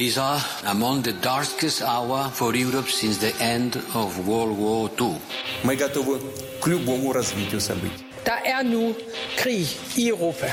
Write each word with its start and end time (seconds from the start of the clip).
These 0.00 0.18
are 0.18 0.40
among 0.66 1.02
the 1.02 1.14
darkest 1.14 1.80
hour 1.80 2.30
for 2.30 2.54
Europe 2.54 2.88
since 2.88 3.16
the 3.16 3.34
end 3.40 3.76
of 3.94 4.26
World 4.28 4.58
War 4.58 4.90
II. 5.00 5.16
Мы 5.64 5.76
готовы 5.76 6.20
к 6.60 6.66
любому 6.66 7.12
развитию 7.12 7.60
событий. 7.60 8.04
Der 8.26 8.40
er 8.44 8.62
nu 8.64 8.94
krig 9.36 9.68
i 9.96 10.08
Europa. 10.10 10.52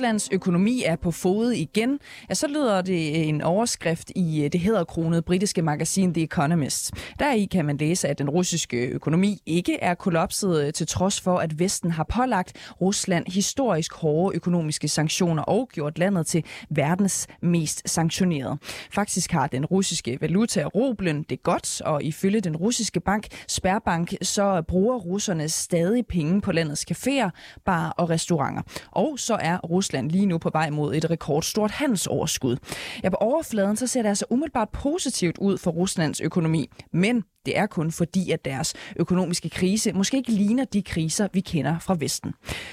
Ruslands 0.00 0.28
økonomi 0.32 0.82
er 0.86 0.96
på 0.96 1.10
fod 1.10 1.50
igen, 1.50 1.98
ja, 2.28 2.34
så 2.34 2.48
lyder 2.48 2.82
det 2.82 3.28
en 3.28 3.42
overskrift 3.42 4.12
i 4.16 4.44
øh, 4.44 4.52
det 4.52 4.60
hedderkronede 4.60 5.22
britiske 5.22 5.62
magasin 5.62 6.14
The 6.14 6.22
Economist. 6.22 6.92
Deri 7.18 7.44
kan 7.44 7.64
man 7.64 7.76
læse, 7.76 8.08
at 8.08 8.18
den 8.18 8.30
russiske 8.30 8.86
økonomi 8.86 9.38
ikke 9.46 9.78
er 9.80 9.94
kollapset 9.94 10.64
øh, 10.64 10.72
til 10.72 10.86
trods 10.86 11.20
for, 11.20 11.38
at 11.38 11.58
Vesten 11.58 11.90
har 11.90 12.04
pålagt 12.04 12.72
Rusland 12.80 13.24
historisk 13.32 13.94
hårde 13.94 14.36
økonomiske 14.36 14.88
sanktioner 14.88 15.42
og 15.42 15.68
gjort 15.72 15.98
landet 15.98 16.26
til 16.26 16.44
verdens 16.70 17.26
mest 17.42 17.82
sanktionerede. 17.86 18.58
Faktisk 18.92 19.32
har 19.32 19.46
den 19.46 19.66
russiske 19.66 20.18
valuta 20.20 20.64
rublen 20.64 21.22
det 21.22 21.42
godt, 21.42 21.80
og 21.80 22.02
ifølge 22.02 22.40
den 22.40 22.56
russiske 22.56 23.00
bank 23.00 23.26
Sperbank, 23.48 24.14
så 24.22 24.62
bruger 24.68 24.98
russerne 24.98 25.48
stadig 25.48 26.06
penge 26.06 26.40
på 26.40 26.52
landets 26.52 26.86
caféer, 26.90 27.30
bar 27.64 27.94
og 27.98 28.10
restauranter. 28.10 28.62
Og 28.90 29.18
så 29.18 29.34
er 29.40 29.58
Rusland 29.58 29.89
lige 29.92 30.26
nu 30.26 30.38
på 30.38 30.50
vej 30.52 30.70
mod 30.70 30.94
et 30.94 31.10
rekordstort 31.10 31.70
handelsoverskud. 31.70 32.56
Ja, 33.02 33.08
på 33.08 33.16
overfladen 33.16 33.76
så 33.76 33.86
ser 33.86 34.02
det 34.02 34.08
altså 34.08 34.24
umiddelbart 34.30 34.68
positivt 34.68 35.38
ud 35.38 35.58
for 35.58 35.70
Ruslands 35.70 36.20
økonomi, 36.20 36.70
men 36.92 37.24
det 37.46 37.58
er 37.58 37.66
kun 37.66 37.92
fordi, 37.92 38.30
at 38.30 38.44
deres 38.44 38.74
økonomiske 38.96 39.48
krise 39.48 39.92
måske 39.92 40.16
ikke 40.16 40.32
ligner 40.32 40.64
de 40.64 40.82
kriser, 40.82 41.28
vi 41.32 41.40
kender 41.40 41.78
fra 41.78 41.96
Vesten. 41.98 42.32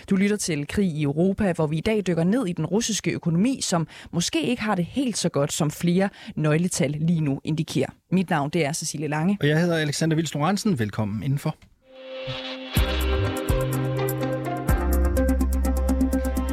Du 0.09 0.15
lytter 0.15 0.37
til 0.37 0.67
Krig 0.67 0.87
i 0.87 1.03
Europa, 1.03 1.53
hvor 1.53 1.67
vi 1.67 1.77
i 1.77 1.81
dag 1.81 2.03
dykker 2.07 2.23
ned 2.23 2.47
i 2.47 2.53
den 2.53 2.65
russiske 2.65 3.11
økonomi, 3.11 3.59
som 3.61 3.87
måske 4.11 4.41
ikke 4.41 4.61
har 4.61 4.75
det 4.75 4.85
helt 4.85 5.17
så 5.17 5.29
godt, 5.29 5.53
som 5.53 5.71
flere 5.71 6.09
nøgletal 6.35 6.91
lige 6.91 7.21
nu 7.21 7.41
indikerer. 7.43 7.89
Mit 8.11 8.29
navn 8.29 8.49
det 8.49 8.65
er 8.65 8.73
Cecilie 8.73 9.07
Lange. 9.07 9.37
Og 9.41 9.47
jeg 9.47 9.59
hedder 9.59 9.77
Alexander 9.77 10.15
Vils 10.15 10.35
Velkommen 10.79 11.23
indenfor. 11.23 11.55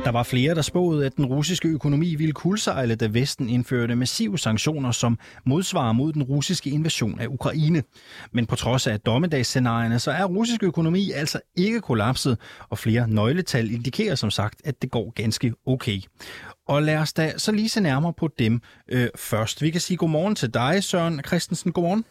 Der 0.04 0.10
var 0.10 0.22
flere, 0.22 0.54
der 0.54 0.62
spåede, 0.62 1.06
at 1.06 1.16
den 1.16 1.26
russiske 1.26 1.68
økonomi 1.68 2.14
ville 2.14 2.32
kuldsejle, 2.32 2.94
da 2.94 3.06
Vesten 3.06 3.48
indførte 3.48 3.96
massive 3.96 4.38
sanktioner 4.38 4.90
som 4.90 5.18
modsvar 5.46 5.92
mod 5.92 6.12
den 6.12 6.22
russiske 6.22 6.70
invasion 6.70 7.20
af 7.20 7.26
Ukraine. 7.26 7.82
Men 8.32 8.46
på 8.46 8.56
trods 8.56 8.86
af 8.86 9.00
dommedagsscenarierne, 9.00 9.98
så 9.98 10.10
er 10.10 10.24
russisk 10.24 10.62
økonomi 10.62 11.10
altså 11.10 11.40
ikke 11.56 11.80
kollapset, 11.80 12.38
og 12.68 12.78
flere 12.78 13.08
nøgletal 13.08 13.70
indikerer 13.70 14.14
som 14.14 14.30
sagt, 14.30 14.62
at 14.64 14.82
det 14.82 14.90
går 14.90 15.10
ganske 15.10 15.52
okay. 15.66 16.00
Og 16.68 16.82
lad 16.82 16.96
os 16.96 17.12
da 17.12 17.32
så 17.38 17.52
lige 17.52 17.68
se 17.68 17.80
nærmere 17.80 18.12
på 18.12 18.28
dem 18.38 18.60
øh, 18.88 19.08
først. 19.16 19.62
Vi 19.62 19.70
kan 19.70 19.80
sige 19.80 19.96
godmorgen 19.96 20.34
til 20.34 20.54
dig, 20.54 20.84
Søren 20.84 21.20
Christensen. 21.26 21.72
Godmorgen. 21.72 22.04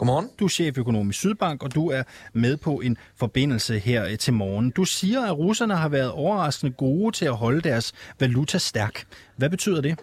Godmorgen. 0.00 0.30
Du 0.38 0.44
er 0.44 0.48
cheføkonom 0.48 1.10
i 1.10 1.12
Sydbank, 1.12 1.62
og 1.62 1.74
du 1.74 1.90
er 1.90 2.02
med 2.32 2.56
på 2.56 2.80
en 2.80 2.96
forbindelse 3.16 3.78
her 3.78 4.06
øh, 4.06 4.18
til 4.18 4.32
morgen. 4.32 4.70
Du 4.70 4.84
siger, 4.84 5.22
at 5.22 5.38
russerne 5.38 5.76
har 5.76 5.88
været 5.88 6.10
overraskende 6.10 6.72
gode 6.72 7.16
til 7.16 7.24
at 7.24 7.36
holde 7.36 7.60
deres 7.60 7.92
valuta 8.20 8.58
stærk. 8.58 9.04
Hvad 9.36 9.50
betyder 9.50 9.80
det? 9.80 9.98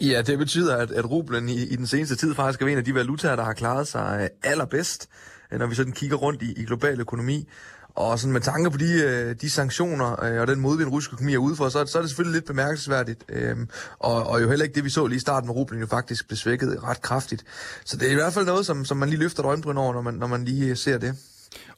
Ja, 0.00 0.22
det 0.22 0.38
betyder, 0.38 0.76
at, 0.76 0.90
at 0.90 1.10
rublen 1.10 1.48
i, 1.48 1.62
i 1.62 1.76
den 1.76 1.86
seneste 1.86 2.16
tid 2.16 2.34
faktisk 2.34 2.62
er 2.62 2.66
en 2.66 2.78
af 2.78 2.84
de 2.84 2.94
valutaer, 2.94 3.36
der 3.36 3.44
har 3.44 3.52
klaret 3.52 3.88
sig 3.88 4.18
øh, 4.22 4.50
allerbedst, 4.50 5.08
Øh, 5.52 5.58
når 5.58 5.66
vi 5.66 5.74
sådan 5.74 5.92
kigger 5.92 6.16
rundt 6.16 6.42
i, 6.42 6.52
i 6.52 6.64
global 6.64 7.00
økonomi. 7.00 7.48
Og 7.94 8.18
sådan 8.18 8.32
med 8.32 8.40
tanke 8.40 8.70
på 8.70 8.78
de, 8.78 9.02
øh, 9.04 9.36
de 9.40 9.50
sanktioner 9.50 10.24
øh, 10.24 10.40
og 10.40 10.46
den 10.46 10.60
modvind, 10.60 10.88
russisk 10.88 11.12
økonomi 11.12 11.34
er 11.34 11.38
ude 11.38 11.56
for, 11.56 11.68
så, 11.68 11.86
så 11.86 11.98
er 11.98 12.02
det 12.02 12.10
selvfølgelig 12.10 12.34
lidt 12.34 12.44
bemærkelsesværdigt. 12.44 13.24
Øh, 13.28 13.56
og, 13.98 14.26
og 14.26 14.42
jo 14.42 14.48
heller 14.48 14.64
ikke 14.64 14.74
det, 14.74 14.84
vi 14.84 14.90
så 14.90 15.06
lige 15.06 15.16
i 15.16 15.20
starten, 15.20 15.46
med 15.46 15.56
rublen 15.56 15.80
jo 15.80 15.86
faktisk 15.86 16.28
blev 16.28 16.36
svækket 16.36 16.82
ret 16.82 17.02
kraftigt. 17.02 17.44
Så 17.84 17.96
det 17.96 18.08
er 18.08 18.12
i 18.12 18.14
hvert 18.14 18.32
fald 18.32 18.46
noget, 18.46 18.66
som, 18.66 18.84
som 18.84 18.96
man 18.96 19.08
lige 19.08 19.20
løfter 19.20 19.42
et 19.42 19.46
øjenbryn 19.46 19.76
over, 19.76 19.92
når 19.92 20.02
man, 20.02 20.14
når 20.14 20.26
man 20.26 20.44
lige 20.44 20.70
øh, 20.70 20.76
ser 20.76 20.98
det. 20.98 21.14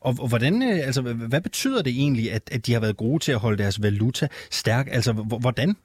Og, 0.01 0.17
og 0.21 0.29
hvordan, 0.29 0.63
øh, 0.63 0.87
altså, 0.87 1.03
hvad 1.03 1.41
betyder 1.41 1.83
det 1.83 1.91
egentlig, 1.91 2.33
at, 2.33 2.43
at 2.53 2.67
de 2.67 2.73
har 2.73 2.81
været 2.81 2.97
gode 2.97 3.25
til 3.25 3.33
at 3.33 3.39
holde 3.39 3.63
deres 3.63 3.83
valuta 3.83 4.29
stærk? 4.51 4.89
Altså, 4.91 5.13
hvordan? 5.13 5.77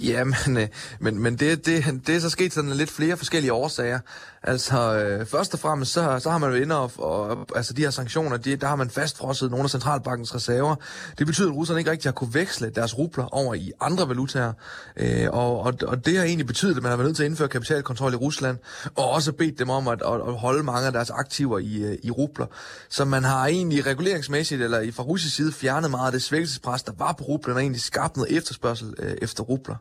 Ja, 0.00 0.24
men, 0.24 0.56
øh, 0.56 0.68
men, 1.00 1.18
men 1.18 1.36
det, 1.36 1.66
det, 1.66 1.84
det 2.06 2.16
er 2.16 2.20
så 2.20 2.30
sket 2.30 2.52
sådan 2.52 2.70
lidt 2.70 2.90
flere 2.90 3.16
forskellige 3.16 3.52
årsager. 3.52 3.98
Altså, 4.44 4.94
øh, 4.94 5.26
først 5.26 5.54
og 5.54 5.60
fremmest, 5.60 5.92
så, 5.92 6.18
så 6.18 6.30
har 6.30 6.38
man 6.38 6.50
jo 6.50 6.56
inde 6.56 6.78
og, 6.78 6.92
og 6.98 7.46
altså 7.56 7.72
de 7.72 7.82
her 7.82 7.90
sanktioner, 7.90 8.36
de, 8.36 8.56
der 8.56 8.66
har 8.66 8.76
man 8.76 8.90
fastfrosset 8.90 9.50
nogle 9.50 9.64
af 9.64 9.70
centralbankens 9.70 10.34
reserver. 10.34 10.74
Det 11.18 11.26
betyder, 11.26 11.48
at 11.48 11.56
russerne 11.56 11.80
ikke 11.80 11.90
rigtig 11.90 12.08
har 12.08 12.12
kunne 12.12 12.34
veksle 12.34 12.70
deres 12.70 12.98
rubler 12.98 13.34
over 13.34 13.54
i 13.54 13.72
andre 13.80 14.08
valutaer. 14.08 14.52
Øh, 14.96 15.28
og, 15.30 15.60
og, 15.60 15.74
og 15.86 16.06
det 16.06 16.16
har 16.16 16.24
egentlig 16.24 16.46
betydet, 16.46 16.76
at 16.76 16.82
man 16.82 16.90
har 16.90 16.96
været 16.96 17.08
nødt 17.08 17.16
til 17.16 17.22
at 17.22 17.28
indføre 17.28 17.48
kapitalkontrol 17.48 18.12
i 18.12 18.16
Rusland, 18.16 18.58
og 18.96 19.10
også 19.10 19.32
bedt 19.32 19.58
dem 19.58 19.70
om 19.70 19.88
at, 19.88 20.02
at, 20.06 20.14
at 20.14 20.34
holde 20.34 20.62
mange 20.62 20.86
af 20.86 20.92
deres 20.92 21.10
aktiver 21.10 21.58
i, 21.58 21.82
øh, 21.82 21.98
i 22.02 22.10
rubler. 22.10 22.46
Så 22.88 23.04
man 23.04 23.24
har 23.24 23.46
egentlig 23.46 23.86
reguleringsmæssigt, 23.86 24.62
eller 24.62 24.92
fra 24.92 25.02
russisk 25.02 25.36
side, 25.36 25.52
fjernet 25.52 25.90
meget 25.90 26.06
af 26.06 26.12
det 26.12 26.22
svækkelsespres, 26.22 26.82
der 26.82 26.92
var 26.98 27.12
på 27.12 27.24
rublen, 27.24 27.56
og 27.56 27.62
egentlig 27.62 27.82
skabt 27.82 28.16
noget 28.16 28.36
efterspørgsel 28.36 28.94
øh, 28.98 29.14
efter 29.22 29.42
rubler. 29.42 29.76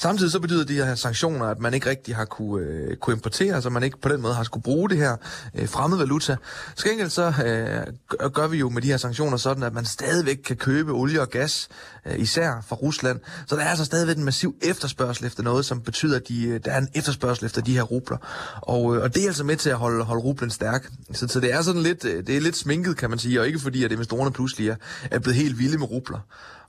Samtidig 0.00 0.32
så 0.32 0.40
betyder 0.40 0.64
de 0.64 0.74
her 0.74 0.94
sanktioner, 0.94 1.46
at 1.46 1.58
man 1.58 1.74
ikke 1.74 1.90
rigtig 1.90 2.16
har 2.16 2.24
kunne, 2.24 2.66
øh, 2.66 2.96
kunne 2.96 3.14
importere, 3.14 3.62
så 3.62 3.70
man 3.70 3.82
ikke 3.82 4.00
på 4.00 4.08
den 4.08 4.20
måde 4.20 4.34
har 4.34 4.42
skulle 4.42 4.62
bruge 4.62 4.88
det 4.90 4.98
her 4.98 5.16
øh, 5.54 5.68
fremmede 5.68 6.00
valuta. 6.00 6.36
Så 6.74 6.88
gengæld 6.88 7.10
så 7.10 7.26
øh, 7.26 8.30
gør 8.32 8.46
vi 8.46 8.58
jo 8.58 8.68
med 8.68 8.82
de 8.82 8.88
her 8.88 8.96
sanktioner 8.96 9.36
sådan, 9.36 9.62
at 9.62 9.72
man 9.72 9.84
stadigvæk 9.84 10.36
kan 10.36 10.56
købe 10.56 10.92
olie 10.92 11.20
og 11.20 11.28
gas, 11.28 11.68
øh, 12.06 12.20
især 12.20 12.64
fra 12.68 12.76
Rusland. 12.76 13.20
Så 13.46 13.56
der 13.56 13.62
er 13.62 13.68
altså 13.68 13.84
stadigvæk 13.84 14.16
en 14.16 14.24
massiv 14.24 14.54
efterspørgsel 14.62 15.26
efter 15.26 15.42
noget, 15.42 15.64
som 15.64 15.80
betyder, 15.80 16.16
at 16.16 16.28
de, 16.28 16.46
øh, 16.46 16.60
der 16.64 16.72
er 16.72 16.78
en 16.78 16.88
efterspørgsel 16.94 17.46
efter 17.46 17.62
de 17.62 17.74
her 17.74 17.82
rubler. 17.82 18.16
Og, 18.62 18.96
øh, 18.96 19.02
og 19.02 19.14
det 19.14 19.22
er 19.22 19.26
altså 19.26 19.44
med 19.44 19.56
til 19.56 19.70
at 19.70 19.76
holde, 19.76 20.04
holde 20.04 20.22
rublen 20.22 20.50
stærk. 20.50 20.88
Så, 21.12 21.28
så 21.28 21.40
det 21.40 21.52
er 21.52 21.62
sådan 21.62 21.82
lidt, 21.82 22.04
øh, 22.04 22.26
det 22.26 22.36
er 22.36 22.40
lidt 22.40 22.56
sminket, 22.56 22.96
kan 22.96 23.10
man 23.10 23.18
sige, 23.18 23.40
og 23.40 23.46
ikke 23.46 23.58
fordi, 23.58 23.84
at 23.84 23.92
investorerne 23.92 24.32
pludselig 24.32 24.68
er, 24.68 24.76
er 25.10 25.18
blevet 25.18 25.36
helt 25.36 25.58
vilde 25.58 25.78
med 25.78 25.90
rubler. 25.90 26.18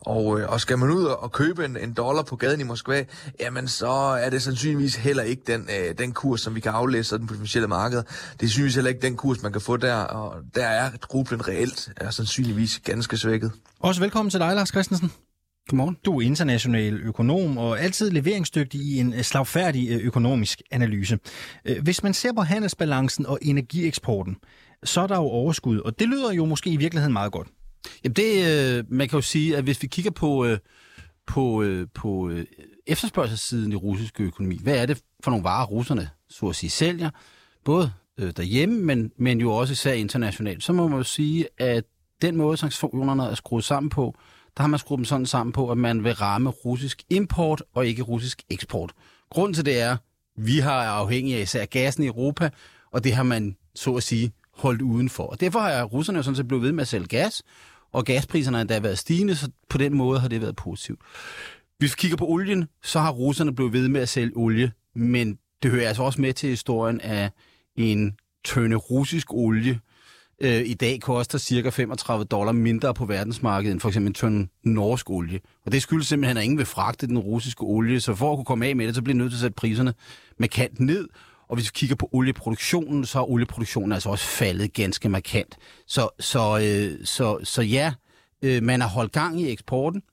Og, 0.02 0.40
øh, 0.40 0.50
og 0.50 0.62
skal 0.62 0.78
man 0.78 0.90
ud 0.90 1.04
og 1.04 1.32
købe 1.32 1.66
en, 1.66 1.78
en 1.78 1.94
dollar 1.94 2.24
på 2.24 2.36
gaden 2.36 2.60
i 2.60 2.64
Moskva, 2.64 3.06
jamen 3.40 3.68
så 3.68 3.90
er 3.92 4.30
det 4.30 4.42
sandsynligvis 4.42 4.96
heller 4.96 5.24
ikke 5.24 5.42
den, 5.48 5.70
øh, 5.80 5.98
den 5.98 6.12
kurs, 6.12 6.42
som 6.42 6.56
vi 6.56 6.60
kan 6.60 6.72
aflæse 6.72 7.18
den 7.18 7.28
på 7.28 7.34
det 7.34 7.38
finansielle 7.38 7.68
marked. 7.68 7.98
Det 7.98 8.06
er 8.06 8.38
sandsynligvis 8.40 8.76
heller 8.76 8.90
ikke 8.90 9.02
den 9.02 9.16
kurs, 9.16 9.44
man 9.44 9.52
kan 9.52 9.62
få 9.62 9.78
der, 9.78 9.96
og 9.96 10.36
der 10.56 10.66
er 10.66 10.92
rublen 11.14 11.48
reelt 11.48 11.92
er 11.98 12.10
sandsynligvis 12.10 12.80
ganske 12.84 13.18
svækket. 13.18 13.52
Også 13.80 14.02
velkommen 14.02 14.30
til 14.30 14.40
dig, 14.40 14.56
Lars 14.56 14.70
Christensen. 14.70 15.12
Godmorgen. 15.70 15.98
Du 16.06 16.18
er 16.18 16.22
international 16.22 17.02
økonom 17.04 17.58
og 17.58 17.80
altid 17.80 18.12
leveringsdygtig 18.12 18.81
i 18.81 19.00
en 19.00 19.24
slagfærdig 19.24 19.90
øh, 19.90 20.06
økonomisk 20.06 20.62
analyse. 20.72 21.20
Øh, 21.66 21.84
hvis 21.84 22.04
man 22.04 22.14
ser 22.14 22.34
på 22.34 22.42
handelsbalancen 22.42 23.26
og 23.26 23.40
energieksporten, 23.42 24.38
så 24.84 25.02
er 25.02 25.08
der 25.08 25.16
jo 25.16 25.22
overskud, 25.22 25.80
og 25.80 26.00
det 26.00 26.08
lyder 26.08 26.31
jo 26.31 26.46
måske 26.46 26.70
i 26.70 26.78
virkeligheden 26.78 27.14
meget 27.14 27.31
godt. 27.31 27.48
Jamen 28.04 28.16
det, 28.16 28.46
øh, 28.48 28.84
man 28.88 29.10
kan 29.10 29.18
jo 29.18 29.22
sige, 29.22 29.58
at 29.58 29.64
hvis 29.64 29.82
vi 29.82 29.88
kigger 29.88 30.12
på, 30.12 30.46
øh, 30.46 30.58
på, 31.28 31.64
øh, 31.64 31.88
på 31.94 32.30
øh, 32.30 32.46
efterspørgselssiden 32.88 33.72
i 33.72 33.76
russisk 33.76 34.22
økonomi, 34.22 34.60
hvad 34.64 34.78
er 34.78 34.86
det 34.86 35.02
for 35.24 35.32
nogle 35.32 35.44
varer, 35.44 35.66
russerne 35.66 36.10
så 36.30 36.46
at 36.46 36.56
sige 36.56 36.70
sælger, 36.70 37.10
både 37.66 37.92
øh, 38.18 38.34
derhjemme, 38.38 38.82
men, 38.82 39.12
men 39.18 39.40
jo 39.42 39.52
også 39.52 39.72
især 39.72 39.94
internationalt, 39.94 40.64
så 40.64 40.74
må 40.74 40.88
man 40.88 40.98
jo 40.98 41.04
sige, 41.04 41.48
at 41.58 41.84
den 42.22 42.36
måde, 42.36 42.58
sanktionerne 42.58 43.24
er 43.24 43.36
skruet 43.36 43.64
sammen 43.64 43.90
på, 43.90 44.16
der 44.58 44.64
har 44.64 44.68
man 44.68 44.80
skruet 44.80 44.98
dem 44.98 45.06
sådan 45.06 45.26
sammen 45.26 45.54
på, 45.54 45.72
at 45.72 45.78
man 45.78 46.04
vil 46.04 46.14
ramme 46.14 46.50
russisk 46.50 47.04
import 47.10 47.64
og 47.74 47.88
ikke 47.88 48.02
russisk 48.04 48.44
eksport. 48.50 48.92
Grunden 49.30 49.54
til 49.54 49.66
det 49.66 49.82
er, 49.82 49.98
vi 50.38 50.58
har 50.58 50.84
afhængig 50.84 51.36
af 51.36 51.42
især 51.42 51.66
gassen 51.66 52.04
i 52.04 52.08
Europa, 52.08 52.50
og 52.92 53.04
det 53.04 53.14
har 53.14 53.24
man 53.24 53.58
så 53.76 53.96
at 53.96 54.04
sige 54.04 54.32
holdt 54.59 54.81
udenfor. 54.81 55.24
Og 55.24 55.42
derfor 55.42 55.59
har 55.59 55.84
russerne 55.84 56.18
jo 56.18 56.24
sådan 56.24 56.36
set 56.36 56.48
blevet 56.48 56.63
ved 56.63 56.72
med 56.72 56.81
at 56.81 56.88
sælge 56.88 57.07
gas, 57.07 57.44
og 57.92 58.06
gaspriserne 58.06 58.57
har 58.57 58.62
endda 58.62 58.80
været 58.80 58.98
stigende, 58.98 59.36
så 59.36 59.51
på 59.69 59.78
den 59.78 59.94
måde 59.94 60.19
har 60.19 60.28
det 60.28 60.42
været 60.42 60.56
positivt. 60.56 61.00
Hvis 61.78 61.92
vi 61.92 61.95
kigger 61.98 62.18
på 62.18 62.28
olien, 62.28 62.68
så 62.84 63.00
har 63.00 63.12
russerne 63.12 63.56
blevet 63.56 63.74
ved 63.74 63.88
med 63.88 64.01
at 64.01 64.10
sælge 64.10 64.31
olie, 64.36 64.72
men 64.95 65.38
det 65.63 65.72
hører 65.72 65.88
altså 65.88 66.04
også 66.04 66.22
med 66.22 66.34
til 66.34 66.50
historien 66.50 67.01
af 67.01 67.31
en 67.75 68.13
tønde 68.45 68.75
russisk 68.75 69.34
olie, 69.34 69.80
øh, 70.42 70.62
i 70.66 70.74
dag 70.74 71.01
koster 71.01 71.38
cirka 71.38 71.69
35 71.69 72.25
dollar 72.25 72.51
mindre 72.51 72.94
på 72.94 73.06
verdensmarkedet 73.06 73.72
end 73.72 73.80
for 73.80 73.89
eksempel 73.89 74.10
en 74.10 74.13
tønde 74.13 74.48
norsk 74.63 75.10
olie. 75.10 75.39
Og 75.66 75.72
det 75.72 75.81
skyldes 75.81 76.07
simpelthen, 76.07 76.38
at 76.38 76.44
ingen 76.44 76.57
vil 76.57 76.66
fragte 76.66 77.07
den 77.07 77.19
russiske 77.19 77.63
olie, 77.63 78.00
så 78.00 78.16
for 78.16 78.31
at 78.31 78.38
kunne 78.38 78.45
komme 78.45 78.66
af 78.66 78.75
med 78.75 78.88
det, 78.88 78.95
så 78.95 79.01
bliver 79.01 79.18
nødt 79.18 79.31
til 79.31 79.38
at 79.38 79.42
sætte 79.42 79.56
priserne 79.56 79.94
med 80.38 80.48
kant 80.48 80.80
ned, 80.80 81.07
og 81.50 81.56
hvis 81.56 81.66
vi 81.66 81.72
kigger 81.74 81.96
på 81.96 82.10
olieproduktionen, 82.12 83.06
så 83.06 83.19
er 83.19 83.30
olieproduktionen 83.30 83.92
altså 83.92 84.10
også 84.10 84.25
faldet 84.25 84.74
ganske 84.74 85.10
markant. 85.10 85.57
Så, 85.88 86.10
så, 86.19 86.60
øh, 86.63 87.06
så, 87.06 87.40
så 87.44 87.62
ja, 87.62 87.94
øh, 88.42 88.63
man 88.63 88.81
har 88.81 88.88
holdt 88.88 89.12
gang 89.12 89.42
i 89.42 89.51
eksporten, 89.51 90.04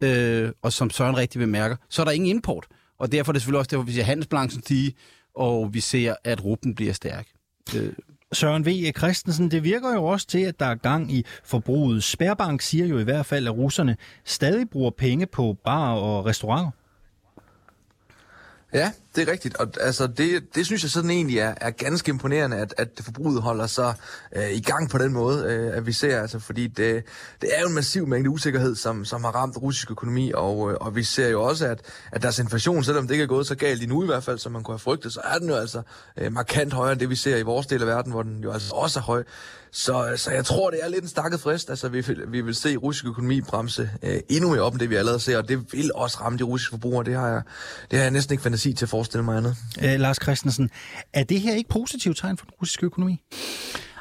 øh, 0.00 0.52
og 0.62 0.72
som 0.72 0.90
Søren 0.90 1.16
rigtig 1.16 1.38
bemærker, 1.38 1.76
så 1.88 2.02
er 2.02 2.04
der 2.04 2.12
ingen 2.12 2.30
import. 2.30 2.66
Og 2.98 3.12
derfor 3.12 3.30
er 3.30 3.32
det 3.32 3.42
selvfølgelig 3.42 3.58
også 3.58 3.68
derfor, 3.70 3.82
vi 3.82 3.92
ser 3.92 4.02
handelsbalancen 4.02 4.62
stige, 4.62 4.94
og 5.34 5.74
vi 5.74 5.80
ser, 5.80 6.14
at 6.24 6.44
rublen 6.44 6.74
bliver 6.74 6.92
stærk. 6.92 7.26
Øh. 7.76 7.92
Søren 8.32 8.66
V. 8.66 8.92
Christensen, 8.98 9.50
det 9.50 9.64
virker 9.64 9.94
jo 9.94 10.04
også 10.04 10.26
til, 10.26 10.38
at 10.38 10.60
der 10.60 10.66
er 10.66 10.74
gang 10.74 11.12
i 11.12 11.24
forbruget. 11.44 12.04
Spærbank 12.04 12.62
siger 12.62 12.86
jo 12.86 12.98
i 12.98 13.04
hvert 13.04 13.26
fald, 13.26 13.46
at 13.46 13.56
russerne 13.56 13.96
stadig 14.24 14.70
bruger 14.70 14.90
penge 14.90 15.26
på 15.26 15.56
bar 15.64 15.92
og 15.92 16.26
restauranter. 16.26 16.70
Ja, 18.72 18.92
det 19.16 19.28
er 19.28 19.32
rigtigt, 19.32 19.56
og 19.56 19.68
altså, 19.80 20.06
det, 20.06 20.54
det 20.54 20.66
synes 20.66 20.82
jeg 20.82 20.90
sådan 20.90 21.10
egentlig 21.10 21.38
er, 21.38 21.54
er 21.60 21.70
ganske 21.70 22.08
imponerende, 22.08 22.56
at, 22.56 22.74
at 22.78 22.88
forbruget 23.02 23.42
holder 23.42 23.66
sig 23.66 23.94
øh, 24.36 24.50
i 24.50 24.60
gang 24.60 24.90
på 24.90 24.98
den 24.98 25.12
måde, 25.12 25.44
øh, 25.44 25.76
at 25.76 25.86
vi 25.86 25.92
ser, 25.92 26.20
altså, 26.20 26.38
fordi 26.38 26.66
det, 26.66 27.04
det 27.40 27.50
er 27.56 27.60
jo 27.60 27.68
en 27.68 27.74
massiv 27.74 28.06
mængde 28.06 28.30
usikkerhed, 28.30 28.74
som, 28.74 29.04
som 29.04 29.24
har 29.24 29.30
ramt 29.30 29.56
russisk 29.62 29.90
økonomi, 29.90 30.32
og, 30.34 30.70
øh, 30.70 30.76
og 30.80 30.96
vi 30.96 31.02
ser 31.02 31.28
jo 31.28 31.42
også, 31.42 31.66
at, 31.66 31.80
at 32.12 32.22
deres 32.22 32.38
inflation, 32.38 32.84
selvom 32.84 33.06
det 33.06 33.14
ikke 33.14 33.22
er 33.22 33.28
gået 33.28 33.46
så 33.46 33.54
galt 33.54 33.82
endnu 33.82 34.02
i 34.02 34.06
hvert 34.06 34.24
fald, 34.24 34.38
som 34.38 34.52
man 34.52 34.62
kunne 34.62 34.72
have 34.72 34.78
frygtet, 34.78 35.12
så 35.12 35.20
er 35.24 35.38
den 35.38 35.48
jo 35.48 35.54
altså 35.54 35.82
øh, 36.16 36.32
markant 36.32 36.72
højere 36.72 36.92
end 36.92 37.00
det, 37.00 37.10
vi 37.10 37.16
ser 37.16 37.36
i 37.36 37.42
vores 37.42 37.66
del 37.66 37.80
af 37.80 37.86
verden, 37.86 38.12
hvor 38.12 38.22
den 38.22 38.42
jo 38.42 38.52
altså 38.52 38.74
også 38.74 38.98
er 38.98 39.02
høj. 39.02 39.24
Så, 39.72 40.12
så 40.16 40.30
jeg 40.30 40.44
tror, 40.44 40.70
det 40.70 40.78
er 40.82 40.88
lidt 40.88 41.02
en 41.02 41.08
stakket 41.08 41.40
frist. 41.40 41.70
Altså, 41.70 41.88
vi, 41.88 42.04
vi 42.28 42.40
vil 42.40 42.54
se 42.54 42.76
russisk 42.76 43.04
økonomi 43.04 43.40
bremse 43.40 43.90
øh, 44.02 44.20
endnu 44.28 44.50
mere 44.50 44.60
op, 44.60 44.72
end 44.72 44.80
det 44.80 44.90
vi 44.90 44.94
allerede 44.94 45.20
ser, 45.20 45.38
og 45.38 45.48
det 45.48 45.72
vil 45.72 45.90
også 45.94 46.18
ramme 46.20 46.38
de 46.38 46.44
russiske 46.44 46.70
forbrugere. 46.70 47.04
Det 47.04 47.14
har 47.14 47.28
jeg, 47.28 47.42
det 47.90 47.98
har 47.98 48.04
jeg 48.04 48.10
næsten 48.10 48.32
ikke 48.32 48.42
fantasi 48.42 48.72
til 48.72 48.84
at 48.84 48.88
forestille 49.00 49.24
mig 49.24 49.36
andet. 49.36 49.56
Øh, 49.84 50.00
Lars 50.00 50.18
Christensen, 50.22 50.70
er 51.12 51.24
det 51.24 51.40
her 51.40 51.54
ikke 51.54 51.70
positivt 51.70 52.16
tegn 52.16 52.36
for 52.36 52.44
den 52.44 52.54
russiske 52.60 52.86
økonomi? 52.86 53.20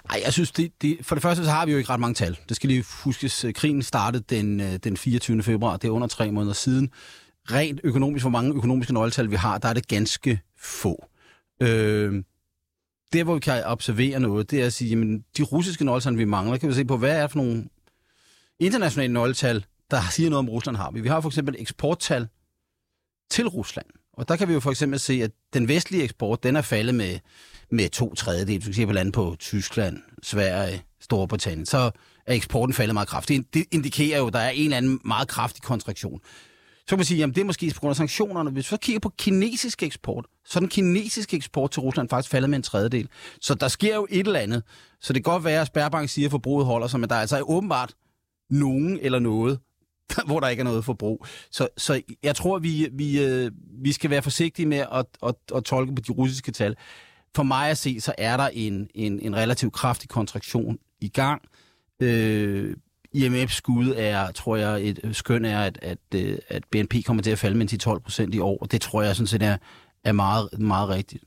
Ej, 0.10 0.22
jeg 0.25 0.34
synes, 0.34 0.51
det, 0.51 0.72
det, 0.81 0.98
for 1.01 1.16
det 1.16 1.22
første 1.22 1.46
så 1.46 1.51
har 1.51 1.66
vi 1.66 1.72
jo 1.72 1.78
ikke 1.78 1.90
ret 1.90 2.00
mange 2.00 2.13
tal. 2.13 2.38
Det 2.50 2.56
skal 2.56 2.68
lige 2.68 2.86
huskes, 3.04 3.46
krigen 3.56 3.84
startede 3.84 4.24
den, 4.30 4.60
øh, 4.60 4.75
den 4.75 4.98
24. 4.98 5.44
februar, 5.44 5.78
det 5.78 5.88
er 5.88 5.92
under 5.92 6.07
tre 6.07 6.31
måneder 6.31 6.54
siden. 6.54 6.90
Rent 7.51 7.81
økonomisk, 7.84 8.24
hvor 8.24 8.30
mange 8.30 8.56
økonomiske 8.56 8.94
nøgletal 8.94 9.31
vi 9.31 9.36
har, 9.36 9.57
der 9.57 9.69
er 9.69 9.74
det 9.74 9.88
ganske 9.88 10.40
få. 10.57 11.06
Øh, 11.62 12.24
der, 13.13 13.24
hvor 13.24 13.34
vi 13.34 13.40
kan 13.40 13.63
observere 13.66 14.19
noget, 14.19 14.52
det 14.52 14.62
er 14.62 14.66
at 14.66 14.74
sige, 14.74 14.90
jamen, 14.90 15.24
de 15.38 15.44
russiske 15.44 15.86
nøgletal, 15.86 16.18
vi 16.18 16.25
mangler, 16.25 16.57
kan 16.57 16.69
vi 16.69 16.74
se 16.74 16.86
på, 16.86 16.98
hvad 16.98 17.18
er 17.18 17.22
det 17.22 17.31
for 17.31 17.38
nogle 17.38 17.66
internationale 18.60 19.13
nøgletal, 19.13 19.66
der 19.92 20.02
siger 20.12 20.30
noget 20.30 20.40
om 20.40 20.50
Rusland 20.50 20.78
har 20.78 20.92
vi. 20.92 21.02
Vi 21.02 21.10
har 21.10 21.22
for 21.22 21.30
eksempel 21.30 21.56
eksporttal 21.60 22.28
til 23.30 23.48
Rusland. 23.48 23.86
Og 24.19 24.27
der 24.27 24.36
kan 24.36 24.48
vi 24.48 24.54
jo 24.54 24.60
for 24.60 24.71
eksempel 24.71 25.00
se, 25.00 25.13
at 25.24 25.31
den 25.54 25.68
vestlige 25.68 26.04
eksport, 26.04 26.44
den 26.44 26.56
er 26.56 26.62
faldet 26.62 26.95
med, 26.95 27.19
med 27.71 27.89
to 27.89 28.16
tredjedel. 28.16 28.62
kigger 28.62 28.86
på 28.86 28.94
lande 28.94 29.12
på 29.12 29.36
Tyskland, 29.39 29.98
Sverige, 30.24 30.83
Storbritannien. 31.00 31.66
Så 31.66 31.92
er 32.25 32.33
eksporten 32.33 32.74
faldet 32.74 32.94
meget 32.94 33.07
kraftigt. 33.07 33.54
Det 33.54 33.66
indikerer 33.71 34.18
jo, 34.18 34.27
at 34.27 34.33
der 34.33 34.39
er 34.39 34.50
en 34.50 34.63
eller 34.63 34.77
anden 34.77 35.00
meget 35.06 35.27
kraftig 35.27 35.63
kontraktion. 35.63 36.19
Så 36.80 36.89
kan 36.89 36.98
man 36.98 37.06
sige, 37.06 37.24
at 37.24 37.30
det 37.30 37.38
er 37.38 37.45
måske 37.45 37.71
på 37.75 37.80
grund 37.80 37.89
af 37.89 37.95
sanktionerne. 37.95 38.50
Hvis 38.50 38.66
vi 38.66 38.75
så 38.75 38.77
kigger 38.77 39.00
på 39.00 39.12
kinesisk 39.18 39.83
eksport, 39.83 40.25
så 40.45 40.60
er 40.60 40.62
den 40.62 40.69
kinesiske 40.69 41.38
eksport 41.38 41.71
til 41.71 41.81
Rusland 41.81 42.10
faktisk 42.10 42.31
faldet 42.31 42.50
med 42.50 42.57
en 42.57 42.63
tredjedel. 42.63 43.07
Så 43.42 43.56
der 43.56 43.68
sker 43.68 43.95
jo 43.95 44.07
et 44.10 44.27
eller 44.27 44.39
andet. 44.39 44.63
Så 45.01 45.13
det 45.13 45.24
kan 45.24 45.31
godt 45.31 45.44
være, 45.44 45.62
at 45.62 45.68
Spærbank 45.68 46.10
siger, 46.10 46.27
at 46.27 46.31
forbruget 46.31 46.66
holder 46.66 46.88
sig, 46.88 47.00
men 47.00 47.10
der 47.10 47.16
er 47.16 47.21
altså 47.21 47.42
åbenbart 47.42 47.94
nogen 48.50 49.00
eller 49.01 49.19
noget, 49.19 49.60
hvor 50.28 50.40
der 50.40 50.48
ikke 50.48 50.62
er 50.62 50.66
noget 50.66 50.86
forbrug. 50.86 51.26
Så, 51.52 51.68
så 51.78 52.02
jeg 52.24 52.36
tror, 52.36 52.60
vi, 52.60 52.90
vi, 52.92 53.24
øh, 53.24 53.52
vi 53.84 53.92
skal 53.92 54.10
være 54.10 54.22
forsigtige 54.22 54.66
med 54.66 54.86
at, 54.92 55.06
at, 55.26 55.36
at 55.56 55.64
tolke 55.64 55.96
på 55.96 56.02
de 56.02 56.12
russiske 56.12 56.52
tal. 56.52 56.76
For 57.36 57.44
mig 57.44 57.70
at 57.70 57.78
se, 57.78 58.02
så 58.02 58.14
er 58.18 58.38
der 58.38 58.50
en, 58.54 58.90
en, 58.96 59.20
en 59.20 59.36
relativt 59.36 59.74
kraftig 59.74 60.10
kontraktion 60.10 60.78
i 61.02 61.08
gang. 61.08 61.42
Øh, 62.00 62.76
IMF's 63.16 63.48
skud 63.48 63.94
er, 63.98 64.32
tror 64.32 64.56
jeg, 64.56 64.84
et 64.84 65.10
skøn 65.12 65.46
er, 65.46 65.60
at, 65.60 65.80
at, 65.82 65.98
øh, 66.16 66.38
at 66.48 66.64
BNP 66.72 66.94
kommer 67.06 67.24
til 67.24 67.32
at 67.32 67.40
falde 67.40 67.58
med 67.58 67.74
10-12 67.74 68.00
procent 68.00 68.36
i 68.36 68.40
år, 68.40 68.58
og 68.62 68.72
det 68.72 68.82
tror 68.82 69.02
jeg 69.02 69.16
sådan 69.16 69.28
set 69.28 69.44
er, 69.44 69.58
er 70.04 70.12
meget, 70.12 70.60
meget 70.60 70.90
rigtigt. 70.90 71.24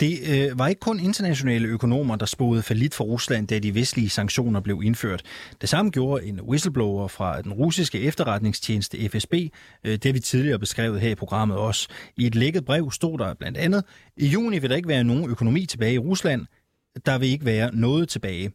Det 0.00 0.18
øh, 0.28 0.58
var 0.58 0.68
ikke 0.68 0.80
kun 0.80 1.00
internationale 1.00 1.68
økonomer, 1.68 2.16
der 2.16 2.26
spåede 2.26 2.62
falit 2.62 2.94
for 2.94 3.04
Rusland, 3.04 3.48
da 3.48 3.58
de 3.58 3.74
vestlige 3.74 4.10
sanktioner 4.10 4.60
blev 4.60 4.82
indført. 4.84 5.22
Det 5.60 5.68
samme 5.68 5.90
gjorde 5.90 6.26
en 6.26 6.40
whistleblower 6.40 7.08
fra 7.08 7.42
den 7.42 7.52
russiske 7.52 8.00
efterretningstjeneste 8.00 9.08
FSB. 9.08 9.34
Øh, 9.34 9.92
det 9.92 10.04
har 10.04 10.12
vi 10.12 10.20
tidligere 10.20 10.58
beskrevet 10.58 11.00
her 11.00 11.10
i 11.10 11.14
programmet 11.14 11.58
også. 11.58 11.88
I 12.16 12.26
et 12.26 12.34
lækket 12.34 12.64
brev 12.64 12.90
stod 12.92 13.18
der 13.18 13.34
blandt 13.34 13.58
andet, 13.58 13.84
i 14.16 14.26
juni 14.26 14.58
vil 14.58 14.70
der 14.70 14.76
ikke 14.76 14.88
være 14.88 15.04
nogen 15.04 15.30
økonomi 15.30 15.66
tilbage 15.66 15.94
i 15.94 15.98
Rusland. 15.98 16.46
Der 17.06 17.18
vil 17.18 17.28
ikke 17.28 17.44
være 17.44 17.74
noget 17.74 18.08
tilbage. 18.08 18.52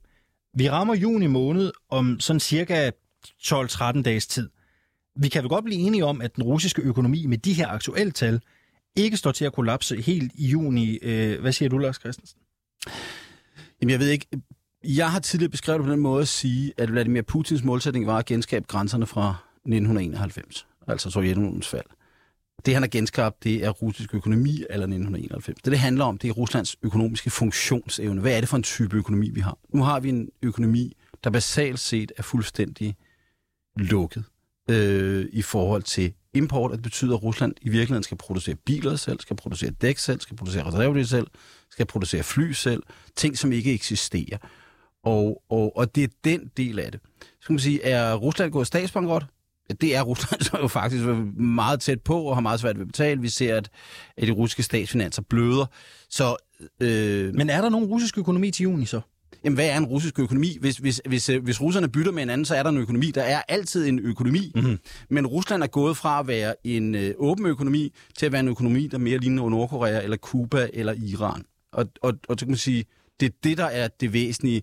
Vi 0.53 0.69
rammer 0.69 0.95
juni 0.95 1.27
måned 1.27 1.71
om 1.89 2.19
sådan 2.19 2.39
cirka 2.39 2.91
12-13 3.43 4.01
dages 4.01 4.27
tid. 4.27 4.49
Vi 5.15 5.27
kan 5.27 5.43
vel 5.43 5.49
godt 5.49 5.65
blive 5.65 5.79
enige 5.79 6.05
om, 6.05 6.21
at 6.21 6.35
den 6.35 6.43
russiske 6.43 6.81
økonomi 6.81 7.25
med 7.25 7.37
de 7.37 7.53
her 7.53 7.67
aktuelle 7.67 8.11
tal 8.11 8.41
ikke 8.95 9.17
står 9.17 9.31
til 9.31 9.45
at 9.45 9.53
kollapse 9.53 10.01
helt 10.01 10.31
i 10.35 10.47
juni. 10.47 10.97
Øh, 11.01 11.41
hvad 11.41 11.51
siger 11.51 11.69
du, 11.69 11.77
Lars 11.77 11.99
Christensen? 11.99 12.39
Jamen, 13.81 13.91
jeg 13.91 13.99
ved 13.99 14.09
ikke. 14.09 14.27
Jeg 14.83 15.11
har 15.11 15.19
tidligere 15.19 15.51
beskrevet 15.51 15.79
det 15.79 15.85
på 15.85 15.91
den 15.91 15.99
måde 15.99 16.21
at 16.21 16.27
sige, 16.27 16.73
at 16.77 16.91
Vladimir 16.91 17.21
Putins 17.21 17.63
målsætning 17.63 18.07
var 18.07 18.17
at 18.17 18.25
genskabe 18.25 18.65
grænserne 18.67 19.05
fra 19.05 19.35
1991, 19.55 20.67
altså 20.87 21.09
Sovjetunionens 21.09 21.67
fald. 21.67 21.85
Det, 22.65 22.73
han 22.73 22.83
har 22.83 22.87
genskabt, 22.87 23.43
det 23.43 23.65
er 23.65 23.69
russisk 23.69 24.15
økonomi 24.15 24.51
eller 24.51 24.83
1991. 24.83 25.55
Det, 25.55 25.71
det 25.71 25.79
handler 25.79 26.05
om, 26.05 26.17
det 26.17 26.27
er 26.27 26.31
Ruslands 26.33 26.75
økonomiske 26.83 27.29
funktionsevne. 27.29 28.21
Hvad 28.21 28.35
er 28.35 28.39
det 28.39 28.49
for 28.49 28.57
en 28.57 28.63
type 28.63 28.97
økonomi, 28.97 29.29
vi 29.29 29.39
har? 29.39 29.57
Nu 29.73 29.83
har 29.83 29.99
vi 29.99 30.09
en 30.09 30.29
økonomi, 30.41 30.97
der 31.23 31.29
basalt 31.29 31.79
set 31.79 32.11
er 32.17 32.23
fuldstændig 32.23 32.95
lukket 33.77 34.23
øh, 34.69 35.25
i 35.31 35.41
forhold 35.41 35.83
til 35.83 36.13
import, 36.33 36.71
at 36.71 36.75
det 36.75 36.83
betyder, 36.83 37.15
at 37.15 37.23
Rusland 37.23 37.53
i 37.61 37.69
virkeligheden 37.69 38.03
skal 38.03 38.17
producere 38.17 38.55
biler 38.55 38.95
selv, 38.95 39.19
skal 39.19 39.35
producere 39.35 39.71
dæk 39.71 39.97
selv, 39.97 40.21
skal 40.21 40.37
producere 40.37 40.67
reservedele 40.67 41.07
selv, 41.07 41.27
skal 41.71 41.85
producere 41.85 42.23
fly 42.23 42.51
selv, 42.51 42.83
ting, 43.15 43.37
som 43.37 43.51
ikke 43.51 43.73
eksisterer. 43.73 44.37
Og, 45.03 45.43
og, 45.49 45.77
og 45.77 45.95
det 45.95 46.03
er 46.03 46.07
den 46.23 46.51
del 46.57 46.79
af 46.79 46.91
det. 46.91 47.01
Så 47.21 47.47
kan 47.47 47.53
man 47.53 47.59
sige, 47.59 47.83
er 47.83 48.15
Rusland 48.15 48.51
gået 48.51 48.67
statsbankrot? 48.67 49.25
Ja, 49.69 49.73
det 49.81 49.95
er 49.95 50.01
Rusland 50.01 50.41
så 50.51 50.57
jo 50.61 50.67
faktisk 50.67 51.05
meget 51.37 51.79
tæt 51.81 52.01
på 52.01 52.23
og 52.23 52.35
har 52.35 52.41
meget 52.41 52.59
svært 52.59 52.75
ved 52.75 52.81
at 52.81 52.87
betale. 52.87 53.21
Vi 53.21 53.29
ser, 53.29 53.55
at, 53.55 53.69
at 54.17 54.27
de 54.27 54.31
russiske 54.31 54.63
statsfinanser 54.63 55.21
bløder. 55.21 55.65
Så, 56.09 56.35
øh... 56.79 57.33
Men 57.35 57.49
er 57.49 57.61
der 57.61 57.69
nogen 57.69 57.87
russisk 57.87 58.17
økonomi 58.17 58.51
til 58.51 58.63
juni 58.63 58.85
så? 58.85 59.01
Jamen, 59.43 59.55
hvad 59.55 59.67
er 59.67 59.77
en 59.77 59.85
russisk 59.85 60.19
økonomi? 60.19 60.57
Hvis, 60.59 60.77
hvis, 60.77 61.01
hvis, 61.05 61.29
øh, 61.29 61.43
hvis 61.43 61.61
russerne 61.61 61.89
bytter 61.89 62.11
med 62.11 62.21
hinanden, 62.21 62.45
så 62.45 62.55
er 62.55 62.63
der 62.63 62.69
en 62.69 62.77
økonomi. 62.77 63.11
Der 63.11 63.21
er 63.21 63.41
altid 63.47 63.87
en 63.87 63.99
økonomi. 63.99 64.51
Mm-hmm. 64.55 64.79
Men 65.09 65.27
Rusland 65.27 65.63
er 65.63 65.67
gået 65.67 65.97
fra 65.97 66.19
at 66.19 66.27
være 66.27 66.55
en 66.63 66.95
øh, 66.95 67.13
åben 67.17 67.45
økonomi 67.45 67.93
til 68.17 68.25
at 68.25 68.31
være 68.31 68.39
en 68.39 68.47
økonomi, 68.47 68.87
der 68.87 68.97
mere 68.97 69.17
ligner 69.17 69.49
Nordkorea 69.49 70.01
eller 70.03 70.17
Cuba 70.17 70.69
eller 70.73 70.93
Iran. 70.93 71.43
Og, 71.73 71.85
og, 72.01 72.13
og 72.27 72.35
så 72.39 72.45
kan 72.45 72.51
man 72.51 72.57
sige, 72.57 72.85
det 73.19 73.25
er 73.25 73.33
det, 73.43 73.57
der 73.57 73.65
er 73.65 73.87
det 73.87 74.13
væsentlige. 74.13 74.61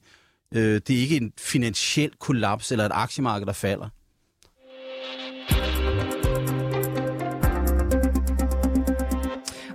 Øh, 0.55 0.81
det 0.87 0.91
er 0.91 1.01
ikke 1.01 1.17
en 1.17 1.33
finansiel 1.39 2.11
kollaps 2.21 2.73
eller 2.73 2.87
et 2.87 2.93
aktiemarked, 2.95 3.47
der 3.47 3.53
falder. 3.53 3.89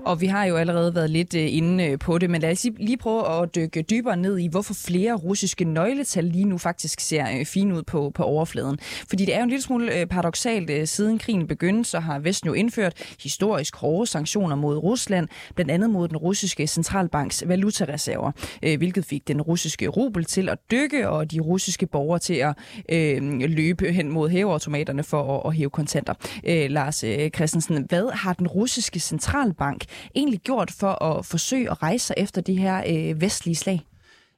Og 0.05 0.22
vi 0.22 0.25
har 0.25 0.45
jo 0.45 0.55
allerede 0.55 0.95
været 0.95 1.10
lidt 1.10 1.36
øh, 1.36 1.55
inde 1.55 1.86
øh, 1.86 2.00
på 2.00 2.17
det, 2.17 2.29
men 2.29 2.41
lad 2.41 2.51
os 2.51 2.65
lige 2.79 2.98
prøve 2.98 3.41
at 3.41 3.55
dykke 3.55 3.81
dybere 3.81 4.17
ned 4.17 4.38
i, 4.38 4.48
hvorfor 4.48 4.74
flere 4.74 5.13
russiske 5.13 5.65
nøgletal 5.65 6.24
lige 6.24 6.45
nu 6.45 6.57
faktisk 6.57 7.00
ser 7.00 7.25
øh, 7.39 7.45
fine 7.45 7.75
ud 7.75 7.83
på, 7.83 8.12
på 8.15 8.24
overfladen. 8.24 8.79
Fordi 9.10 9.25
det 9.25 9.33
er 9.33 9.38
jo 9.38 9.43
en 9.43 9.50
lille 9.50 9.62
smule 9.62 10.05
paradoxalt. 10.10 10.89
Siden 10.89 11.19
krigen 11.19 11.48
begyndte, 11.48 11.89
så 11.89 12.00
har 12.00 12.19
Vesten 12.19 12.48
jo 12.48 12.53
indført 12.53 12.93
historisk 13.24 13.75
hårde 13.75 14.07
sanktioner 14.07 14.55
mod 14.55 14.77
Rusland, 14.77 15.27
blandt 15.55 15.72
andet 15.72 15.89
mod 15.89 16.07
den 16.07 16.17
russiske 16.17 16.67
centralbanks 16.67 17.43
valutareserver, 17.48 18.31
hvilket 18.77 19.05
fik 19.05 19.27
den 19.27 19.41
russiske 19.41 19.88
rubel 19.88 20.25
til 20.25 20.50
at 20.50 20.57
dykke, 20.72 21.10
og 21.10 21.31
de 21.31 21.39
russiske 21.39 21.88
borgere 21.88 22.19
til 22.19 22.33
at 22.33 22.55
øh, 22.89 23.39
løbe 23.39 23.91
hen 23.91 24.10
mod 24.10 24.29
hæveautomaterne 24.29 25.03
for 25.03 25.38
at, 25.38 25.50
at 25.50 25.55
hæve 25.55 25.69
kontanter. 25.69 26.13
Øh, 26.48 26.69
Lars 26.69 27.03
Christensen, 27.36 27.86
hvad 27.89 28.12
har 28.13 28.33
den 28.33 28.48
russiske 28.48 29.00
centralbank 29.00 29.86
egentlig 30.15 30.39
gjort 30.39 30.71
for 30.71 31.03
at 31.03 31.25
forsøge 31.25 31.71
at 31.71 31.83
rejse 31.83 32.05
sig 32.05 32.15
efter 32.17 32.41
de 32.41 32.57
her 32.57 32.83
øh, 32.88 33.21
vestlige 33.21 33.55
slag? 33.55 33.81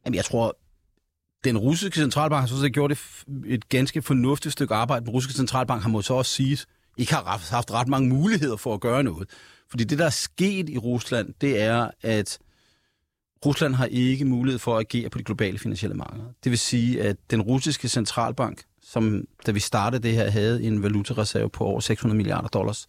Jamen, 0.05 0.15
jeg 0.15 0.25
tror, 0.25 0.57
den 1.43 1.57
russiske 1.57 1.99
centralbank 1.99 2.49
har 2.49 2.57
så 2.57 2.69
gjort 2.69 2.91
et, 2.91 2.99
et 3.45 3.69
ganske 3.69 4.01
fornuftigt 4.01 4.53
stykke 4.53 4.75
arbejde. 4.75 5.05
Den 5.05 5.13
russiske 5.13 5.37
centralbank 5.37 5.81
har 5.81 5.89
måske 5.89 6.13
også 6.13 6.31
sige, 6.31 6.57
ikke 6.97 7.13
har 7.13 7.23
haft 7.51 7.71
ret 7.71 7.87
mange 7.87 8.09
muligheder 8.09 8.55
for 8.55 8.73
at 8.73 8.81
gøre 8.81 9.03
noget. 9.03 9.29
Fordi 9.69 9.83
det, 9.83 9.99
der 9.99 10.05
er 10.05 10.09
sket 10.09 10.69
i 10.69 10.77
Rusland, 10.77 11.33
det 11.41 11.61
er, 11.61 11.89
at 12.01 12.39
Rusland 13.45 13.75
har 13.75 13.85
ikke 13.85 14.25
mulighed 14.25 14.59
for 14.59 14.77
at 14.77 14.79
agere 14.79 15.09
på 15.09 15.17
de 15.17 15.23
globale 15.23 15.59
finansielle 15.59 15.95
markeder. 15.95 16.25
Det 16.43 16.49
vil 16.49 16.59
sige, 16.59 17.01
at 17.01 17.17
den 17.31 17.41
russiske 17.41 17.89
centralbank, 17.89 18.63
som 18.81 19.25
da 19.45 19.51
vi 19.51 19.59
startede 19.59 20.03
det 20.03 20.13
her, 20.13 20.29
havde 20.29 20.63
en 20.63 20.83
valutareserve 20.83 21.49
på 21.49 21.63
over 21.63 21.79
600 21.79 22.17
milliarder 22.17 22.47
dollars, 22.47 22.87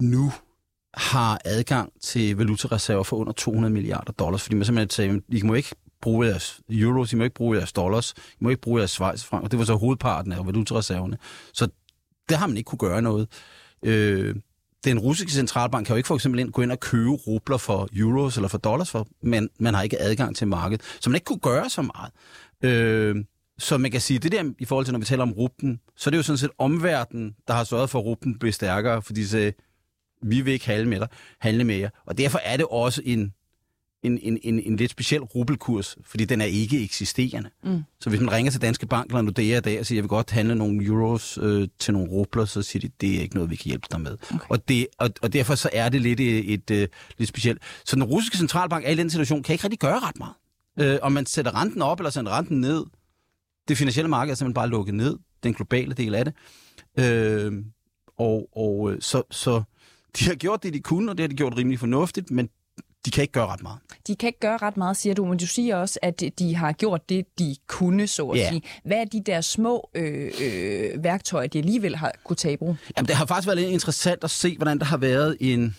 nu 0.00 0.32
har 0.94 1.40
adgang 1.44 1.92
til 2.00 2.36
valutareserver 2.36 3.02
for 3.02 3.16
under 3.16 3.32
200 3.32 3.74
milliarder 3.74 4.12
dollars, 4.12 4.42
fordi 4.42 4.56
man 4.56 4.64
simpelthen 4.64 4.90
sagde, 4.90 5.22
I 5.28 5.42
må 5.42 5.54
ikke 5.54 5.74
bruge 6.00 6.26
jeres 6.26 6.60
euros, 6.70 7.12
I 7.12 7.16
må 7.16 7.24
ikke 7.24 7.34
bruge 7.34 7.56
jeres 7.56 7.72
dollars, 7.72 8.14
I 8.32 8.36
må 8.40 8.48
ikke 8.48 8.62
bruge 8.62 8.80
jeres 8.80 8.90
schweizfranc, 8.90 9.44
og 9.44 9.50
det 9.50 9.58
var 9.58 9.64
så 9.64 9.74
hovedparten 9.74 10.32
af 10.32 10.46
valutareserverne. 10.46 11.18
Så 11.52 11.68
det 12.28 12.36
har 12.36 12.46
man 12.46 12.56
ikke 12.56 12.68
kunne 12.68 12.78
gøre 12.78 13.02
noget. 13.02 13.28
Øh, 13.84 14.34
den 14.84 14.98
russiske 14.98 15.32
centralbank 15.32 15.86
kan 15.86 15.94
jo 15.94 15.96
ikke 15.96 16.06
for 16.06 16.14
eksempel 16.14 16.40
ind, 16.40 16.52
gå 16.52 16.62
ind 16.62 16.72
og 16.72 16.80
købe 16.80 17.10
rubler 17.10 17.56
for 17.56 17.88
euros 17.96 18.36
eller 18.36 18.48
for 18.48 18.58
dollars, 18.58 18.90
for, 18.90 19.06
men 19.22 19.48
man 19.58 19.74
har 19.74 19.82
ikke 19.82 20.00
adgang 20.00 20.36
til 20.36 20.48
markedet. 20.48 20.82
Så 21.00 21.10
man 21.10 21.14
ikke 21.14 21.24
kunne 21.24 21.38
gøre 21.38 21.70
så 21.70 21.82
meget. 21.82 22.12
Øh, 22.64 23.24
så 23.58 23.78
man 23.78 23.90
kan 23.90 24.00
sige, 24.00 24.18
det 24.18 24.32
der 24.32 24.52
i 24.58 24.64
forhold 24.64 24.86
til, 24.86 24.92
når 24.92 24.98
vi 24.98 25.04
taler 25.04 25.22
om 25.22 25.32
rublen, 25.32 25.80
så 25.96 26.10
er 26.10 26.10
det 26.10 26.18
jo 26.18 26.22
sådan 26.22 26.38
set 26.38 26.50
omverdenen, 26.58 27.34
der 27.48 27.54
har 27.54 27.64
sørget 27.64 27.90
for, 27.90 27.98
at 27.98 28.04
rublen 28.04 28.38
bliver 28.38 28.52
stærkere, 28.52 29.02
fordi 29.02 29.20
de 29.20 29.28
sagde, 29.28 29.52
vi 30.22 30.40
vil 30.40 30.52
ikke 30.52 30.66
handle 30.66 30.88
med 30.88 31.00
dig, 31.00 31.08
handle 31.38 31.64
med 31.64 31.76
jer. 31.76 31.90
Og 32.06 32.18
derfor 32.18 32.38
er 32.38 32.56
det 32.56 32.66
også 32.70 33.02
en, 33.04 33.32
en, 34.02 34.18
en, 34.22 34.38
en, 34.42 34.60
en 34.60 34.76
lidt 34.76 34.90
speciel 34.90 35.22
rubelkurs, 35.22 35.96
fordi 36.04 36.24
den 36.24 36.40
er 36.40 36.44
ikke 36.44 36.84
eksisterende. 36.84 37.50
Mm. 37.64 37.82
Så 38.00 38.10
hvis 38.10 38.20
man 38.20 38.32
ringer 38.32 38.50
til 38.50 38.62
Danske 38.62 38.86
Bank 38.86 39.10
eller 39.10 39.22
Nordea 39.22 39.58
i 39.58 39.60
dag 39.60 39.80
og 39.80 39.86
siger, 39.86 39.96
jeg 39.96 40.02
vil 40.02 40.08
godt 40.08 40.30
handle 40.30 40.54
nogle 40.54 40.84
euros 40.84 41.38
øh, 41.42 41.68
til 41.78 41.94
nogle 41.94 42.10
rubler, 42.10 42.44
så 42.44 42.62
siger 42.62 42.80
de, 42.80 42.90
det 43.00 43.16
er 43.16 43.20
ikke 43.20 43.34
noget, 43.34 43.50
vi 43.50 43.56
kan 43.56 43.68
hjælpe 43.68 43.86
dig 43.90 44.00
med. 44.00 44.16
Okay. 44.34 44.46
Og, 44.48 44.68
det, 44.68 44.86
og, 44.98 45.10
og 45.22 45.32
derfor 45.32 45.54
så 45.54 45.70
er 45.72 45.88
det 45.88 46.00
lidt 46.00 46.20
et, 46.20 46.52
et, 46.52 46.70
et 46.70 46.90
lidt 47.18 47.28
specielt. 47.28 47.62
Så 47.84 47.96
den 47.96 48.04
russiske 48.04 48.36
centralbank 48.36 48.84
er 48.84 48.90
i 48.90 48.94
den 48.94 49.10
situation, 49.10 49.42
kan 49.42 49.52
ikke 49.52 49.64
rigtig 49.64 49.78
gøre 49.78 49.98
ret 49.98 50.18
meget. 50.18 50.34
Øh, 50.80 50.98
om 51.02 51.12
man 51.12 51.26
sætter 51.26 51.60
renten 51.60 51.82
op 51.82 52.00
eller 52.00 52.10
sætter 52.10 52.38
renten 52.38 52.60
ned, 52.60 52.84
det 53.68 53.78
finansielle 53.78 54.08
marked 54.08 54.32
er 54.32 54.34
simpelthen 54.34 54.54
bare 54.54 54.68
lukket 54.68 54.94
ned, 54.94 55.18
den 55.42 55.54
globale 55.54 55.94
del 55.94 56.14
af 56.14 56.24
det. 56.24 56.34
Øh, 56.98 57.52
og 58.18 58.48
og 58.52 58.92
øh, 58.92 59.00
så, 59.00 59.22
så 59.30 59.62
de 60.18 60.24
har 60.24 60.34
gjort 60.34 60.62
det, 60.62 60.74
de 60.74 60.80
kunne, 60.80 61.10
og 61.12 61.18
det 61.18 61.22
har 61.22 61.28
de 61.28 61.34
gjort 61.36 61.56
rimelig 61.56 61.78
fornuftigt, 61.78 62.30
men 62.30 62.48
de 63.06 63.10
kan 63.10 63.22
ikke 63.22 63.32
gøre 63.32 63.46
ret 63.46 63.62
meget. 63.62 63.78
De 64.06 64.16
kan 64.16 64.26
ikke 64.26 64.40
gøre 64.40 64.56
ret 64.56 64.76
meget, 64.76 64.96
siger 64.96 65.14
du, 65.14 65.24
men 65.24 65.38
du 65.38 65.46
siger 65.46 65.76
også, 65.76 65.98
at 66.02 66.22
de 66.38 66.54
har 66.56 66.72
gjort 66.72 67.08
det, 67.08 67.24
de 67.38 67.56
kunne, 67.66 68.06
så 68.06 68.26
at 68.28 68.38
Ja. 68.38 68.48
sige. 68.48 68.62
Hvad 68.84 68.96
er 68.96 69.04
de 69.04 69.22
der 69.26 69.40
små 69.40 69.90
øh, 69.94 70.32
øh, 70.42 71.04
værktøjer, 71.04 71.46
de 71.46 71.58
alligevel 71.58 71.96
har 71.96 72.12
kunne 72.24 72.36
tage 72.36 72.54
i 72.54 72.56
brug? 72.56 72.76
Jamen, 72.96 73.08
det 73.08 73.16
har 73.16 73.26
faktisk 73.26 73.46
været 73.46 73.58
lidt 73.58 73.70
interessant 73.70 74.24
at 74.24 74.30
se, 74.30 74.56
hvordan 74.56 74.78
der 74.78 74.84
har 74.84 74.96
været 74.96 75.36
en, 75.40 75.76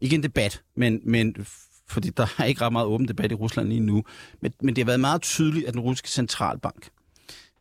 ikke 0.00 0.16
en 0.16 0.22
debat, 0.22 0.62
men, 0.76 1.00
men 1.04 1.46
fordi 1.88 2.10
der 2.10 2.26
er 2.38 2.44
ikke 2.44 2.60
ret 2.60 2.72
meget 2.72 2.86
åben 2.86 3.08
debat 3.08 3.32
i 3.32 3.34
Rusland 3.34 3.68
lige 3.68 3.80
nu, 3.80 4.04
men, 4.40 4.52
men 4.62 4.76
det 4.76 4.84
har 4.84 4.86
været 4.86 5.00
meget 5.00 5.22
tydeligt, 5.22 5.66
at 5.66 5.72
den 5.74 5.80
russiske 5.80 6.08
centralbank, 6.08 6.88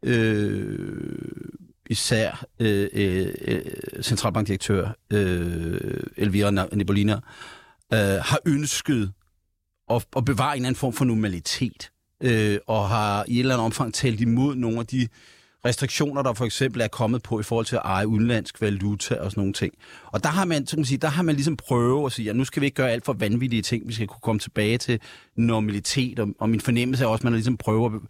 øh, 0.03 1.18
især 1.91 2.45
øh, 2.60 2.89
øh, 2.93 3.33
øh, 3.48 4.03
centralbankdirektør 4.03 4.89
øh, 5.13 6.03
Elvira 6.17 6.67
Nibolina, 6.74 7.13
øh, 7.93 8.00
har 8.00 8.39
ønsket 8.45 9.12
at, 9.89 10.05
at 10.17 10.25
bevare 10.25 10.51
en 10.51 10.55
eller 10.55 10.67
anden 10.67 10.79
form 10.79 10.93
for 10.93 11.05
normalitet, 11.05 11.91
øh, 12.24 12.57
og 12.67 12.89
har 12.89 13.25
i 13.27 13.36
et 13.36 13.39
eller 13.39 13.53
andet 13.53 13.65
omfang 13.65 13.93
talt 13.93 14.21
imod 14.21 14.55
nogle 14.55 14.79
af 14.79 14.86
de 14.86 15.07
restriktioner, 15.65 16.21
der 16.21 16.33
for 16.33 16.45
eksempel 16.45 16.81
er 16.81 16.88
kommet 16.88 17.24
på 17.24 17.39
i 17.39 17.43
forhold 17.43 17.65
til 17.65 17.75
at 17.75 17.81
eje 17.86 18.07
udenlandsk 18.07 18.62
valuta 18.62 19.15
og 19.15 19.31
sådan 19.31 19.41
nogle 19.41 19.53
ting. 19.53 19.74
Og 20.05 20.24
der 20.24 20.29
har 20.29 20.45
man, 20.45 20.67
så 20.67 20.75
kan 20.75 20.79
man 20.79 20.86
sige, 20.86 20.98
der 20.98 21.07
har 21.07 21.24
man 21.24 21.36
ligesom 21.36 21.57
prøvet 21.57 22.05
at 22.05 22.12
sige, 22.12 22.29
at 22.29 22.36
nu 22.36 22.45
skal 22.45 22.62
vi 22.62 22.65
ikke 22.65 22.75
gøre 22.75 22.91
alt 22.91 23.05
for 23.05 23.13
vanvittige 23.13 23.62
ting, 23.62 23.88
vi 23.88 23.93
skal 23.93 24.07
kunne 24.07 24.21
komme 24.21 24.39
tilbage 24.39 24.77
til 24.77 25.00
normalitet, 25.36 26.19
og, 26.19 26.27
og 26.39 26.50
min 26.50 26.62
fornemmelse 26.62 27.03
er 27.03 27.07
også, 27.07 27.21
at 27.21 27.24
man 27.24 27.33
har 27.33 27.38
ligesom 27.38 27.57
prøver 27.57 27.89
at 27.89 28.01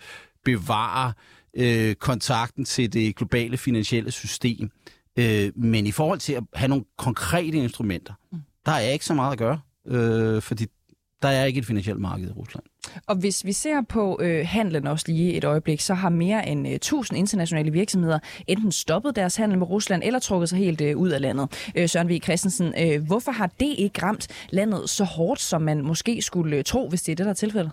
bevare 0.46 1.14
øh, 1.58 1.96
kontakten 1.96 2.66
til 2.66 2.94
det 2.94 3.16
globale 3.16 3.58
finansielle 3.58 4.12
system. 4.12 4.72
Øh, 5.20 5.52
men 5.56 5.88
i 5.88 5.92
forhold 5.92 6.20
til 6.20 6.34
at 6.34 6.44
have 6.54 6.70
nogle 6.70 6.86
konkrete 6.98 7.58
instrumenter, 7.58 8.14
der 8.66 8.72
er 8.72 8.90
ikke 8.90 9.06
så 9.06 9.14
meget 9.14 9.32
at 9.32 9.38
gøre, 9.38 9.60
øh, 9.88 10.42
fordi 10.42 10.66
der 11.22 11.28
er 11.28 11.46
ikke 11.46 11.60
et 11.60 11.66
finansielt 11.66 12.00
marked 12.00 12.30
i 12.30 12.32
Rusland. 12.32 12.64
Og 13.08 13.16
hvis 13.16 13.46
vi 13.46 13.54
ser 13.54 13.82
på 13.90 14.20
øh, 14.22 14.48
handlen 14.48 14.88
også 14.88 15.06
lige 15.08 15.34
et 15.34 15.44
øjeblik, 15.44 15.82
så 15.82 15.94
har 15.94 16.10
mere 16.10 16.48
end 16.48 16.68
øh, 16.68 16.74
1000 16.74 17.20
internationale 17.20 17.72
virksomheder 17.72 18.20
enten 18.48 18.72
stoppet 18.72 19.16
deres 19.16 19.36
handel 19.36 19.58
med 19.58 19.70
Rusland 19.70 20.04
eller 20.06 20.20
trukket 20.20 20.50
sig 20.50 20.60
helt 20.60 20.82
øh, 20.82 20.98
ud 20.98 21.10
af 21.10 21.22
landet. 21.22 21.72
Øh, 21.76 21.90
Søren 21.90 22.10
V. 22.10 22.20
Christensen, 22.24 22.74
øh, 22.80 23.06
hvorfor 23.06 23.32
har 23.32 23.48
det 23.60 23.76
ikke 23.78 24.04
ramt 24.04 24.28
landet 24.50 24.90
så 24.90 25.04
hårdt, 25.04 25.42
som 25.42 25.62
man 25.62 25.82
måske 25.82 26.22
skulle 26.22 26.58
øh, 26.58 26.64
tro, 26.64 26.90
hvis 26.90 27.02
det 27.02 27.12
er 27.12 27.16
det, 27.16 27.26
der 27.26 27.32
er 27.32 27.36
tilfældet? 27.36 27.72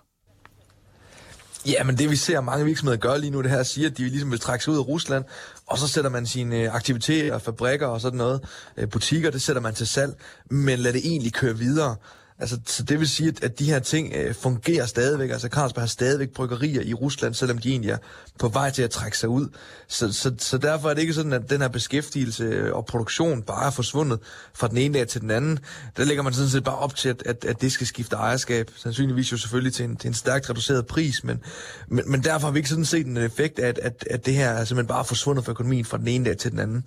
Ja, 1.68 1.84
men 1.84 1.98
det 1.98 2.10
vi 2.10 2.16
ser 2.16 2.40
mange 2.40 2.64
virksomheder 2.64 2.98
gøre 2.98 3.20
lige 3.20 3.30
nu, 3.30 3.42
det 3.42 3.50
her 3.50 3.62
siger, 3.62 3.90
at 3.90 3.98
de 3.98 4.02
ligesom 4.02 4.30
vil 4.30 4.40
trække 4.40 4.64
sig 4.64 4.72
ud 4.72 4.78
af 4.78 4.88
Rusland, 4.88 5.25
og 5.66 5.78
så 5.78 5.88
sætter 5.88 6.10
man 6.10 6.26
sine 6.26 6.56
øh, 6.56 6.75
aktiviteter, 6.75 7.38
fabrikker 7.38 7.87
og 7.87 8.00
sådan 8.00 8.16
noget, 8.16 8.40
øh, 8.76 8.88
butikker, 8.88 9.30
det 9.30 9.42
sætter 9.42 9.62
man 9.62 9.75
til 9.75 9.87
salg, 9.87 10.14
men 10.50 10.78
lad 10.78 10.92
det 10.92 11.00
egentlig 11.04 11.32
køre 11.32 11.58
videre. 11.58 11.96
Altså, 12.40 12.59
så 12.66 12.83
det 12.83 13.00
vil 13.00 13.09
sige, 13.09 13.28
at, 13.28 13.45
at 13.45 13.59
de 13.59 13.64
her 13.64 13.78
ting 13.78 14.12
øh, 14.14 14.35
fungerer 14.35 14.87
stadigvæk. 14.87 15.30
Altså, 15.30 15.49
Carlsberg 15.49 15.83
har 15.83 15.87
stadigvæk 15.87 16.30
bryggerier 16.30 16.83
i 16.83 16.95
Rusland, 16.95 17.35
selvom 17.35 17.59
de 17.59 17.71
egentlig 17.71 17.90
er 17.90 17.99
på 18.38 18.49
vej 18.49 18.71
til 18.71 18.83
at 18.83 18.90
trække 18.90 19.18
sig 19.18 19.28
ud. 19.28 19.49
Så, 19.88 20.12
så, 20.12 20.35
så 20.38 20.59
derfor 20.59 20.90
er 20.90 20.95
det 20.95 21.00
ikke 21.00 21.14
sådan, 21.14 21.33
at 21.33 21.50
den 21.50 21.61
her 21.61 21.68
beskæftigelse 21.68 22.45
øh, 22.45 22.73
og 22.75 22.87
produktion 22.87 23.42
bare 23.42 23.66
er 23.66 23.71
forsvundet 23.71 24.18
fra 24.54 24.68
den 24.68 24.76
ene 24.76 24.99
dag 24.99 25.09
til 25.09 25.21
den 25.21 25.30
anden. 25.30 25.59
Der 25.97 26.04
lægger 26.04 26.23
man 26.23 26.33
sådan 26.33 26.49
set 26.49 26.64
bare 26.64 26.78
op 26.78 26.97
til, 26.97 27.09
at, 27.09 27.23
at, 27.26 27.45
at 27.45 27.61
det 27.61 27.73
skal 27.73 27.87
skifte 27.87 28.16
ejerskab. 28.16 28.71
Sandsynligvis 28.76 29.33
jo 29.33 29.37
selvfølgelig 29.37 29.73
til 29.73 29.85
en, 29.85 29.97
til 29.97 30.09
en 30.09 30.14
stærkt 30.14 30.50
reduceret 30.50 30.87
pris, 30.87 31.25
men, 31.25 31.40
men, 31.88 32.11
men 32.11 32.25
derfor 32.25 32.47
har 32.47 32.52
vi 32.52 32.59
ikke 32.59 32.68
sådan 32.68 32.85
set 32.85 33.07
en 33.07 33.16
effekt 33.16 33.59
af, 33.59 33.68
at, 33.68 33.78
at, 33.78 34.04
at 34.11 34.26
det 34.26 34.35
her 34.35 34.50
er 34.50 34.64
simpelthen 34.64 34.88
bare 34.88 35.04
forsvundet 35.04 35.45
fra 35.45 35.52
økonomien 35.52 35.85
fra 35.85 35.99
den 35.99 36.09
ene 36.09 36.25
dag 36.25 36.37
til 36.37 36.50
den 36.50 36.59
anden. 36.59 36.85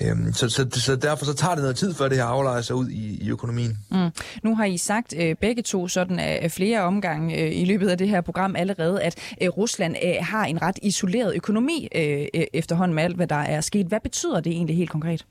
Øhm, 0.00 0.32
så, 0.32 0.48
så, 0.48 0.66
så 0.72 0.96
derfor 0.96 1.24
så 1.24 1.34
tager 1.34 1.54
det 1.54 1.62
noget 1.62 1.76
tid, 1.76 1.94
før 1.94 2.08
det 2.08 2.16
her 2.16 2.24
aflejer 2.24 2.62
sig 2.62 2.76
ud 2.76 2.88
i, 2.88 3.18
i 3.22 3.30
økonomien. 3.30 3.78
Mm. 3.90 4.10
Nu 4.42 4.56
har 4.56 4.64
I 4.64 4.76
sagt 4.76 5.14
øh, 5.16 5.34
begge 5.40 5.62
to 5.62 5.88
sådan 5.88 6.18
af 6.18 6.52
flere 6.52 6.80
omgange 6.80 7.38
øh, 7.38 7.60
i 7.60 7.64
løbet 7.64 7.88
af 7.88 7.98
det 7.98 8.08
her 8.08 8.20
program 8.20 8.56
allerede, 8.56 9.02
at 9.02 9.34
øh, 9.42 9.48
Rusland 9.48 9.96
øh, 10.04 10.14
har 10.20 10.44
en 10.44 10.62
ret 10.62 10.78
isoleret 10.82 11.34
økonomi 11.34 11.88
øh, 11.94 12.26
øh 12.34 12.44
efterhånden 12.52 12.94
med 12.94 13.02
alt, 13.02 13.16
hvad 13.16 13.26
der 13.26 13.36
er 13.36 13.60
sket. 13.60 13.86
Hvad 13.86 14.00
betyder 14.00 14.40
det 14.40 14.52
egentlig 14.52 14.76
helt 14.76 14.90
konkret? 14.90 15.24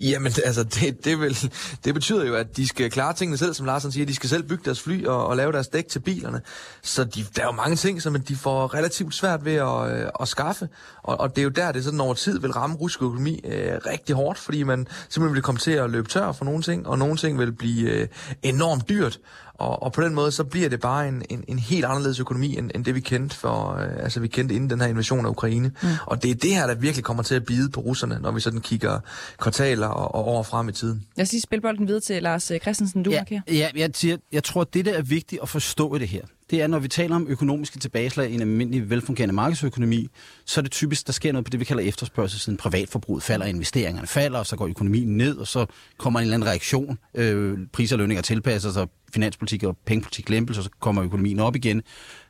Jamen, 0.00 0.32
altså, 0.44 0.64
det, 0.64 1.04
det, 1.04 1.20
vil, 1.20 1.52
det 1.84 1.94
betyder 1.94 2.24
jo, 2.24 2.34
at 2.34 2.56
de 2.56 2.68
skal 2.68 2.90
klare 2.90 3.12
tingene 3.12 3.38
selv, 3.38 3.54
som 3.54 3.66
Larsen 3.66 3.92
siger. 3.92 4.06
De 4.06 4.14
skal 4.14 4.30
selv 4.30 4.42
bygge 4.42 4.62
deres 4.64 4.80
fly 4.80 5.04
og, 5.04 5.26
og 5.26 5.36
lave 5.36 5.52
deres 5.52 5.68
dæk 5.68 5.88
til 5.88 6.00
bilerne. 6.00 6.40
Så 6.82 7.04
de, 7.04 7.24
der 7.36 7.42
er 7.42 7.46
jo 7.46 7.52
mange 7.52 7.76
ting, 7.76 8.02
som 8.02 8.20
de 8.20 8.36
får 8.36 8.74
relativt 8.74 9.14
svært 9.14 9.44
ved 9.44 9.54
at, 9.54 9.90
øh, 9.90 10.08
at 10.20 10.28
skaffe. 10.28 10.68
Og, 11.02 11.20
og 11.20 11.30
det 11.30 11.38
er 11.38 11.44
jo 11.44 11.48
der, 11.48 11.72
det 11.72 11.84
sådan 11.84 12.00
over 12.00 12.14
tid 12.14 12.40
vil 12.40 12.52
ramme 12.52 12.76
russisk 12.76 13.02
økonomi 13.02 13.40
øh, 13.44 13.72
rigtig 13.86 14.14
hårdt, 14.14 14.38
fordi 14.38 14.62
man 14.62 14.86
simpelthen 15.08 15.34
vil 15.34 15.42
komme 15.42 15.58
til 15.58 15.70
at 15.70 15.90
løbe 15.90 16.08
tør 16.08 16.32
for 16.32 16.44
nogle 16.44 16.62
ting, 16.62 16.86
og 16.86 16.98
nogle 16.98 17.16
ting 17.16 17.38
vil 17.38 17.52
blive 17.52 17.90
øh, 17.90 18.08
enormt 18.42 18.88
dyrt. 18.88 19.18
Og, 19.58 19.82
og 19.82 19.92
på 19.92 20.00
den 20.02 20.14
måde, 20.14 20.32
så 20.32 20.44
bliver 20.44 20.68
det 20.68 20.80
bare 20.80 21.08
en, 21.08 21.22
en, 21.30 21.44
en 21.48 21.58
helt 21.58 21.84
anderledes 21.84 22.20
økonomi, 22.20 22.56
end, 22.58 22.70
end 22.74 22.84
det 22.84 22.94
vi 22.94 23.00
kendte 23.00 23.36
for, 23.36 23.74
øh, 23.74 24.04
altså 24.04 24.20
vi 24.20 24.28
kendte 24.28 24.54
inden 24.54 24.70
den 24.70 24.80
her 24.80 24.88
invasion 24.88 25.26
af 25.26 25.30
Ukraine. 25.30 25.72
Mm. 25.82 25.88
Og 26.06 26.22
det 26.22 26.30
er 26.30 26.34
det 26.34 26.54
her, 26.54 26.66
der 26.66 26.74
virkelig 26.74 27.04
kommer 27.04 27.22
til 27.22 27.34
at 27.34 27.44
bide 27.44 27.70
på 27.70 27.80
russerne, 27.80 28.18
når 28.22 28.30
vi 28.30 28.40
sådan 28.40 28.60
kigger 28.60 29.00
kvartaler 29.38 29.86
og, 29.86 30.14
og 30.14 30.28
år 30.28 30.42
frem 30.42 30.68
i 30.68 30.72
tiden. 30.72 31.06
Lad 31.16 31.22
os 31.22 31.32
lige 31.32 31.42
spille 31.42 31.62
bolden 31.62 31.86
videre 31.86 32.00
til 32.00 32.22
Lars 32.22 32.50
øh, 32.50 32.60
Christensen, 32.60 33.02
du 33.02 33.10
ja, 33.10 33.20
markerer. 33.20 33.40
ja, 33.48 33.70
jeg, 33.76 33.90
siger, 33.94 34.16
jeg 34.32 34.44
tror, 34.44 34.60
at 34.60 34.74
det, 34.74 34.84
der 34.84 34.92
er 34.92 35.02
vigtigt 35.02 35.42
at 35.42 35.48
forstå 35.48 35.96
i 35.96 35.98
det 35.98 36.08
her, 36.08 36.22
det 36.50 36.62
er, 36.62 36.66
når 36.66 36.78
vi 36.78 36.88
taler 36.88 37.16
om 37.16 37.26
økonomiske 37.28 37.78
tilbageslag 37.78 38.30
i 38.30 38.34
en 38.34 38.40
almindelig 38.40 38.90
velfungerende 38.90 39.34
markedsøkonomi, 39.34 40.08
så 40.44 40.60
er 40.60 40.62
det 40.62 40.72
typisk, 40.72 41.06
der 41.06 41.12
sker 41.12 41.32
noget 41.32 41.44
på 41.44 41.50
det, 41.50 41.60
vi 41.60 41.64
kalder 41.64 41.82
efterspørgselsiden. 41.82 42.56
Privatforbruget 42.56 43.22
falder, 43.22 43.46
investeringerne 43.46 44.06
falder, 44.06 44.38
og 44.38 44.46
så 44.46 44.56
går 44.56 44.66
økonomien 44.66 45.16
ned, 45.16 45.36
og 45.36 45.46
så 45.46 45.66
kommer 45.98 46.20
en 46.20 46.24
eller 46.24 46.34
anden 46.34 46.48
reaktion. 46.48 46.98
Øh, 47.14 47.58
priser 47.72 47.96
og 47.96 47.98
lønninger 47.98 48.22
tilpasser 48.22 48.72
sig, 48.72 48.86
finanspolitik 49.14 49.62
og 49.62 49.76
pengepolitik 49.86 50.30
lempelse, 50.30 50.60
og 50.60 50.64
så 50.64 50.70
kommer 50.80 51.04
økonomien 51.04 51.40
op 51.40 51.56
igen, 51.56 51.82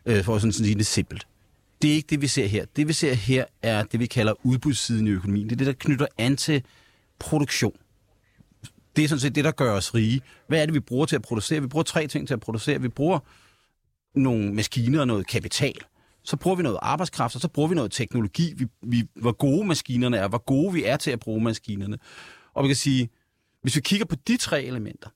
øh, 0.06 0.25
for 0.25 0.35
at 0.35 0.40
sådan 0.40 0.52
sige 0.52 0.75
det 0.75 0.87
simpelt. 0.87 1.26
Det 1.82 1.90
er 1.90 1.94
ikke 1.94 2.06
det, 2.11 2.23
vi 2.23 2.26
ser 2.26 2.46
her. 2.46 2.64
Det, 2.76 2.88
vi 2.88 2.92
ser 2.92 3.14
her, 3.14 3.44
er 3.62 3.82
det, 3.82 4.00
vi 4.00 4.06
kalder 4.06 4.32
udbudssiden 4.42 5.06
i 5.06 5.11
økonomien. 5.11 5.44
Det 5.44 5.52
er 5.52 5.56
det, 5.56 5.66
der 5.66 5.73
knytter 5.73 6.06
an 6.18 6.37
til 6.37 6.62
produktion. 7.18 7.73
Det 8.96 9.04
er 9.04 9.08
sådan 9.08 9.20
set 9.20 9.35
det, 9.35 9.44
der 9.44 9.50
gør 9.50 9.73
os 9.73 9.94
rige. 9.94 10.20
Hvad 10.49 10.62
er 10.62 10.66
det, 10.66 10.75
vi 10.75 10.80
bruger 10.80 11.06
til 11.06 11.16
at 11.16 11.23
producere? 11.23 11.61
Vi 11.61 11.66
bruger 11.66 11.82
tre 11.82 12.06
ting 12.06 12.26
til 12.26 12.35
at 12.35 12.40
producere. 12.40 12.80
Vi 12.80 12.88
bruger 12.88 13.18
nogle 14.16 14.54
maskiner 14.54 15.00
og 15.00 15.06
noget 15.06 15.26
kapital. 15.26 15.75
Så 16.23 16.37
bruger 16.37 16.56
vi 16.56 16.62
noget 16.62 16.78
arbejdskraft, 16.82 17.35
og 17.35 17.40
så 17.40 17.49
bruger 17.49 17.68
vi 17.68 17.75
noget 17.75 17.92
teknologi. 17.92 18.54
Vi, 18.56 18.66
vi, 18.82 19.08
hvor 19.14 19.32
gode 19.32 19.66
maskinerne 19.66 20.16
er, 20.16 20.28
hvor 20.28 20.44
gode 20.44 20.73
vi 20.73 20.85
er 20.85 20.96
til 20.96 21.11
at 21.11 21.20
bruge 21.20 21.40
maskinerne. 21.40 21.99
Og 22.54 22.62
vi 22.62 22.68
kan 22.68 22.76
sige, 22.76 23.08
hvis 23.62 23.76
vi 23.76 23.80
kigger 23.80 24.06
på 24.06 24.16
de 24.28 24.37
tre 24.37 24.62
elementer, 24.62 25.08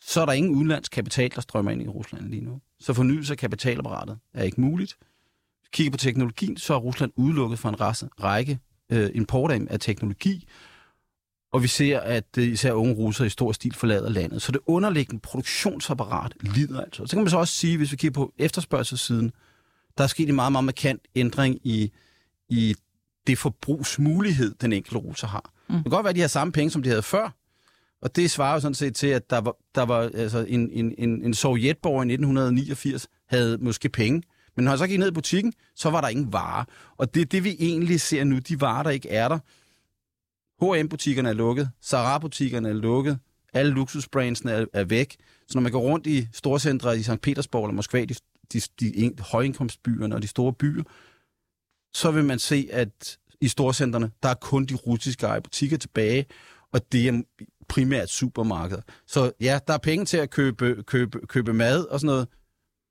så 0.00 0.20
er 0.20 0.26
der 0.26 0.32
ingen 0.32 0.54
udenlandsk 0.54 0.92
kapital, 0.92 1.30
der 1.34 1.40
strømmer 1.40 1.70
ind 1.70 1.82
i 1.82 1.88
Rusland 1.88 2.28
lige 2.28 2.44
nu. 2.44 2.60
Så 2.80 2.92
fornyelse 2.92 3.32
af 3.32 3.38
kapitalapparatet 3.38 4.18
er 4.34 4.42
ikke 4.42 4.60
muligt. 4.60 4.96
Vi 5.62 5.68
kigger 5.72 5.90
på 5.90 5.96
teknologien, 5.96 6.56
så 6.56 6.74
er 6.74 6.78
Rusland 6.78 7.12
udelukket 7.16 7.58
fra 7.58 7.68
en 7.68 7.80
række 7.80 8.58
øh, 8.92 9.10
import 9.14 9.50
af 9.50 9.80
teknologi, 9.80 10.48
og 11.52 11.62
vi 11.62 11.68
ser, 11.68 12.00
at 12.00 12.24
øh, 12.38 12.48
især 12.48 12.72
unge 12.72 12.94
russere 12.94 13.26
i 13.26 13.30
stor 13.30 13.52
stil 13.52 13.74
forlader 13.74 14.08
landet. 14.08 14.42
Så 14.42 14.52
det 14.52 14.60
underliggende 14.66 15.20
produktionsapparat 15.20 16.32
lider 16.40 16.80
altså. 16.80 17.06
Så 17.06 17.16
kan 17.16 17.22
man 17.22 17.30
så 17.30 17.38
også 17.38 17.54
sige, 17.54 17.76
hvis 17.76 17.92
vi 17.92 17.96
kigger 17.96 18.14
på 18.14 18.32
efterspørgselssiden, 18.38 19.32
der 19.98 20.04
er 20.04 20.08
sket 20.08 20.28
en 20.28 20.34
meget, 20.34 20.52
meget 20.52 20.64
markant 20.64 21.02
ændring 21.14 21.58
i, 21.64 21.92
i 22.48 22.74
det 23.26 23.38
forbrugsmulighed, 23.38 24.54
den 24.60 24.72
enkelte 24.72 24.98
russer 24.98 25.26
har. 25.26 25.50
Mm. 25.68 25.74
Det 25.74 25.84
kan 25.84 25.90
godt 25.90 26.04
være, 26.04 26.10
at 26.10 26.16
de 26.16 26.20
har 26.20 26.28
samme 26.28 26.52
penge, 26.52 26.70
som 26.70 26.82
de 26.82 26.88
havde 26.88 27.02
før, 27.02 27.36
og 28.02 28.16
det 28.16 28.30
svarer 28.30 28.54
jo 28.54 28.60
sådan 28.60 28.74
set 28.74 28.94
til, 28.94 29.06
at 29.06 29.30
der 29.30 29.38
var, 29.38 29.56
der 29.74 29.82
var 29.82 30.10
altså 30.14 30.44
en, 30.48 30.70
en, 30.72 30.94
en, 30.98 31.24
en 31.24 31.34
sovjetborger 31.34 32.02
i 32.02 32.12
1989 32.12 33.08
havde 33.28 33.58
måske 33.58 33.88
penge, 33.88 34.22
men 34.56 34.64
når 34.64 34.70
han 34.70 34.78
så 34.78 34.86
gik 34.86 34.98
ned 34.98 35.08
i 35.08 35.14
butikken, 35.14 35.52
så 35.76 35.90
var 35.90 36.00
der 36.00 36.08
ingen 36.08 36.32
varer. 36.32 36.64
Og 36.96 37.14
det 37.14 37.20
er 37.20 37.24
det, 37.24 37.44
vi 37.44 37.56
egentlig 37.58 38.00
ser 38.00 38.24
nu. 38.24 38.38
De 38.38 38.60
varer, 38.60 38.82
der 38.82 38.90
ikke 38.90 39.08
er 39.08 39.28
der, 39.28 39.38
H&M-butikkerne 40.62 41.28
er 41.28 41.32
lukket, 41.32 41.70
Zara-butikkerne 41.84 42.68
er 42.68 42.72
lukket, 42.72 43.18
alle 43.52 43.72
luksusbrandsene 43.72 44.52
er, 44.52 44.66
er 44.72 44.84
væk. 44.84 45.16
Så 45.48 45.58
når 45.58 45.62
man 45.62 45.72
går 45.72 45.80
rundt 45.80 46.06
i 46.06 46.28
storcentre 46.32 46.98
i 46.98 47.02
St. 47.02 47.20
Petersborg 47.22 47.64
eller 47.64 47.74
Moskva, 47.74 48.04
de, 48.04 48.14
de, 48.52 48.60
de 48.80 49.12
højindkomstbyerne 49.20 50.14
og 50.14 50.22
de 50.22 50.28
store 50.28 50.52
byer, 50.52 50.82
så 51.94 52.10
vil 52.10 52.24
man 52.24 52.38
se, 52.38 52.68
at 52.72 53.18
i 53.40 53.48
storcentrene, 53.48 54.10
der 54.22 54.28
er 54.28 54.34
kun 54.34 54.64
de 54.64 54.74
russiske 54.74 55.26
eje 55.26 55.40
butikker 55.40 55.76
tilbage, 55.76 56.26
og 56.72 56.92
det 56.92 57.08
er 57.08 57.22
primært 57.68 58.10
supermarkeder. 58.10 58.82
Så 59.06 59.32
ja, 59.40 59.58
der 59.66 59.74
er 59.74 59.78
penge 59.78 60.04
til 60.04 60.16
at 60.16 60.30
købe, 60.30 60.82
købe, 60.86 61.26
købe 61.26 61.52
mad 61.52 61.84
og 61.84 62.00
sådan 62.00 62.06
noget, 62.06 62.28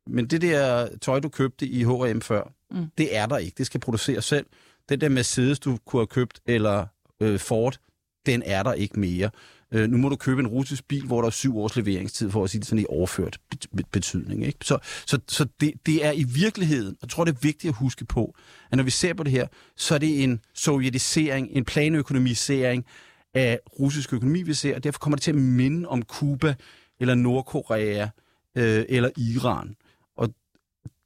men 0.07 0.27
det 0.27 0.41
der 0.41 0.87
tøj, 0.97 1.19
du 1.19 1.29
købte 1.29 1.67
i 1.67 1.83
H&M 1.83 2.21
før, 2.21 2.53
mm. 2.71 2.87
det 2.97 3.15
er 3.15 3.25
der 3.25 3.37
ikke. 3.37 3.55
Det 3.57 3.65
skal 3.65 3.79
produceres 3.79 4.25
selv. 4.25 4.45
Den 4.89 5.01
der 5.01 5.09
Mercedes, 5.09 5.59
du 5.59 5.77
kunne 5.85 5.99
have 5.99 6.07
købt, 6.07 6.41
eller 6.45 6.85
øh, 7.21 7.39
Ford, 7.39 7.77
den 8.25 8.43
er 8.45 8.63
der 8.63 8.73
ikke 8.73 8.99
mere. 8.99 9.29
Øh, 9.71 9.89
nu 9.89 9.97
må 9.97 10.09
du 10.09 10.15
købe 10.15 10.39
en 10.39 10.47
russisk 10.47 10.87
bil, 10.87 11.05
hvor 11.05 11.21
der 11.21 11.27
er 11.27 11.31
syv 11.31 11.57
års 11.57 11.75
leveringstid, 11.75 12.31
for 12.31 12.43
at 12.43 12.49
sige 12.49 12.59
det 12.59 12.67
sådan 12.67 12.83
i 12.83 12.85
overført 12.89 13.37
betydning. 13.91 14.45
Ikke? 14.45 14.59
Så, 14.61 14.77
så, 15.05 15.19
så 15.27 15.45
det, 15.61 15.73
det 15.85 16.05
er 16.05 16.11
i 16.11 16.23
virkeligheden, 16.23 16.87
og 16.87 16.97
jeg 17.01 17.09
tror, 17.09 17.25
det 17.25 17.35
er 17.35 17.39
vigtigt 17.41 17.71
at 17.71 17.77
huske 17.77 18.05
på, 18.05 18.35
at 18.71 18.77
når 18.77 18.83
vi 18.83 18.91
ser 18.91 19.13
på 19.13 19.23
det 19.23 19.31
her, 19.31 19.47
så 19.77 19.95
er 19.95 19.99
det 19.99 20.23
en 20.23 20.39
sovjetisering, 20.53 21.47
en 21.51 21.65
planøkonomisering 21.65 22.85
af 23.33 23.59
russisk 23.79 24.13
økonomi, 24.13 24.41
vi 24.41 24.53
ser, 24.53 24.75
og 24.75 24.83
derfor 24.83 24.99
kommer 24.99 25.15
det 25.15 25.23
til 25.23 25.31
at 25.31 25.37
minde 25.37 25.87
om 25.87 26.01
Kuba, 26.01 26.55
eller 26.99 27.15
Nordkorea, 27.15 28.07
øh, 28.57 28.85
eller 28.89 29.09
Iran. 29.17 29.75
Og 30.17 30.33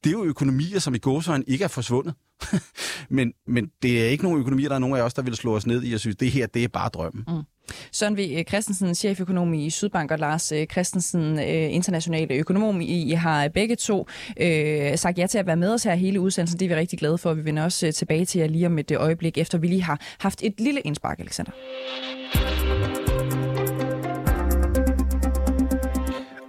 det 0.04 0.10
er 0.10 0.12
jo 0.12 0.24
økonomier, 0.24 0.80
som 0.80 0.96
i 0.96 0.98
gåsøjne 0.98 1.44
ikke 1.48 1.64
er 1.64 1.68
forsvundet. 1.68 2.14
men, 3.10 3.34
men 3.48 3.72
det 3.82 4.04
er 4.04 4.08
ikke 4.08 4.24
nogen 4.24 4.40
økonomier, 4.40 4.68
der 4.68 4.76
er 4.76 4.80
nogen 4.80 4.98
af 4.98 5.02
os, 5.02 5.14
der 5.14 5.22
vil 5.22 5.36
slå 5.36 5.56
os 5.56 5.68
ned 5.68 5.84
i 5.84 5.94
og 5.94 6.00
synes, 6.00 6.16
det 6.16 6.32
her, 6.32 6.48
det 6.48 6.64
er 6.64 6.68
bare 6.68 6.90
drømmen. 6.90 7.24
Mm. 7.28 7.44
Søren 7.92 8.18
V. 8.18 8.44
Christensen, 8.48 8.96
cheføkonom 8.96 9.54
i 9.54 9.70
Sydbank, 9.70 10.12
og 10.12 10.20
Lars 10.20 10.52
øh, 10.52 10.68
Christensen, 10.68 11.40
øh, 11.40 11.74
internationale 11.74 12.36
økonom. 12.36 12.82
I 12.82 13.12
har 13.12 13.48
begge 13.48 13.76
to 13.76 14.08
øh, 14.42 14.98
sagt 14.98 15.18
ja 15.18 15.28
til 15.28 15.38
at 15.38 15.48
være 15.48 15.56
med 15.56 15.74
os 15.74 15.84
her 15.84 15.96
hele 15.96 16.20
udsendelsen. 16.20 16.60
Det 16.60 16.66
er 16.66 16.70
vi 16.70 16.76
rigtig 16.76 17.00
glade 17.00 17.18
for. 17.18 17.34
Vi 17.34 17.46
vender 17.46 17.64
også 17.64 17.92
tilbage 17.92 18.26
til 18.26 18.40
jer 18.40 18.48
lige 18.48 18.66
om 18.66 18.80
et 18.80 18.92
øjeblik, 18.92 19.38
efter 19.38 19.58
vi 19.58 19.68
lige 19.68 19.84
har 19.84 20.02
haft 20.20 20.44
et 20.44 20.60
lille 20.60 20.82
indspark, 20.82 21.20
Alexander. 21.20 21.52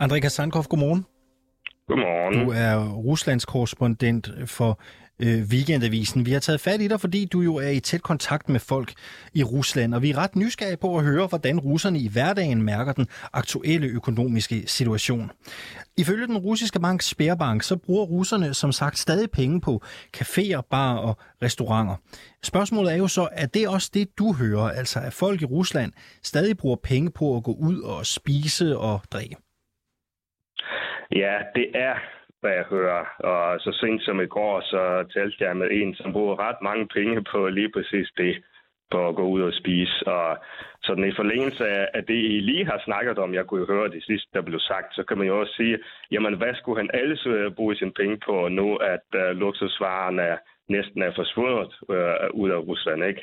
André 0.02 0.18
Kasankov, 0.18 0.64
godmorgen. 0.64 1.04
Godmorgen. 1.88 2.46
Du 2.46 2.52
er 2.52 2.88
Ruslands 2.92 3.44
korrespondent 3.44 4.30
for 4.46 4.80
øh, 5.22 5.42
Weekendavisen. 5.42 6.26
Vi 6.26 6.32
har 6.32 6.40
taget 6.40 6.60
fat 6.60 6.80
i 6.80 6.88
dig, 6.88 7.00
fordi 7.00 7.24
du 7.24 7.40
jo 7.40 7.56
er 7.56 7.68
i 7.68 7.80
tæt 7.80 8.02
kontakt 8.02 8.48
med 8.48 8.60
folk 8.60 8.92
i 9.34 9.42
Rusland, 9.42 9.94
og 9.94 10.02
vi 10.02 10.10
er 10.10 10.18
ret 10.18 10.36
nysgerrige 10.36 10.76
på 10.76 10.98
at 10.98 11.04
høre, 11.04 11.26
hvordan 11.26 11.60
russerne 11.60 11.98
i 11.98 12.08
hverdagen 12.12 12.62
mærker 12.62 12.92
den 12.92 13.06
aktuelle 13.32 13.86
økonomiske 13.86 14.62
situation. 14.66 15.30
Ifølge 15.98 16.26
den 16.26 16.38
russiske 16.38 16.80
bank 16.80 17.02
Sperbank, 17.02 17.62
så 17.62 17.76
bruger 17.76 18.04
russerne 18.04 18.54
som 18.54 18.72
sagt 18.72 18.98
stadig 18.98 19.30
penge 19.30 19.60
på 19.60 19.82
caféer, 20.16 20.60
bar 20.60 20.96
og 20.96 21.18
restauranter. 21.42 21.96
Spørgsmålet 22.42 22.92
er 22.92 22.96
jo 22.96 23.08
så, 23.08 23.28
er 23.32 23.46
det 23.46 23.68
også 23.68 23.90
det, 23.94 24.18
du 24.18 24.32
hører, 24.32 24.70
altså 24.70 25.00
at 25.00 25.12
folk 25.12 25.42
i 25.42 25.44
Rusland 25.44 25.92
stadig 26.22 26.56
bruger 26.56 26.76
penge 26.76 27.10
på 27.10 27.36
at 27.36 27.42
gå 27.42 27.52
ud 27.52 27.80
og 27.80 28.06
spise 28.06 28.78
og 28.78 29.00
drikke? 29.12 29.36
Ja, 31.12 31.34
det 31.54 31.66
er 31.74 32.15
hvad 32.40 32.52
jeg 32.52 32.64
hører. 32.64 33.04
Og 33.18 33.60
så 33.60 33.72
sent 33.72 34.02
som 34.02 34.20
i 34.20 34.26
går, 34.26 34.60
så 34.60 35.04
talte 35.14 35.44
jeg 35.44 35.56
med 35.56 35.68
en, 35.70 35.94
som 35.94 36.12
bruger 36.12 36.40
ret 36.48 36.60
mange 36.62 36.86
penge 36.88 37.24
på 37.32 37.48
lige 37.48 37.72
præcis 37.72 38.08
det, 38.16 38.44
på 38.90 39.08
at 39.08 39.16
gå 39.16 39.22
ud 39.22 39.42
og 39.42 39.52
spise. 39.52 40.06
Og 40.06 40.38
sådan 40.82 41.08
i 41.08 41.16
forlængelse 41.16 41.64
af 41.96 42.04
det, 42.04 42.14
I 42.34 42.40
lige 42.40 42.66
har 42.66 42.80
snakket 42.84 43.18
om, 43.18 43.34
jeg 43.34 43.46
kunne 43.46 43.60
jo 43.60 43.72
høre 43.74 43.88
det 43.88 44.04
sidste, 44.04 44.28
der 44.34 44.42
blev 44.42 44.60
sagt, 44.60 44.94
så 44.94 45.02
kan 45.02 45.18
man 45.18 45.26
jo 45.26 45.40
også 45.40 45.52
sige, 45.56 45.78
jamen 46.10 46.34
hvad 46.36 46.54
skulle 46.54 46.80
han 46.82 46.90
ellers 46.94 47.26
øh, 47.26 47.52
bruge 47.52 47.76
sine 47.76 47.92
penge 47.92 48.16
på 48.26 48.48
nu, 48.48 48.76
at 48.76 49.06
uh, 49.14 49.36
luksusvarerne 49.36 50.38
næsten 50.68 51.02
er 51.02 51.12
forsvundet 51.14 51.72
øh, 51.90 52.30
ud 52.34 52.50
af 52.50 52.58
Rusland. 52.58 53.04
Ikke? 53.04 53.22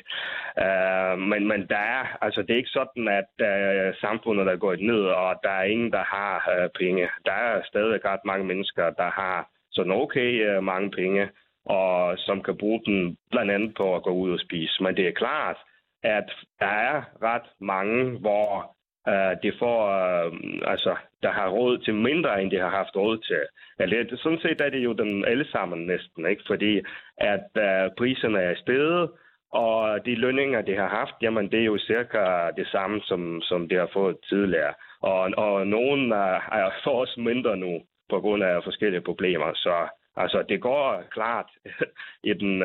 Øh, 0.64 1.18
men, 1.18 1.48
men 1.48 1.66
der 1.68 1.82
er, 1.96 2.24
altså, 2.24 2.42
det 2.42 2.50
er 2.50 2.62
ikke 2.62 2.78
sådan, 2.80 3.08
at 3.08 3.32
øh, 3.50 3.94
samfundet 4.00 4.46
er 4.48 4.56
gået 4.56 4.80
ned, 4.80 5.02
og 5.04 5.40
der 5.42 5.50
er 5.50 5.62
ingen, 5.62 5.92
der 5.92 6.04
har 6.04 6.50
øh, 6.54 6.68
penge. 6.78 7.08
Der 7.24 7.32
er 7.32 7.62
stadig 7.64 8.04
ret 8.04 8.24
mange 8.24 8.44
mennesker, 8.44 8.90
der 8.90 9.10
har 9.10 9.48
sådan 9.72 9.92
okay 9.92 10.30
øh, 10.48 10.62
mange 10.62 10.90
penge, 10.90 11.28
og 11.66 12.18
som 12.18 12.42
kan 12.42 12.56
bruge 12.58 12.80
den 12.86 13.16
blandt 13.30 13.50
andet 13.50 13.74
på 13.74 13.96
at 13.96 14.02
gå 14.02 14.10
ud 14.10 14.32
og 14.32 14.40
spise. 14.40 14.82
Men 14.82 14.96
det 14.96 15.08
er 15.08 15.12
klart, 15.12 15.56
at 16.02 16.30
der 16.60 16.66
er 16.66 17.02
ret 17.22 17.48
mange, 17.60 18.18
hvor 18.18 18.74
Uh, 19.12 19.34
det 19.42 19.54
får, 19.58 19.78
uh, 19.88 20.26
øh, 20.26 20.72
altså, 20.72 20.96
der 21.22 21.32
har 21.32 21.48
råd 21.48 21.78
til 21.78 21.94
mindre, 21.94 22.42
end 22.42 22.50
de 22.50 22.58
har 22.58 22.70
haft 22.70 22.96
råd 22.96 23.18
til. 23.18 23.42
Eller, 23.78 24.16
sådan 24.16 24.38
set 24.38 24.60
er 24.60 24.70
det 24.70 24.84
jo 24.84 24.92
dem 24.92 25.24
alle 25.26 25.46
sammen 25.50 25.86
næsten, 25.86 26.26
ikke? 26.26 26.42
fordi 26.46 26.80
at 27.18 27.48
uh, 27.56 27.94
priserne 27.98 28.40
er 28.40 28.54
steget, 28.54 29.10
og 29.52 30.06
de 30.06 30.14
lønninger, 30.14 30.62
de 30.62 30.76
har 30.76 30.88
haft, 30.88 31.14
jamen 31.22 31.50
det 31.50 31.60
er 31.60 31.64
jo 31.64 31.78
cirka 31.78 32.50
det 32.56 32.66
samme, 32.66 33.00
som, 33.00 33.40
som 33.42 33.68
de 33.68 33.74
har 33.74 33.90
fået 33.92 34.16
tidligere. 34.28 34.74
Og, 35.00 35.30
og 35.36 35.66
nogen 35.66 36.12
er, 36.12 36.36
er 36.52 36.70
for 36.84 37.02
os 37.02 37.16
mindre 37.16 37.56
nu, 37.56 37.80
på 38.10 38.20
grund 38.20 38.44
af 38.44 38.64
forskellige 38.64 39.00
problemer. 39.00 39.50
Så 39.54 39.88
altså, 40.16 40.44
det 40.48 40.60
går 40.60 41.02
klart 41.10 41.50
i 42.30 42.32
den, 42.32 42.62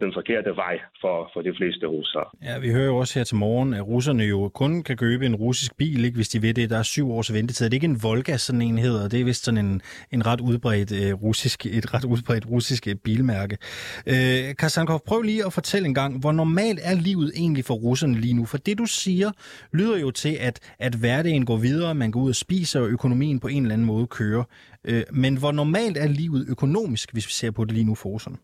den 0.00 0.12
forkerte 0.14 0.50
vej 0.56 0.78
for, 1.00 1.30
for 1.32 1.42
de 1.42 1.52
fleste 1.56 1.86
russere. 1.86 2.24
Ja, 2.42 2.58
vi 2.58 2.70
hører 2.70 2.86
jo 2.86 2.96
også 2.96 3.18
her 3.18 3.24
til 3.24 3.36
morgen, 3.36 3.74
at 3.74 3.86
russerne 3.86 4.24
jo 4.24 4.48
kun 4.48 4.82
kan 4.82 4.96
købe 4.96 5.26
en 5.26 5.36
russisk 5.36 5.76
bil, 5.76 6.04
ikke, 6.04 6.16
hvis 6.16 6.28
de 6.28 6.42
ved 6.42 6.54
det. 6.54 6.70
Der 6.70 6.78
er 6.78 6.82
syv 6.82 7.10
års 7.10 7.32
ventetid. 7.32 7.64
Det 7.64 7.72
er 7.72 7.76
ikke 7.76 7.84
en 7.84 8.02
Volga, 8.02 8.36
sådan 8.36 8.62
en 8.62 8.78
hedder. 8.78 9.08
Det 9.08 9.20
er 9.20 9.24
vist 9.24 9.44
sådan 9.44 9.66
en, 9.66 9.82
en 10.12 10.26
ret 10.26 10.40
udbredt, 10.40 10.92
uh, 10.92 11.22
russisk, 11.22 11.66
et 11.66 11.94
ret 11.94 12.04
udbredt 12.04 12.50
russisk 12.50 12.88
øh, 12.88 12.94
bilmærke. 12.94 13.58
Øh, 14.06 14.48
uh, 14.48 14.54
Kasankov, 14.54 15.00
prøv 15.06 15.22
lige 15.22 15.46
at 15.46 15.52
fortælle 15.52 15.88
en 15.88 15.94
gang, 15.94 16.20
hvor 16.20 16.32
normalt 16.32 16.80
er 16.82 16.94
livet 16.94 17.32
egentlig 17.36 17.64
for 17.64 17.74
russerne 17.74 18.14
lige 18.20 18.34
nu? 18.34 18.44
For 18.44 18.58
det, 18.58 18.78
du 18.78 18.86
siger, 18.86 19.30
lyder 19.72 19.98
jo 19.98 20.10
til, 20.10 20.36
at, 20.40 20.74
at 20.78 20.94
hverdagen 20.94 21.44
går 21.46 21.56
videre, 21.56 21.94
man 21.94 22.10
går 22.10 22.20
ud 22.20 22.28
og 22.28 22.34
spiser, 22.34 22.80
og 22.80 22.88
økonomien 22.88 23.40
på 23.40 23.48
en 23.48 23.62
eller 23.62 23.74
anden 23.74 23.86
måde 23.86 24.06
kører. 24.06 24.44
Uh, 24.88 25.00
men 25.12 25.38
hvor 25.38 25.52
normalt 25.52 25.96
er 25.96 26.08
livet 26.08 26.46
økonomisk, 26.48 27.12
hvis 27.12 27.26
vi 27.26 27.32
ser 27.32 27.50
på 27.50 27.64
det 27.64 27.72
lige 27.72 27.84
nu 27.84 27.94
for 27.94 28.08
russerne? 28.08 28.36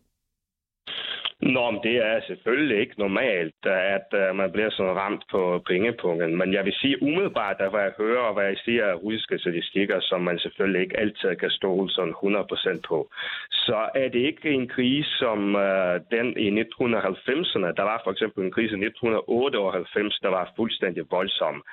Nå, 1.45 1.71
men 1.71 1.81
det 1.83 1.97
er 1.97 2.21
selvfølgelig 2.27 2.79
ikke 2.79 2.99
normalt, 2.99 3.65
at 3.65 4.07
uh, 4.21 4.35
man 4.35 4.51
bliver 4.51 4.69
sådan 4.69 4.95
ramt 4.95 5.23
på 5.31 5.63
pengepungen. 5.67 6.37
Men 6.37 6.53
jeg 6.53 6.65
vil 6.65 6.73
sige 6.73 7.03
umiddelbart, 7.03 7.55
at 7.59 7.69
hvad 7.69 7.81
jeg 7.81 7.93
hører 7.97 8.21
og 8.21 8.33
hvad 8.33 8.45
jeg 8.45 8.57
siger 8.65 8.85
af 8.85 8.95
russiske 9.03 9.39
statistikker, 9.39 9.99
som 10.01 10.21
man 10.21 10.39
selvfølgelig 10.39 10.81
ikke 10.81 10.99
altid 10.99 11.35
kan 11.35 11.49
stole 11.49 11.89
sådan 11.89 12.13
100% 12.13 12.79
på, 12.87 13.11
så 13.51 13.89
er 13.95 14.07
det 14.09 14.19
ikke 14.19 14.49
en 14.49 14.67
krise 14.67 15.09
som 15.17 15.55
uh, 15.55 15.95
den 16.15 16.27
i 16.37 16.47
1990'erne. 16.61 17.69
Der 17.79 17.85
var 17.91 18.01
for 18.03 18.11
eksempel 18.11 18.43
en 18.43 18.51
krise 18.51 18.73
i 18.75 18.85
1998, 18.85 20.19
der 20.21 20.29
var 20.29 20.51
fuldstændig 20.55 21.03
voldsom. 21.11 21.63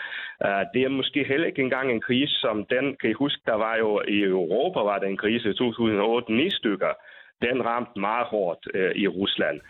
Uh, 0.44 0.62
det 0.74 0.82
er 0.82 0.88
måske 0.88 1.24
heller 1.24 1.46
ikke 1.46 1.62
engang 1.62 1.90
en 1.90 2.00
krise 2.00 2.34
som 2.40 2.66
den, 2.66 2.96
kan 3.00 3.10
I 3.10 3.12
huske, 3.12 3.42
der 3.46 3.54
var 3.54 3.76
jo 3.76 4.02
i 4.08 4.22
Europa, 4.22 4.80
var 4.80 4.98
der 4.98 5.06
en 5.06 5.22
krise 5.24 5.50
i 5.50 5.54
2008, 5.54 6.32
ni 6.32 6.50
stykker 6.50 6.92
den 7.42 7.64
ramte 7.64 8.00
meget 8.00 8.26
hårdt 8.26 8.68
øh, 8.74 8.92
i 8.94 9.06
Rusland. 9.08 9.60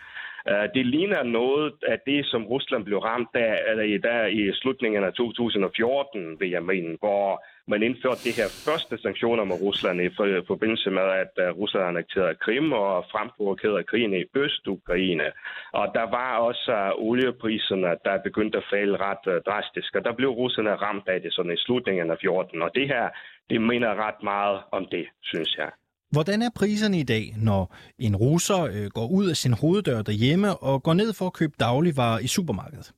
Øh, 0.49 0.67
det 0.75 0.85
ligner 0.85 1.23
noget 1.23 1.73
af 1.87 1.99
det, 2.05 2.25
som 2.25 2.45
Rusland 2.45 2.83
blev 2.85 2.97
ramt 2.97 3.35
af 3.35 3.59
eller 3.69 3.99
der 3.99 4.25
i 4.25 4.51
slutningen 4.53 5.03
af 5.03 5.13
2014, 5.13 6.39
vil 6.39 6.49
jeg 6.49 6.63
mene, 6.63 6.97
hvor 6.99 7.43
man 7.67 7.83
indførte 7.83 8.23
de 8.23 8.37
her 8.39 8.49
første 8.65 8.97
sanktioner 8.97 9.43
mod 9.43 9.61
Rusland 9.61 10.01
i 10.01 10.09
forbindelse 10.47 10.89
med, 10.89 11.07
at 11.23 11.33
øh, 11.43 11.49
Rusland 11.59 11.85
annekterede 11.85 12.35
Krim 12.35 12.71
og 12.71 13.05
fremprovokerede 13.11 13.83
krigen 13.83 14.13
i 14.13 14.23
Øst-Ukraine. 14.35 15.27
Og 15.71 15.85
der 15.97 16.05
var 16.17 16.37
også 16.37 16.71
øh, 16.71 17.07
oliepriserne, 17.07 17.95
der 18.05 18.23
begyndte 18.27 18.57
at 18.57 18.69
falde 18.69 18.97
ret 18.97 19.25
øh, 19.33 19.41
drastisk, 19.47 19.95
og 19.95 20.03
der 20.05 20.13
blev 20.13 20.29
russerne 20.29 20.75
ramt 20.75 21.07
af 21.07 21.21
det 21.21 21.33
sådan 21.33 21.53
i 21.53 21.63
slutningen 21.65 22.11
af 22.11 22.17
14. 22.21 22.61
Og 22.61 22.71
det 22.75 22.87
her, 22.87 23.09
det 23.49 23.61
minder 23.61 24.07
ret 24.07 24.23
meget 24.23 24.59
om 24.71 24.85
det, 24.91 25.07
synes 25.21 25.57
jeg. 25.57 25.71
Hvordan 26.15 26.41
er 26.41 26.51
priserne 26.59 26.97
i 26.99 27.03
dag, 27.03 27.23
når 27.47 27.75
en 27.99 28.15
russer 28.15 28.61
øh, 28.75 28.87
går 28.97 29.07
ud 29.17 29.29
af 29.29 29.35
sin 29.35 29.53
hoveddør 29.61 30.01
derhjemme 30.01 30.49
og 30.57 30.83
går 30.83 30.93
ned 30.93 31.13
for 31.19 31.25
at 31.27 31.33
købe 31.33 31.53
dagligvarer 31.59 32.19
i 32.19 32.27
supermarkedet? 32.27 32.91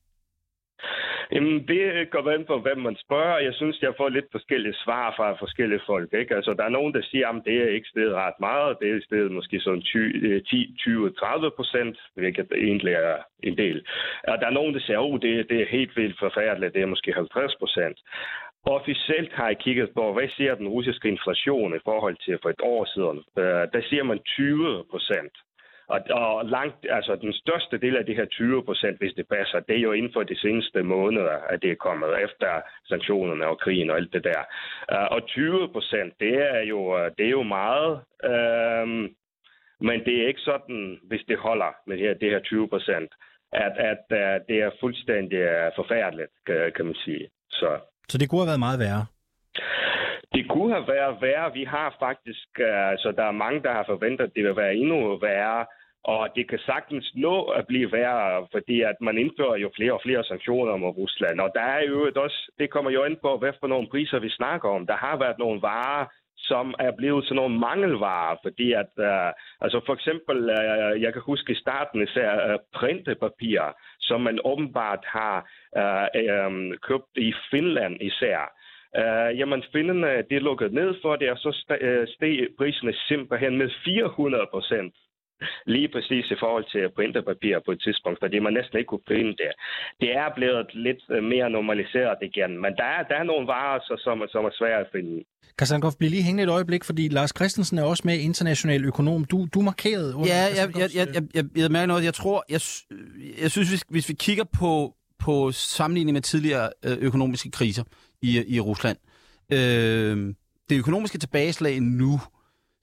Jamen, 1.34 1.68
det 1.68 1.82
øh, 1.94 2.08
går 2.12 2.30
an 2.30 2.46
på, 2.46 2.56
hvem 2.60 2.80
man 2.88 2.96
spørger. 3.06 3.38
Jeg 3.48 3.54
synes, 3.54 3.82
jeg 3.82 3.94
får 3.98 4.10
lidt 4.10 4.30
forskellige 4.32 4.82
svar 4.84 5.14
fra 5.18 5.28
forskellige 5.44 5.86
folk. 5.86 6.14
Ikke? 6.14 6.36
Altså, 6.36 6.54
der 6.54 6.64
er 6.66 6.78
nogen, 6.78 6.94
der 6.94 7.02
siger, 7.12 7.28
at 7.30 7.42
det 7.46 7.58
er 7.64 7.76
ikke 7.76 7.94
stedet 7.94 8.14
ret 8.14 8.40
meget. 8.40 8.78
Det 8.80 8.88
er 8.92 8.96
i 8.96 9.08
stedet 9.10 9.32
måske 9.32 9.60
sådan 9.60 9.82
10-20-30 9.82 11.46
øh, 11.46 11.52
procent, 11.56 11.98
hvilket 12.16 12.48
egentlig 12.68 12.94
er 12.94 13.18
en 13.44 13.58
del. 13.58 13.86
Og 14.28 14.38
der 14.40 14.48
er 14.48 14.58
nogen, 14.60 14.74
der 14.74 14.80
siger, 14.80 15.00
at 15.00 15.06
oh, 15.06 15.20
det, 15.22 15.50
det 15.50 15.62
er 15.62 15.76
helt 15.78 15.98
vildt 15.98 16.20
forfærdeligt. 16.20 16.74
Det 16.74 16.82
er 16.82 16.94
måske 16.94 17.14
50 17.14 17.56
procent. 17.60 17.98
Officielt 18.66 19.34
har 19.34 19.48
jeg 19.48 19.58
kigget 19.58 19.90
på, 19.96 20.14
hvad 20.14 20.30
ser 20.30 20.56
den 20.56 20.68
russiske 20.68 21.08
inflation 21.08 21.76
i 21.76 21.80
forhold 21.84 22.16
til 22.26 22.40
for 22.42 22.50
et 22.50 22.62
år 22.62 22.86
siden. 22.86 23.18
Øh, 23.38 23.64
der 23.74 23.82
ser 23.90 24.04
man 24.04 24.20
20 24.20 24.84
procent. 24.92 25.34
Og, 25.88 26.00
og 26.10 26.46
langt, 26.46 26.86
altså 26.90 27.16
den 27.16 27.34
største 27.34 27.78
del 27.78 27.98
af 27.98 28.06
de 28.06 28.16
her 28.16 28.26
20 28.26 28.64
procent, 28.66 28.98
hvis 28.98 29.14
det 29.14 29.28
passer, 29.28 29.60
det 29.60 29.76
er 29.78 29.82
jo 29.82 29.92
inden 29.92 30.14
for 30.14 30.24
de 30.24 30.40
seneste 30.40 30.84
måneder, 30.84 31.38
at 31.50 31.62
det 31.62 31.72
er 31.72 31.76
kommet 31.76 32.24
efter 32.24 32.62
sanktionerne 32.88 33.48
og 33.48 33.60
krigen 33.60 33.90
og 33.90 33.98
alt 33.98 34.14
det 34.14 34.24
der. 34.24 34.42
Uh, 34.94 35.16
og 35.16 35.28
20 35.28 35.70
procent, 35.70 36.14
det 36.20 36.34
er 36.34 36.60
jo, 36.60 36.98
øh, 36.98 37.12
det 37.18 37.26
er 37.26 37.30
jo 37.30 37.44
meget, 37.44 37.92
uh, 38.30 38.88
men 39.88 40.06
det 40.06 40.22
er 40.22 40.28
ikke 40.28 40.42
sådan, 40.42 41.00
hvis 41.04 41.24
det 41.28 41.38
holder 41.38 41.72
med 41.88 41.98
det 41.98 42.06
her, 42.08 42.14
det 42.14 42.30
her 42.30 42.40
20 42.40 42.70
procent, 42.70 43.12
at, 43.52 43.74
at 43.78 44.06
uh, 44.12 44.48
det 44.48 44.58
er 44.62 44.72
fuldstændig 44.80 45.40
forfærdeligt, 45.76 46.32
kan, 46.46 46.72
kan 46.76 46.86
man 46.86 46.96
sige. 46.96 47.30
Så. 47.50 47.80
Så 48.10 48.18
det 48.18 48.30
kunne 48.30 48.42
have 48.42 48.52
været 48.54 48.66
meget 48.68 48.80
værre? 48.80 49.06
Det 50.36 50.50
kunne 50.50 50.74
have 50.74 50.88
været 50.88 51.22
værre. 51.22 51.54
Vi 51.54 51.64
har 51.64 51.96
faktisk, 52.00 52.48
øh, 52.60 52.92
altså 52.92 53.10
der 53.18 53.24
er 53.24 53.42
mange, 53.44 53.64
der 53.64 53.74
har 53.74 53.86
forventet, 53.88 54.24
at 54.26 54.36
det 54.36 54.44
vil 54.44 54.56
være 54.56 54.76
endnu 54.76 55.18
værre. 55.18 55.66
Og 56.04 56.30
det 56.36 56.50
kan 56.50 56.60
sagtens 56.60 57.12
nå 57.16 57.36
at 57.44 57.68
blive 57.68 57.92
værre, 57.92 58.48
fordi 58.52 58.82
at 58.82 58.98
man 59.02 59.18
indfører 59.18 59.58
jo 59.58 59.70
flere 59.76 59.94
og 59.94 60.02
flere 60.06 60.24
sanktioner 60.24 60.78
mod 60.78 60.98
Rusland. 60.98 61.40
Og 61.40 61.50
der 61.56 61.66
er 61.76 61.82
jo 61.90 62.12
også, 62.16 62.52
det 62.60 62.70
kommer 62.70 62.92
jo 62.92 63.06
ind 63.06 63.18
på, 63.22 63.38
hvad 63.38 63.54
for 63.60 63.68
nogle 63.68 63.88
priser 63.88 64.20
vi 64.20 64.30
snakker 64.30 64.70
om. 64.70 64.88
Der 64.88 64.98
har 65.06 65.18
været 65.18 65.38
nogle 65.40 65.62
varer, 65.62 66.06
som 66.44 66.74
er 66.80 66.92
blevet 66.92 67.26
sådan 67.26 67.36
nogle 67.36 67.60
mangelvarer, 67.60 68.36
fordi 68.44 68.74
at, 68.74 68.92
uh, 68.98 69.32
altså 69.62 69.82
for 69.86 69.94
eksempel, 69.94 70.38
uh, 70.38 71.02
jeg 71.02 71.14
kan 71.14 71.22
huske 71.22 71.52
i 71.52 71.62
starten 71.64 72.04
især 72.04 72.54
uh, 72.54 72.60
printepapir, 72.74 73.62
som 74.00 74.22
man 74.22 74.40
åbenbart 74.46 75.04
har 75.06 75.36
uh, 75.82 76.46
um, 76.48 76.74
købt 76.88 77.14
i 77.16 77.34
Finland 77.52 77.96
især. 78.02 78.42
Uh, 79.00 79.40
jamen, 79.40 79.64
finderne, 79.72 80.22
det 80.30 80.36
er 80.36 80.48
lukket 80.50 80.74
ned 80.74 80.96
for 81.02 81.16
det, 81.16 81.32
og 81.32 81.38
så 81.38 81.52
steg 82.16 82.48
priserne 82.58 82.94
simpelthen 82.94 83.58
med 83.58 83.70
400 83.86 84.48
procent 84.52 84.94
lige 85.66 85.90
præcis 85.94 86.26
i 86.32 86.38
forhold 86.44 86.66
til 86.74 86.90
printerpapir 86.96 87.58
på 87.66 87.72
et 87.72 87.82
tidspunkt, 87.86 88.20
fordi 88.24 88.40
man 88.40 88.54
næsten 88.54 88.78
ikke 88.78 88.92
kunne 88.92 89.08
printe 89.08 89.36
det. 89.44 89.52
Det 90.02 90.12
er 90.24 90.30
blevet 90.36 90.68
lidt 90.74 91.04
mere 91.32 91.50
normaliseret 91.50 92.18
igen, 92.30 92.52
men 92.64 92.72
der 92.80 92.88
er, 92.96 93.02
der 93.10 93.16
er 93.16 93.24
nogle 93.24 93.48
varer, 93.48 93.80
så, 93.88 93.94
som, 94.06 94.24
som 94.34 94.46
er 94.46 94.54
svære 94.60 94.80
at 94.86 94.92
finde. 94.96 95.24
Kasankov, 95.58 95.92
bliv 96.00 96.10
lige 96.10 96.24
hængende 96.24 96.44
et 96.44 96.50
øjeblik, 96.50 96.84
fordi 96.84 97.08
Lars 97.08 97.34
Christensen 97.38 97.78
er 97.78 97.84
også 97.84 98.04
med 98.06 98.20
international 98.20 98.86
økonom. 98.86 99.26
Du, 99.26 99.48
du 99.54 99.62
markerede... 99.62 100.16
Ja, 100.26 100.44
jeg, 100.60 100.78
jeg, 100.78 100.90
jeg, 100.96 101.08
jeg, 101.16 101.24
jeg, 101.34 101.46
jeg 101.56 101.72
mærker 101.72 101.86
noget. 101.86 102.04
Jeg 102.04 102.14
tror, 102.14 102.46
jeg, 102.50 102.62
jeg 103.42 103.52
synes, 103.52 103.70
hvis, 103.70 103.84
hvis 103.90 104.10
vi 104.10 104.14
kigger 104.14 104.44
på, 104.60 104.94
på 105.20 105.52
sammenligning 105.52 106.14
med 106.14 106.22
tidligere 106.22 106.70
økonomiske 107.00 107.52
kriser 107.52 107.84
i, 108.22 108.56
i 108.56 108.60
Rusland, 108.60 108.98
øh, 109.52 110.34
det 110.70 110.78
økonomiske 110.80 111.18
tilbageslag 111.18 111.80
nu 111.80 112.20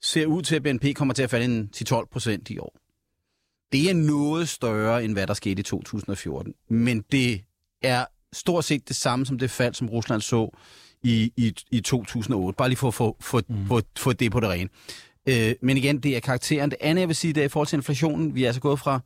ser 0.01 0.25
ud 0.25 0.41
til, 0.41 0.55
at 0.55 0.63
BNP 0.63 0.85
kommer 0.95 1.13
til 1.13 1.23
at 1.23 1.29
falde 1.29 1.45
en 1.45 1.69
10-12 1.75 2.05
procent 2.11 2.49
i 2.49 2.57
år. 2.57 2.77
Det 3.71 3.89
er 3.89 3.93
noget 3.93 4.49
større, 4.49 5.03
end 5.03 5.13
hvad 5.13 5.27
der 5.27 5.33
skete 5.33 5.59
i 5.59 5.63
2014. 5.63 6.53
Men 6.69 7.03
det 7.11 7.41
er 7.81 8.05
stort 8.33 8.65
set 8.65 8.87
det 8.87 8.95
samme 8.95 9.25
som 9.25 9.39
det 9.39 9.49
fald, 9.49 9.73
som 9.73 9.89
Rusland 9.89 10.21
så 10.21 10.57
i, 11.03 11.31
i, 11.37 11.53
i 11.71 11.81
2008. 11.81 12.57
Bare 12.57 12.69
lige 12.69 12.77
for 12.77 12.87
at 12.87 12.93
få, 12.93 13.17
få, 13.19 13.41
mm. 13.49 13.67
få, 13.67 13.81
få 13.97 14.13
det 14.13 14.31
på 14.31 14.39
det 14.39 14.49
rene. 14.49 14.69
Øh, 15.29 15.55
men 15.61 15.77
igen, 15.77 15.99
det 15.99 16.15
er 16.15 16.19
karakteren. 16.19 16.69
Det 16.69 16.77
andet, 16.81 17.01
jeg 17.01 17.07
vil 17.07 17.15
sige, 17.15 17.33
det 17.33 17.41
er 17.41 17.45
i 17.45 17.49
forhold 17.49 17.67
til 17.67 17.77
inflationen. 17.77 18.35
Vi 18.35 18.43
er 18.43 18.47
altså 18.47 18.61
gået 18.61 18.79
fra... 18.79 18.99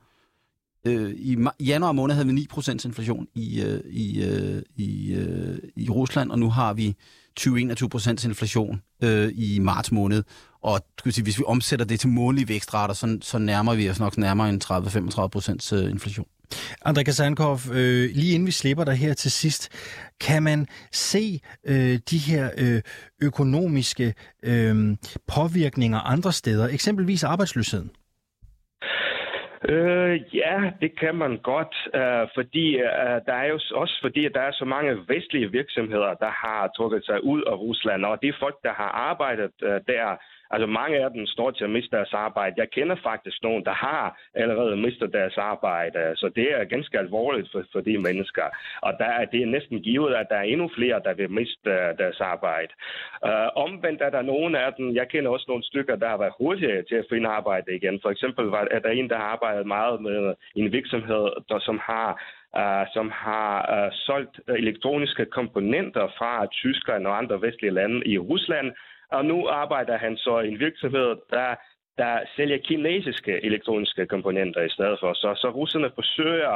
Øh, 0.88 1.12
I 1.12 1.38
januar 1.60 1.92
måned 1.92 2.16
havde 2.16 2.28
vi 2.28 2.48
9% 2.52 2.72
inflation 2.86 3.28
i, 3.36 3.62
øh, 3.62 3.82
i, 3.90 4.24
øh, 4.24 4.62
i, 4.76 5.14
øh, 5.14 5.58
i 5.76 5.90
Rusland, 5.90 6.32
og 6.32 6.40
nu 6.40 6.50
har 6.50 6.74
vi 6.74 6.96
20-21% 7.40 8.28
inflation 8.28 8.82
øh, 9.04 9.32
i 9.36 9.60
marts 9.60 9.92
måned. 9.92 10.24
Og 10.70 10.78
skal 11.00 11.12
sige, 11.14 11.24
hvis 11.24 11.40
vi 11.40 11.44
omsætter 11.48 11.86
det 11.86 12.00
til 12.00 12.10
månedlige 12.10 12.50
vækstrater, 12.54 12.94
så, 12.94 13.18
så 13.22 13.38
nærmer 13.38 13.76
vi 13.76 13.90
os 13.90 14.00
nok 14.00 14.18
nærmere 14.18 14.50
en 14.50 14.62
30-35 14.64 15.28
procents 15.28 15.74
øh, 15.74 15.92
inflation. 15.96 16.28
André 16.88 17.04
Kasankov, 17.04 17.58
øh, 17.80 18.06
lige 18.20 18.34
inden 18.34 18.48
vi 18.48 18.52
slipper 18.52 18.84
dig 18.84 18.96
her 18.96 19.14
til 19.14 19.32
sidst, 19.32 19.64
kan 20.28 20.44
man 20.44 20.68
se 20.92 21.40
øh, 21.68 21.96
de 22.12 22.20
her 22.30 22.46
øh, 22.64 22.82
økonomiske 23.28 24.14
øh, 24.44 24.76
påvirkninger 25.36 26.00
andre 26.00 26.32
steder, 26.32 26.68
eksempelvis 26.68 27.24
arbejdsløsheden? 27.24 27.92
Øh, 29.70 30.36
ja, 30.36 30.58
det 30.82 31.00
kan 31.00 31.16
man 31.16 31.38
godt, 31.38 31.76
øh, 32.00 32.28
fordi 32.36 32.68
øh, 32.76 33.18
der 33.28 33.36
er 33.44 33.48
jo 33.54 33.60
også 33.84 33.98
fordi, 34.02 34.26
at 34.26 34.34
der 34.34 34.42
er 34.42 34.52
så 34.52 34.66
mange 34.66 34.92
vestlige 35.08 35.52
virksomheder, 35.52 36.14
der 36.14 36.32
har 36.44 36.72
trukket 36.78 37.06
sig 37.06 37.24
ud 37.24 37.42
af 37.52 37.56
Rusland, 37.66 38.06
og 38.06 38.22
de 38.22 38.34
folk, 38.40 38.58
der 38.64 38.74
har 38.74 38.92
arbejdet 39.12 39.54
øh, 39.64 39.80
der, 39.88 40.06
Altså 40.52 40.68
mange 40.68 40.98
af 40.98 41.12
dem 41.12 41.26
står 41.26 41.52
til 41.52 41.64
at 41.64 41.70
miste 41.70 41.96
deres 41.98 42.14
arbejde. 42.14 42.56
Jeg 42.58 42.70
kender 42.70 42.96
faktisk 43.04 43.44
nogen, 43.44 43.66
der 43.66 43.74
har 43.74 44.20
allerede 44.34 44.76
mistet 44.76 45.14
deres 45.14 45.38
arbejde, 45.38 46.00
så 46.16 46.30
det 46.36 46.48
er 46.54 46.64
ganske 46.64 47.00
alvorligt 47.00 47.52
for, 47.52 47.64
for 47.72 47.82
de 47.82 47.98
mennesker. 47.98 48.48
Og 48.82 48.94
der 49.00 49.06
er, 49.06 49.26
det 49.26 49.42
er 49.42 49.46
næsten 49.46 49.82
givet, 49.82 50.16
at 50.16 50.28
der 50.30 50.36
er 50.36 50.42
endnu 50.54 50.70
flere, 50.78 51.02
der 51.06 51.14
vil 51.14 51.32
miste 51.32 51.70
øh, 51.70 51.98
deres 51.98 52.22
arbejde. 52.22 52.74
Uh, 53.28 53.64
omvendt 53.66 54.02
er 54.02 54.10
der 54.10 54.22
nogle 54.22 54.60
af 54.60 54.74
dem, 54.74 54.96
jeg 54.96 55.08
kender 55.08 55.32
også 55.32 55.46
nogle 55.48 55.64
stykker, 55.64 55.96
der 55.96 56.10
har 56.10 56.18
været 56.18 56.34
hurtige 56.38 56.84
til 56.90 56.96
at 56.96 57.06
finde 57.10 57.30
arbejde 57.30 57.76
igen. 57.76 58.00
For 58.02 58.10
eksempel 58.10 58.46
var, 58.46 58.68
er 58.72 58.80
der 58.80 58.90
en, 58.90 59.10
der 59.10 59.18
har 59.18 59.30
arbejdet 59.36 59.66
meget 59.68 60.02
med 60.02 60.34
en 60.56 60.72
virksomhed, 60.72 61.30
der, 61.50 61.60
som 61.60 61.80
har 61.84 62.22
Uh, 62.64 62.86
som 62.94 63.12
har 63.12 63.52
uh, 63.76 63.92
solgt 63.94 64.40
elektroniske 64.48 65.26
komponenter 65.26 66.08
fra 66.18 66.46
Tyskland 66.46 67.08
og 67.08 67.18
andre 67.18 67.42
vestlige 67.42 67.74
lande 67.74 68.08
i 68.08 68.18
Rusland, 68.18 68.72
og 69.12 69.26
nu 69.26 69.48
arbejder 69.48 69.98
han 69.98 70.18
så 70.18 70.40
i 70.40 70.48
en 70.48 70.60
virksomhed, 70.60 71.16
der, 71.30 71.56
der 71.98 72.20
sælger 72.36 72.58
kinesiske 72.58 73.46
elektroniske 73.46 74.06
komponenter 74.06 74.62
i 74.62 74.70
stedet 74.70 74.98
for. 75.00 75.14
Så, 75.14 75.34
så 75.36 75.50
russerne 75.50 75.92
forsøger 75.96 76.56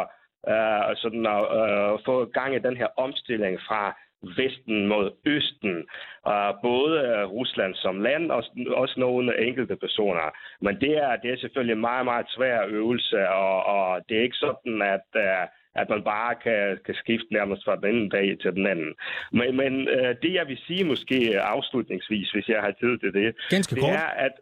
uh, 0.52 0.96
sådan 0.96 1.26
at 1.26 1.44
uh, 1.60 2.00
få 2.06 2.26
gang 2.26 2.56
i 2.56 2.60
den 2.60 2.78
her 2.78 2.88
omstilling 2.98 3.60
fra 3.68 3.98
Vesten 4.38 4.88
mod 4.88 5.12
Østen. 5.26 5.76
Uh, 6.28 6.52
både 6.62 7.00
øh, 7.00 7.24
Rusland 7.26 7.76
som 7.76 8.02
land 8.02 8.32
og 8.32 8.44
også 8.68 9.00
nogle 9.00 9.48
enkelte 9.48 9.76
personer. 9.76 10.38
Men 10.62 10.80
det 10.82 10.98
er, 10.98 11.16
det 11.16 11.32
er 11.32 11.38
selvfølgelig 11.38 11.74
en 11.74 11.82
meget, 11.82 12.06
meget 12.06 12.26
svær 12.30 12.66
øvelse, 12.68 13.30
og, 13.30 13.66
og 13.66 14.02
det 14.10 14.18
er 14.18 14.24
ikke 14.24 14.44
sådan, 14.46 14.82
at... 14.82 15.08
Uh, 15.16 15.48
at 15.76 15.90
man 15.90 16.04
bare 16.04 16.36
kan, 16.44 16.78
kan 16.86 16.96
skifte 16.96 17.32
nærmest 17.32 17.66
fra 17.66 17.76
den 17.76 17.96
ene 17.96 18.10
dag 18.10 18.38
til 18.42 18.52
den 18.52 18.66
anden. 18.68 18.94
Men, 19.32 19.58
men 19.58 19.88
øh, 19.88 20.16
det, 20.22 20.34
jeg 20.34 20.48
vil 20.48 20.60
sige 20.68 20.84
måske 20.84 21.42
afslutningsvis, 21.42 22.32
hvis 22.32 22.48
jeg 22.48 22.62
har 22.62 22.72
tid 22.72 23.00
til 23.00 23.14
det, 23.14 23.36
Ganske 23.50 23.76
det 23.76 23.84
er, 23.84 24.08
at 24.26 24.26
at 24.30 24.36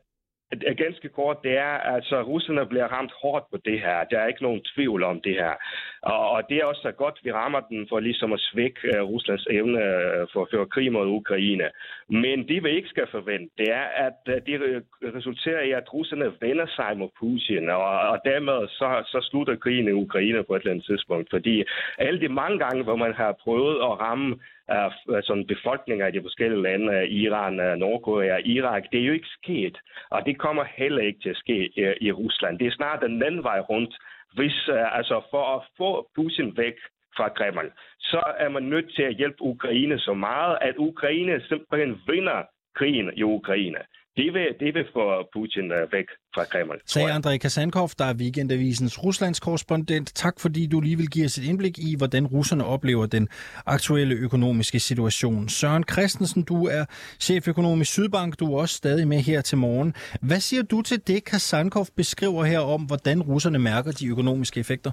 ganske 0.77 1.09
kort, 1.09 1.37
det 1.43 1.57
er, 1.57 1.73
altså, 1.95 2.21
russerne 2.21 2.65
bliver 2.65 2.87
ramt 2.87 3.11
hårdt 3.21 3.45
på 3.51 3.57
det 3.65 3.79
her. 3.79 4.03
Der 4.03 4.19
er 4.19 4.27
ikke 4.27 4.43
nogen 4.43 4.61
tvivl 4.75 5.03
om 5.03 5.21
det 5.21 5.33
her. 5.33 5.53
Og, 6.01 6.29
og 6.29 6.43
det 6.49 6.57
er 6.57 6.65
også 6.65 6.81
så 6.81 6.91
godt, 6.91 7.19
vi 7.23 7.31
rammer 7.31 7.59
den 7.59 7.87
for 7.89 7.99
ligesom 7.99 8.33
at 8.33 8.39
svække 8.39 8.79
uh, 8.93 9.09
Ruslands 9.09 9.47
evne 9.49 9.79
øh, 9.83 10.27
for 10.33 10.41
at 10.41 10.47
føre 10.51 10.65
krig 10.65 10.91
mod 10.91 11.07
Ukraine. 11.07 11.69
Men 12.09 12.47
det 12.47 12.63
vi 12.63 12.69
ikke 12.69 12.89
skal 12.89 13.07
forvente, 13.11 13.49
det 13.57 13.69
er, 13.71 13.87
at 14.07 14.19
øh, 14.27 14.41
det 14.45 14.83
resulterer 15.17 15.61
i, 15.61 15.71
at 15.71 15.93
russerne 15.93 16.33
vender 16.41 16.67
sig 16.75 16.97
mod 16.97 17.09
Putin, 17.19 17.69
og, 17.69 17.99
og 18.11 18.19
dermed 18.25 18.67
så, 18.67 18.89
så 19.05 19.27
slutter 19.29 19.55
krigen 19.55 19.87
i 19.87 19.91
Ukraine 19.91 20.43
på 20.43 20.55
et 20.55 20.59
eller 20.59 20.71
andet 20.71 20.85
tidspunkt. 20.85 21.27
Fordi 21.29 21.63
alle 21.97 22.19
de 22.21 22.29
mange 22.29 22.59
gange, 22.59 22.83
hvor 22.83 22.95
man 22.95 23.13
har 23.13 23.31
prøvet 23.43 23.75
at 23.75 23.99
ramme 23.99 24.39
af 24.67 24.91
sådan 25.23 25.47
befolkninger 25.47 26.07
i 26.07 26.11
de 26.11 26.21
forskellige 26.21 26.61
lande, 26.61 27.07
Iran, 27.09 27.79
Nordkorea, 27.79 28.37
Irak, 28.45 28.83
det 28.91 28.99
er 28.99 29.05
jo 29.05 29.13
ikke 29.13 29.35
sket. 29.41 29.77
Og 30.09 30.25
det 30.25 30.37
kommer 30.37 30.63
heller 30.63 31.01
ikke 31.01 31.19
til 31.19 31.29
at 31.29 31.37
ske 31.37 31.57
i, 31.79 31.93
i 32.07 32.11
Rusland. 32.11 32.59
Det 32.59 32.67
er 32.67 32.71
snart 32.71 33.01
den 33.01 33.23
anden 33.23 33.43
vej 33.43 33.59
rundt. 33.59 33.95
Hvis, 34.33 34.69
øh, 34.69 34.97
altså 34.97 35.21
for 35.31 35.45
at 35.55 35.61
få 35.77 36.09
Putin 36.15 36.57
væk 36.57 36.73
fra 37.17 37.29
Kreml, 37.29 37.71
så 37.99 38.21
er 38.37 38.49
man 38.49 38.63
nødt 38.63 38.95
til 38.95 39.03
at 39.03 39.15
hjælpe 39.15 39.41
Ukraine 39.41 39.99
så 39.99 40.13
meget, 40.13 40.57
at 40.61 40.75
Ukraine 40.77 41.41
simpelthen 41.41 42.01
vinder 42.07 42.43
krigen 42.75 43.11
i 43.15 43.23
Ukraine 43.23 43.79
det 44.17 44.33
vil, 44.33 44.47
det 44.59 44.73
vil 44.73 44.85
få 44.93 45.03
Putin 45.33 45.71
øh, 45.71 45.91
væk 45.91 46.05
fra 46.35 46.43
Kreml. 46.43 46.81
Sagde 46.85 47.11
Andrej 47.11 47.37
Kasankov, 47.37 47.89
der 47.99 48.05
er 48.05 48.13
Weekendavisens 48.13 49.03
Ruslands 49.03 49.39
korrespondent. 49.39 50.11
Tak 50.15 50.39
fordi 50.39 50.67
du 50.67 50.79
lige 50.79 50.97
vil 50.97 51.09
give 51.09 51.25
os 51.25 51.37
et 51.37 51.43
indblik 51.43 51.79
i, 51.79 51.95
hvordan 51.97 52.27
russerne 52.27 52.65
oplever 52.65 53.05
den 53.05 53.27
aktuelle 53.65 54.15
økonomiske 54.15 54.79
situation. 54.79 55.49
Søren 55.49 55.83
Christensen, 55.91 56.43
du 56.43 56.67
er 56.67 56.85
cheføkonom 57.19 57.81
i 57.81 57.85
Sydbank. 57.85 58.39
Du 58.39 58.53
er 58.53 58.61
også 58.61 58.75
stadig 58.75 59.07
med 59.07 59.17
her 59.17 59.41
til 59.41 59.57
morgen. 59.57 59.93
Hvad 60.21 60.39
siger 60.39 60.63
du 60.63 60.81
til 60.81 61.07
det, 61.07 61.25
Kasankov 61.25 61.87
beskriver 61.95 62.43
her 62.43 62.59
om, 62.59 62.81
hvordan 62.81 63.21
russerne 63.21 63.59
mærker 63.59 63.91
de 63.91 64.07
økonomiske 64.07 64.59
effekter? 64.59 64.91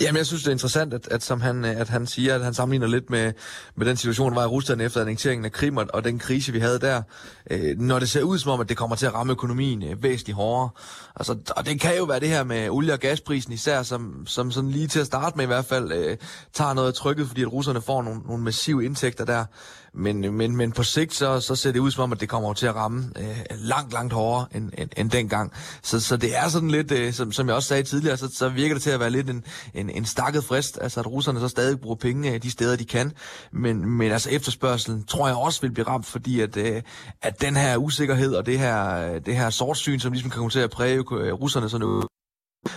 Jamen, 0.00 0.16
jeg 0.16 0.26
synes, 0.26 0.42
det 0.42 0.48
er 0.48 0.52
interessant, 0.52 0.94
at, 0.94 1.08
at, 1.10 1.22
som 1.22 1.40
han, 1.40 1.64
at 1.64 1.88
han 1.88 2.06
siger, 2.06 2.34
at 2.34 2.44
han 2.44 2.54
sammenligner 2.54 2.86
lidt 2.86 3.10
med, 3.10 3.32
med 3.76 3.86
den 3.86 3.96
situation, 3.96 4.32
der 4.32 4.38
var 4.38 4.44
i 4.44 4.46
Rusland 4.46 4.82
efter 4.82 5.00
annekteringen 5.00 5.44
af 5.44 5.52
Krim 5.52 5.76
og, 5.76 5.86
og 5.94 6.04
den 6.04 6.18
krise, 6.18 6.52
vi 6.52 6.58
havde 6.58 6.78
der. 6.78 7.02
Øh, 7.50 7.78
når 7.78 7.98
det 7.98 8.10
ser 8.10 8.22
ud 8.22 8.38
som 8.38 8.52
om, 8.52 8.60
at 8.60 8.68
det 8.68 8.76
kommer 8.76 8.96
til 8.96 9.06
at 9.06 9.14
ramme 9.14 9.32
økonomien 9.32 9.82
øh, 9.82 10.02
væsentligt 10.02 10.36
hårdere. 10.36 10.70
Altså, 11.16 11.36
og 11.56 11.66
det 11.66 11.80
kan 11.80 11.96
jo 11.96 12.04
være 12.04 12.20
det 12.20 12.28
her 12.28 12.44
med 12.44 12.68
olie- 12.70 12.92
og 12.92 12.98
gasprisen 12.98 13.52
især, 13.52 13.82
som, 13.82 14.26
som 14.26 14.50
sådan 14.50 14.70
lige 14.70 14.88
til 14.88 15.00
at 15.00 15.06
starte 15.06 15.36
med 15.36 15.44
i 15.44 15.46
hvert 15.46 15.64
fald 15.64 15.92
øh, 15.92 16.16
tager 16.52 16.74
noget 16.74 16.88
af 16.88 16.94
trykket, 16.94 17.28
fordi 17.28 17.42
at 17.42 17.52
russerne 17.52 17.82
får 17.82 18.02
nogle, 18.02 18.20
nogle 18.26 18.42
massive 18.42 18.84
indtægter 18.84 19.24
der. 19.24 19.44
Men, 19.94 20.34
men, 20.34 20.56
men 20.56 20.72
på 20.72 20.82
sigt, 20.82 21.14
så, 21.14 21.40
så 21.40 21.56
ser 21.56 21.72
det 21.72 21.78
ud 21.80 21.90
som 21.90 22.02
om, 22.02 22.12
at 22.12 22.20
det 22.20 22.28
kommer 22.28 22.52
til 22.52 22.66
at 22.66 22.74
ramme 22.74 23.10
øh, 23.18 23.36
langt, 23.50 23.92
langt 23.92 24.12
hårdere 24.12 24.46
end, 24.54 24.70
end, 24.78 24.90
end 24.96 25.10
dengang. 25.10 25.52
Så, 25.82 26.00
så 26.00 26.16
det 26.16 26.36
er 26.38 26.48
sådan 26.48 26.70
lidt, 26.70 26.92
øh, 26.92 27.12
som, 27.12 27.32
som 27.32 27.46
jeg 27.46 27.56
også 27.56 27.68
sagde 27.68 27.82
tidligere, 27.82 28.16
så, 28.16 28.28
så 28.34 28.48
virker 28.48 28.74
det 28.74 28.82
til 28.82 28.90
at 28.90 29.00
være 29.00 29.10
lidt 29.10 29.30
en, 29.30 29.44
en, 29.74 29.90
en 29.90 30.04
stakket 30.04 30.44
frist, 30.44 30.78
altså 30.80 31.00
at 31.00 31.06
russerne 31.06 31.40
så 31.40 31.48
stadig 31.48 31.80
bruger 31.80 31.96
penge 31.96 32.34
øh, 32.34 32.42
de 32.42 32.50
steder, 32.50 32.76
de 32.76 32.84
kan. 32.84 33.12
Men, 33.52 33.90
men 33.90 34.12
altså 34.12 34.30
efterspørgselen 34.30 35.04
tror 35.04 35.26
jeg 35.26 35.36
også 35.36 35.60
vil 35.60 35.72
blive 35.72 35.86
ramt, 35.86 36.06
fordi 36.06 36.40
at, 36.40 36.56
øh, 36.56 36.82
at 37.22 37.40
den 37.40 37.56
her 37.56 37.76
usikkerhed 37.76 38.34
og 38.34 38.46
det 38.46 38.58
her, 38.58 39.12
øh, 39.12 39.20
det 39.26 39.36
her 39.36 39.50
sortsyn, 39.50 39.98
som 39.98 40.12
ligesom 40.12 40.30
kan 40.30 40.38
komme 40.38 40.50
til 40.50 40.60
at 40.60 40.70
præge 40.70 40.96
øh, 40.98 41.32
russerne 41.32 41.68
sådan 41.68 41.86
noget, 41.86 42.06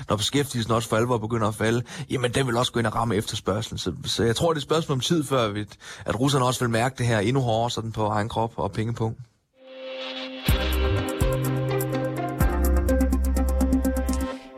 når 0.10 0.15
beskæftigelsen 0.15 0.74
også 0.74 0.89
for 0.89 0.98
alvor 0.98 1.17
begynder 1.17 1.48
at 1.48 1.56
falde, 1.56 1.84
jamen 2.10 2.32
den 2.32 2.48
vil 2.48 2.58
også 2.58 2.71
gå 2.71 2.80
ind 2.80 2.88
og 2.88 2.95
ramme 2.95 3.15
efterspørgselen. 3.15 3.78
Så, 3.78 3.93
så 4.06 4.24
jeg 4.24 4.36
tror, 4.36 4.50
det 4.54 4.58
er 4.58 4.60
et 4.60 4.63
spørgsmål 4.63 4.93
om 4.93 5.00
tid, 5.00 5.24
før 5.24 5.48
vi, 5.48 5.65
at 6.06 6.19
russerne 6.19 6.45
også 6.45 6.60
vil 6.60 6.69
mærke 6.69 6.95
det 6.98 7.08
her 7.08 7.19
endnu 7.19 7.41
hårdere 7.41 7.71
sådan 7.71 7.91
på 7.91 8.06
egen 8.06 8.30
krop 8.30 8.54
og 8.56 8.71
pengepunkt. 8.71 9.19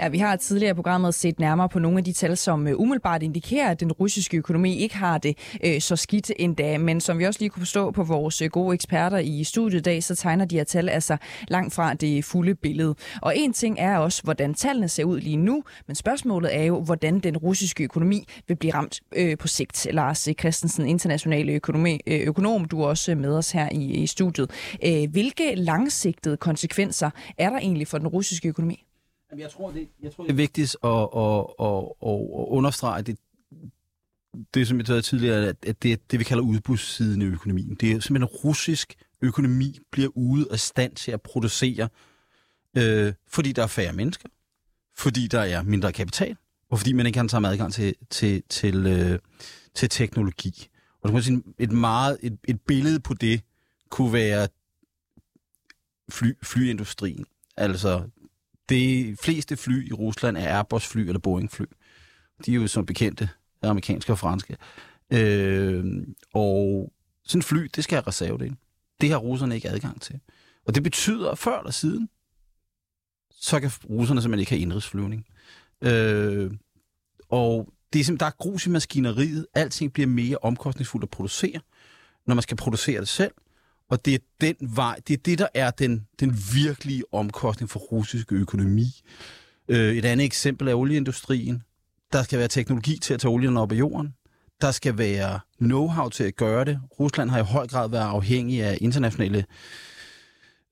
At 0.08 0.14
vi 0.14 0.18
har 0.18 0.36
tidligere 0.36 0.72
i 0.72 0.74
programmet 0.74 1.16
set 1.16 1.40
nærmere 1.40 1.70
på 1.70 1.80
nogle 1.80 1.98
af 1.98 2.04
de 2.04 2.14
tal, 2.14 2.38
som 2.38 2.68
øh, 2.68 2.80
umiddelbart 2.80 3.24
indikerer, 3.24 3.70
at 3.70 3.80
den 3.80 3.92
russiske 3.92 4.38
økonomi 4.38 4.78
ikke 4.78 4.98
har 4.98 5.18
det 5.18 5.38
øh, 5.64 5.82
så 5.82 5.96
skidt 5.96 6.32
endda. 6.40 6.78
Men 6.78 7.02
som 7.02 7.20
vi 7.20 7.26
også 7.26 7.40
lige 7.40 7.50
kunne 7.50 7.62
forstå 7.62 7.92
på 7.92 8.04
vores 8.04 8.42
øh, 8.42 8.50
gode 8.50 8.74
eksperter 8.74 9.18
i 9.18 9.44
studiet 9.44 9.80
i 9.80 9.82
dag, 9.82 10.04
så 10.04 10.16
tegner 10.16 10.46
de 10.46 10.56
her 10.56 10.64
tal 10.64 10.90
altså 10.90 11.18
langt 11.48 11.74
fra 11.74 11.94
det 11.94 12.26
fulde 12.26 12.56
billede. 12.56 12.96
Og 13.22 13.38
en 13.38 13.54
ting 13.54 13.80
er 13.80 13.98
også, 13.98 14.24
hvordan 14.24 14.54
tallene 14.54 14.90
ser 14.90 15.04
ud 15.04 15.20
lige 15.20 15.38
nu, 15.38 15.64
men 15.88 15.96
spørgsmålet 15.96 16.56
er 16.56 16.64
jo, 16.64 16.82
hvordan 16.82 17.20
den 17.20 17.38
russiske 17.38 17.84
økonomi 17.84 18.28
vil 18.48 18.56
blive 18.56 18.74
ramt 18.74 19.02
på 19.40 19.48
sigt. 19.48 19.88
Lars 19.92 20.30
Christensen, 20.40 20.88
internationale 20.88 21.52
økonomi, 21.52 22.00
økonom, 22.08 22.66
du 22.66 22.82
er 22.82 22.88
også 22.88 23.16
med 23.16 23.38
os 23.38 23.52
her 23.52 23.70
i, 23.72 23.84
i 23.84 24.08
studiet. 24.08 24.52
Hvilke 25.12 25.56
langsigtede 25.56 26.38
konsekvenser 26.38 27.10
er 27.38 27.50
der 27.50 27.58
egentlig 27.58 27.88
for 27.88 27.98
den 27.98 28.08
russiske 28.08 28.50
økonomi? 28.50 28.87
Jeg 29.38 29.52
tror, 29.52 29.72
det, 29.72 29.88
jeg 30.02 30.12
tror, 30.12 30.24
det 30.24 30.32
er 30.32 30.36
vigtigt 30.36 30.76
at, 30.84 30.90
at, 30.90 31.46
at, 31.60 31.84
at, 32.02 32.20
at 32.40 32.46
understrege 32.58 33.02
det, 33.02 33.18
det, 34.54 34.68
som 34.68 34.78
jeg 34.78 34.88
sagde 34.88 35.02
tidligere, 35.02 35.54
at 35.68 35.84
det 35.84 35.92
er 35.92 35.98
det, 36.12 36.20
vi 36.20 36.24
kalder 36.24 36.44
udbudssiden 36.44 37.22
i 37.22 37.26
økonomien. 37.26 37.76
Det 37.76 37.92
er 37.92 38.00
simpelthen, 38.00 38.24
at 38.24 38.44
russisk 38.44 38.96
økonomi 39.22 39.80
bliver 39.92 40.10
ude 40.16 40.48
af 40.52 40.60
stand 40.60 40.96
til 40.96 41.12
at 41.12 41.22
producere, 41.22 41.90
øh, 42.78 43.14
fordi 43.28 43.52
der 43.52 43.64
er 43.64 43.68
færre 43.68 43.94
mennesker, 43.94 44.30
fordi 44.96 45.28
der 45.28 45.40
er 45.40 45.64
mindre 45.64 45.94
kapital, 45.94 46.38
og 46.70 46.80
fordi 46.80 46.94
man 46.94 47.06
ikke 47.06 47.20
har 47.20 47.28
samme 47.28 47.48
adgang 47.48 47.74
til, 47.74 47.96
til, 48.10 48.44
til, 48.50 48.88
øh, 48.88 49.20
til 49.74 49.90
teknologi. 49.90 50.68
Og 51.02 51.10
du 51.10 51.14
kan 51.14 51.24
sige, 51.24 51.44
et, 51.58 51.72
meget, 51.72 52.18
et, 52.22 52.38
et 52.48 52.62
billede 52.62 53.00
på 53.00 53.14
det 53.14 53.42
kunne 53.90 54.14
være 54.14 54.48
fly, 56.10 56.34
flyindustrien. 56.44 57.26
Altså 57.58 58.10
de 58.70 59.16
fleste 59.22 59.58
fly 59.58 59.90
i 59.90 59.94
Rusland 59.94 60.38
er 60.38 60.58
Airbus-fly 60.58 61.00
eller 61.00 61.20
Boeing-fly. 61.20 61.66
De 62.46 62.52
er 62.52 62.56
jo 62.56 62.68
som 62.68 62.86
bekendte 62.86 63.30
amerikanske 63.62 64.12
og 64.12 64.20
franske. 64.20 64.58
Øh, 65.14 65.86
og 66.34 66.92
sådan 67.26 67.44
fly, 67.44 67.70
det 67.76 67.84
skal 67.84 67.96
have 67.96 68.08
reservedel. 68.08 68.56
Det 69.02 69.10
har 69.10 69.18
russerne 69.18 69.56
ikke 69.56 69.70
adgang 69.70 70.02
til. 70.02 70.20
Og 70.66 70.76
det 70.76 70.84
betyder, 70.84 71.32
at 71.32 71.38
før 71.38 71.60
eller 71.60 71.72
siden, 71.72 72.10
så 73.32 73.60
kan 73.60 73.72
russerne 73.90 74.22
simpelthen 74.22 74.40
ikke 74.40 74.52
have 74.52 74.62
indrigsflyvning. 74.62 75.26
Øh, 75.82 76.52
og 77.30 77.74
det 77.94 78.00
er 78.00 78.04
simpelthen, 78.04 78.20
der 78.20 78.26
er 78.26 78.38
grus 78.38 78.66
i 78.66 78.70
maskineriet. 78.70 79.48
Alting 79.54 79.94
bliver 79.94 80.08
mere 80.08 80.38
omkostningsfuldt 80.42 81.04
at 81.04 81.10
producere, 81.10 81.60
når 82.26 82.36
man 82.36 82.42
skal 82.42 82.58
producere 82.58 83.00
det 83.00 83.08
selv. 83.08 83.32
Og 83.90 84.06
det 84.06 84.14
er 84.14 84.20
den 84.42 84.56
vej, 84.60 85.00
det 85.08 85.14
er 85.14 85.22
det, 85.26 85.40
der 85.40 85.48
er 85.54 85.72
den, 85.72 86.08
den 86.20 86.38
virkelige 86.54 87.04
omkostning 87.14 87.70
for 87.70 87.80
russisk 87.80 88.32
økonomi. 88.32 89.02
Øh, 89.68 89.96
et 89.96 90.06
andet 90.06 90.26
eksempel 90.26 90.68
er 90.68 90.76
olieindustrien. 90.76 91.64
Der 92.14 92.24
skal 92.24 92.40
være 92.40 92.48
teknologi 92.48 93.00
til 93.00 93.14
at 93.14 93.20
tage 93.20 93.32
olien 93.32 93.58
op 93.58 93.72
af 93.72 93.76
jorden. 93.76 94.14
Der 94.62 94.72
skal 94.72 94.98
være 94.98 95.40
know-how 95.64 96.10
til 96.10 96.24
at 96.24 96.36
gøre 96.36 96.66
det. 96.66 96.80
Rusland 97.00 97.30
har 97.30 97.40
i 97.40 97.44
høj 97.44 97.68
grad 97.68 97.90
været 97.90 98.08
afhængig 98.08 98.64
af 98.64 98.78
internationale 98.82 99.46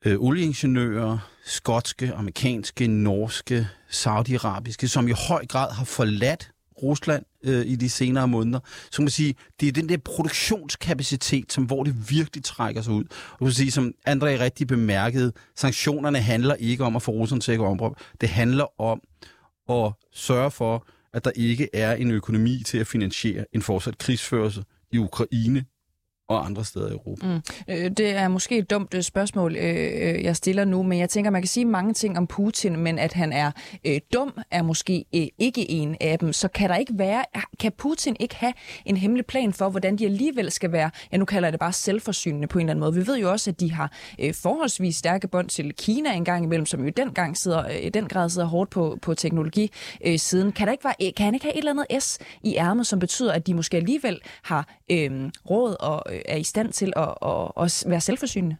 øh, 0.06 0.20
olieingeniører, 0.20 1.18
skotske, 1.46 2.14
amerikanske, 2.14 2.88
norske, 2.88 3.68
saudiarabiske, 3.90 4.88
som 4.88 5.08
i 5.08 5.14
høj 5.28 5.46
grad 5.46 5.72
har 5.72 5.86
forladt 5.86 6.52
Rusland 6.84 7.26
øh, 7.46 7.66
i 7.66 7.76
de 7.76 7.90
senere 7.90 8.28
måneder. 8.28 8.60
Så 8.92 8.96
kan 8.96 9.04
man 9.04 9.10
sige, 9.10 9.36
det 9.60 9.68
er 9.68 9.72
den 9.72 9.90
der 9.90 9.98
produktionskapacitet, 9.98 11.54
som 11.54 11.64
hvor 11.64 11.84
det 11.84 12.10
virkelig 12.10 12.44
trækker 12.44 12.82
sig 12.82 12.94
ud. 12.94 13.04
Og 13.32 13.44
man 13.44 13.52
sige, 13.52 13.72
som 13.72 13.94
André 14.10 14.26
rigtig 14.26 14.68
bemærkede, 14.68 15.32
sanktionerne 15.56 16.20
handler 16.20 16.56
ikke 16.56 16.84
om 16.84 16.96
at 16.96 17.02
få 17.02 17.12
Rusland 17.12 17.42
til 17.42 17.52
at 17.52 17.58
gå 17.58 17.66
områb. 17.66 18.00
Det 18.22 18.30
handler 18.30 18.82
om 18.82 19.02
at 19.70 19.94
sørge 20.14 20.52
for, 20.52 20.88
at 21.14 21.26
der 21.26 21.32
ikke 21.36 21.70
er 21.74 21.94
en 21.94 22.12
økonomi 22.12 22.64
til 22.66 22.78
at 22.78 22.88
finansiere 22.88 23.46
en 23.54 23.62
fortsat 23.62 23.98
krigsførelse 23.98 24.64
i 24.92 24.98
Ukraine 24.98 25.66
og 26.28 26.46
andre 26.46 26.66
steder 26.66 26.88
i 26.88 26.92
Europa? 26.92 27.28
Mm. 27.28 27.42
Øh, 27.68 27.92
det 27.92 28.10
er 28.10 28.28
måske 28.28 28.58
et 28.58 28.70
dumt 28.70 28.94
øh, 28.94 29.02
spørgsmål, 29.02 29.56
øh, 29.56 30.24
jeg 30.24 30.36
stiller 30.36 30.66
nu, 30.66 30.84
men 30.84 31.00
jeg 31.00 31.10
tænker, 31.10 31.32
man 31.32 31.42
kan 31.42 31.48
sige 31.48 31.66
mange 31.66 31.94
ting 31.94 32.18
om 32.18 32.28
Putin, 32.28 32.80
men 32.80 33.00
at 33.00 33.14
han 33.14 33.34
er 33.34 33.52
øh, 33.86 34.00
dum, 34.14 34.40
er 34.52 34.62
måske 34.62 35.06
øh, 35.16 35.28
ikke 35.38 35.72
en 35.72 35.96
af 36.02 36.20
dem. 36.20 36.34
Så 36.34 36.48
kan 36.48 36.70
der 36.70 36.76
ikke 36.76 36.94
være, 36.98 37.26
ah, 37.34 37.42
kan 37.60 37.72
Putin 37.78 38.16
ikke 38.20 38.36
have 38.36 38.54
en 38.86 38.98
hemmelig 38.98 39.26
plan 39.26 39.54
for, 39.54 39.70
hvordan 39.70 39.96
de 39.96 40.06
alligevel 40.06 40.52
skal 40.52 40.72
være, 40.72 40.90
ja 41.12 41.18
nu 41.18 41.26
kalder 41.26 41.48
jeg 41.48 41.54
det 41.54 41.60
bare 41.60 41.74
selvforsynende 41.74 42.48
på 42.48 42.60
en 42.60 42.66
eller 42.66 42.72
anden 42.72 42.80
måde. 42.80 42.94
Vi 42.94 43.08
ved 43.08 43.18
jo 43.18 43.32
også, 43.32 43.50
at 43.50 43.60
de 43.60 43.72
har 43.72 43.92
øh, 44.20 44.34
forholdsvis 44.34 44.96
stærke 44.96 45.28
bånd 45.28 45.50
til 45.50 45.74
Kina 45.74 46.14
engang 46.14 46.44
imellem, 46.44 46.66
som 46.66 46.84
jo 46.84 46.92
den 46.98 47.10
gang 47.10 47.38
sidder, 47.38 47.68
i 47.70 47.90
den 47.90 48.08
grad 48.08 48.30
sidder 48.30 48.48
hårdt 48.48 48.70
på, 48.70 48.98
på 49.02 49.14
teknologi 49.14 49.72
siden. 50.18 50.52
Kan, 50.52 50.68
der 50.68 50.72
ikke 50.72 50.84
være, 50.84 51.12
kan 51.12 51.26
han 51.26 51.34
ikke 51.34 51.46
have 51.46 51.54
et 51.54 51.58
eller 51.58 51.72
andet 51.72 52.04
S 52.04 52.20
i 52.44 52.56
ærmet, 52.56 52.88
som 52.88 53.00
betyder, 53.00 53.34
at 53.34 53.48
de 53.48 53.54
måske 53.54 53.78
alligevel 53.78 54.22
har 54.44 54.68
øh, 54.92 55.32
råd 55.50 55.76
og 55.80 56.04
øh, 56.14 56.15
er 56.26 56.36
i 56.36 56.44
stand 56.44 56.74
til 56.74 56.94
at, 56.96 57.14
at, 57.22 57.52
at 57.58 57.84
være 57.88 58.02
selvforsynende? 58.02 58.58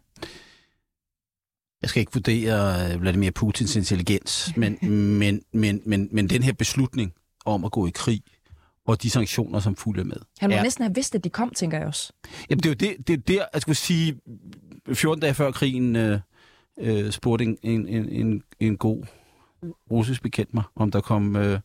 Jeg 1.82 1.90
skal 1.90 2.00
ikke 2.00 2.12
vurdere 2.12 2.92
øh, 2.92 3.00
Vladimir 3.00 3.30
Putins 3.30 3.76
intelligens, 3.76 4.52
men, 4.56 4.78
men, 5.18 5.42
men, 5.52 5.82
men, 5.84 6.08
men 6.12 6.30
den 6.30 6.42
her 6.42 6.52
beslutning 6.52 7.12
om 7.44 7.64
at 7.64 7.72
gå 7.72 7.86
i 7.86 7.90
krig, 7.94 8.22
og 8.86 9.02
de 9.02 9.10
sanktioner, 9.10 9.60
som 9.60 9.76
fulgte 9.76 10.04
med. 10.04 10.16
Han 10.38 10.50
må 10.50 10.56
er... 10.56 10.62
næsten 10.62 10.84
have 10.84 10.94
vidst, 10.94 11.14
at 11.14 11.24
de 11.24 11.30
kom, 11.30 11.50
tænker 11.50 11.78
jeg 11.78 11.86
også. 11.86 12.12
Jamen, 12.50 12.62
det 12.62 12.66
er 12.66 12.70
jo 12.70 12.94
det, 12.96 13.08
det 13.08 13.12
er 13.12 13.22
der, 13.22 13.44
jeg 13.52 13.62
skulle 13.62 13.76
sige, 13.76 14.20
14 14.92 15.20
dage 15.20 15.34
før 15.34 15.50
krigen 15.50 15.96
øh, 15.96 16.20
øh, 16.78 17.10
spurgte 17.10 17.44
en, 17.44 17.58
en, 17.62 18.08
en, 18.08 18.42
en 18.60 18.76
god 18.76 19.04
russisk 19.90 20.22
bekendt 20.22 20.54
mig, 20.54 20.64
om 20.76 20.90
der 20.90 21.00
kom, 21.00 21.36
øh, 21.36 21.60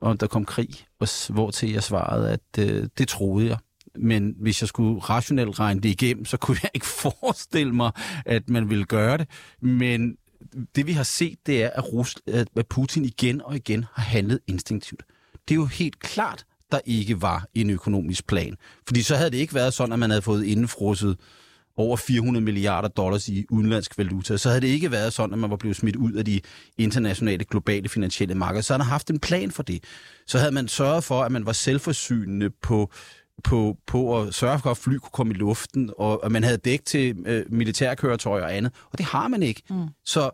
om 0.00 0.18
der 0.18 0.26
kom 0.26 0.44
krig, 0.44 0.68
og 1.00 1.08
hvor 1.28 1.50
til 1.50 1.72
jeg 1.72 1.82
svarede, 1.82 2.30
at 2.30 2.58
øh, 2.58 2.88
det 2.98 3.08
troede 3.08 3.48
jeg 3.48 3.56
men 3.98 4.34
hvis 4.40 4.62
jeg 4.62 4.68
skulle 4.68 5.00
rationelt 5.00 5.60
regne 5.60 5.80
det 5.80 5.88
igennem, 5.88 6.24
så 6.24 6.36
kunne 6.36 6.56
jeg 6.62 6.70
ikke 6.74 6.86
forestille 6.86 7.72
mig, 7.72 7.90
at 8.26 8.48
man 8.48 8.70
ville 8.70 8.84
gøre 8.84 9.18
det. 9.18 9.28
Men 9.60 10.16
det 10.76 10.86
vi 10.86 10.92
har 10.92 11.02
set, 11.02 11.38
det 11.46 11.62
er, 11.62 11.70
at, 11.74 11.84
Rus- 11.84 12.22
at 12.26 12.66
Putin 12.70 13.04
igen 13.04 13.42
og 13.42 13.56
igen 13.56 13.84
har 13.92 14.02
handlet 14.02 14.40
instinktivt. 14.46 15.02
Det 15.48 15.54
er 15.54 15.58
jo 15.58 15.64
helt 15.64 15.98
klart, 16.00 16.44
der 16.72 16.80
ikke 16.84 17.22
var 17.22 17.46
en 17.54 17.70
økonomisk 17.70 18.26
plan. 18.26 18.56
Fordi 18.86 19.02
så 19.02 19.16
havde 19.16 19.30
det 19.30 19.38
ikke 19.38 19.54
været 19.54 19.74
sådan, 19.74 19.92
at 19.92 19.98
man 19.98 20.10
havde 20.10 20.22
fået 20.22 20.44
indfrosset 20.44 21.16
over 21.76 21.96
400 21.96 22.44
milliarder 22.44 22.88
dollars 22.88 23.28
i 23.28 23.44
udenlandsk 23.50 23.98
valuta. 23.98 24.36
Så 24.36 24.48
havde 24.48 24.60
det 24.60 24.68
ikke 24.68 24.90
været 24.90 25.12
sådan, 25.12 25.32
at 25.32 25.38
man 25.38 25.50
var 25.50 25.56
blevet 25.56 25.76
smidt 25.76 25.96
ud 25.96 26.12
af 26.12 26.24
de 26.24 26.40
internationale, 26.78 27.44
globale 27.44 27.88
finansielle 27.88 28.34
markeder. 28.34 28.62
Så 28.62 28.72
havde 28.72 28.78
man 28.78 28.86
haft 28.86 29.10
en 29.10 29.18
plan 29.18 29.50
for 29.50 29.62
det. 29.62 29.84
Så 30.26 30.38
havde 30.38 30.52
man 30.52 30.68
sørget 30.68 31.04
for, 31.04 31.22
at 31.22 31.32
man 31.32 31.46
var 31.46 31.52
selvforsynende 31.52 32.50
på 32.50 32.92
på, 33.44 33.78
på 33.86 34.20
at 34.20 34.34
sørge 34.34 34.58
for, 34.58 34.70
at 34.70 34.76
fly 34.76 34.96
kunne 34.96 35.10
komme 35.12 35.32
i 35.32 35.36
luften, 35.36 35.90
og 35.98 36.26
at 36.26 36.32
man 36.32 36.42
havde 36.44 36.56
dæk 36.56 36.84
til 36.84 37.16
øh, 37.26 37.46
militærkøretøjer 37.48 38.44
og 38.44 38.56
andet. 38.56 38.72
Og 38.90 38.98
det 38.98 39.06
har 39.06 39.28
man 39.28 39.42
ikke. 39.42 39.62
Mm. 39.70 39.88
Så 40.04 40.30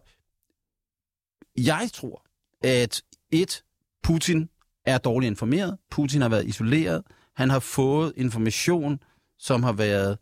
jeg 1.57 1.91
tror, 1.95 2.25
at 2.63 3.03
et, 3.31 3.65
Putin 4.03 4.49
er 4.87 4.99
dårligt 4.99 5.31
informeret. 5.31 5.79
Putin 5.91 6.23
har 6.23 6.29
været 6.29 6.47
isoleret. 6.47 7.03
Han 7.37 7.51
har 7.51 7.59
fået 7.59 8.13
information, 8.17 9.01
som 9.39 9.63
har 9.63 9.73
været 9.73 10.19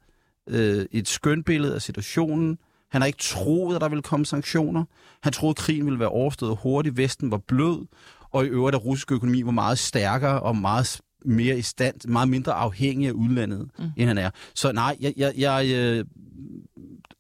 øh, 0.49 0.87
et 0.93 1.09
skønbillede 1.09 1.75
af 1.75 1.83
situationen. 1.83 2.59
Han 2.91 3.01
har 3.01 3.07
ikke 3.07 3.19
troet, 3.19 3.75
at 3.75 3.81
der 3.81 3.89
ville 3.89 4.03
komme 4.03 4.27
sanktioner. 4.27 4.85
Han 5.23 5.33
troede, 5.33 5.51
at 5.51 5.57
krigen 5.57 5.85
ville 5.85 5.99
være 5.99 6.09
overstået 6.09 6.59
hurtigt. 6.63 6.97
Vesten 6.97 7.31
var 7.31 7.39
blød. 7.39 7.87
og 8.31 8.45
i 8.45 8.49
øvrigt, 8.49 8.77
at 8.77 8.85
russisk 8.85 9.13
økonomi 9.13 9.43
var 9.43 9.51
meget 9.51 9.79
stærkere 9.79 10.41
og 10.41 10.57
meget 10.57 11.01
mere 11.27 11.59
i 11.59 11.63
stand, 11.63 12.09
meget 12.09 12.29
mindre 12.29 12.53
afhængig 12.53 13.09
af 13.09 13.13
udlandet, 13.13 13.69
mm. 13.79 13.85
end 13.97 14.09
han 14.09 14.19
er. 14.19 14.31
Så 14.55 14.73
nej, 14.73 14.97
jeg, 15.01 15.13
jeg, 15.17 15.33
jeg, 15.37 15.67
øh, 15.67 16.05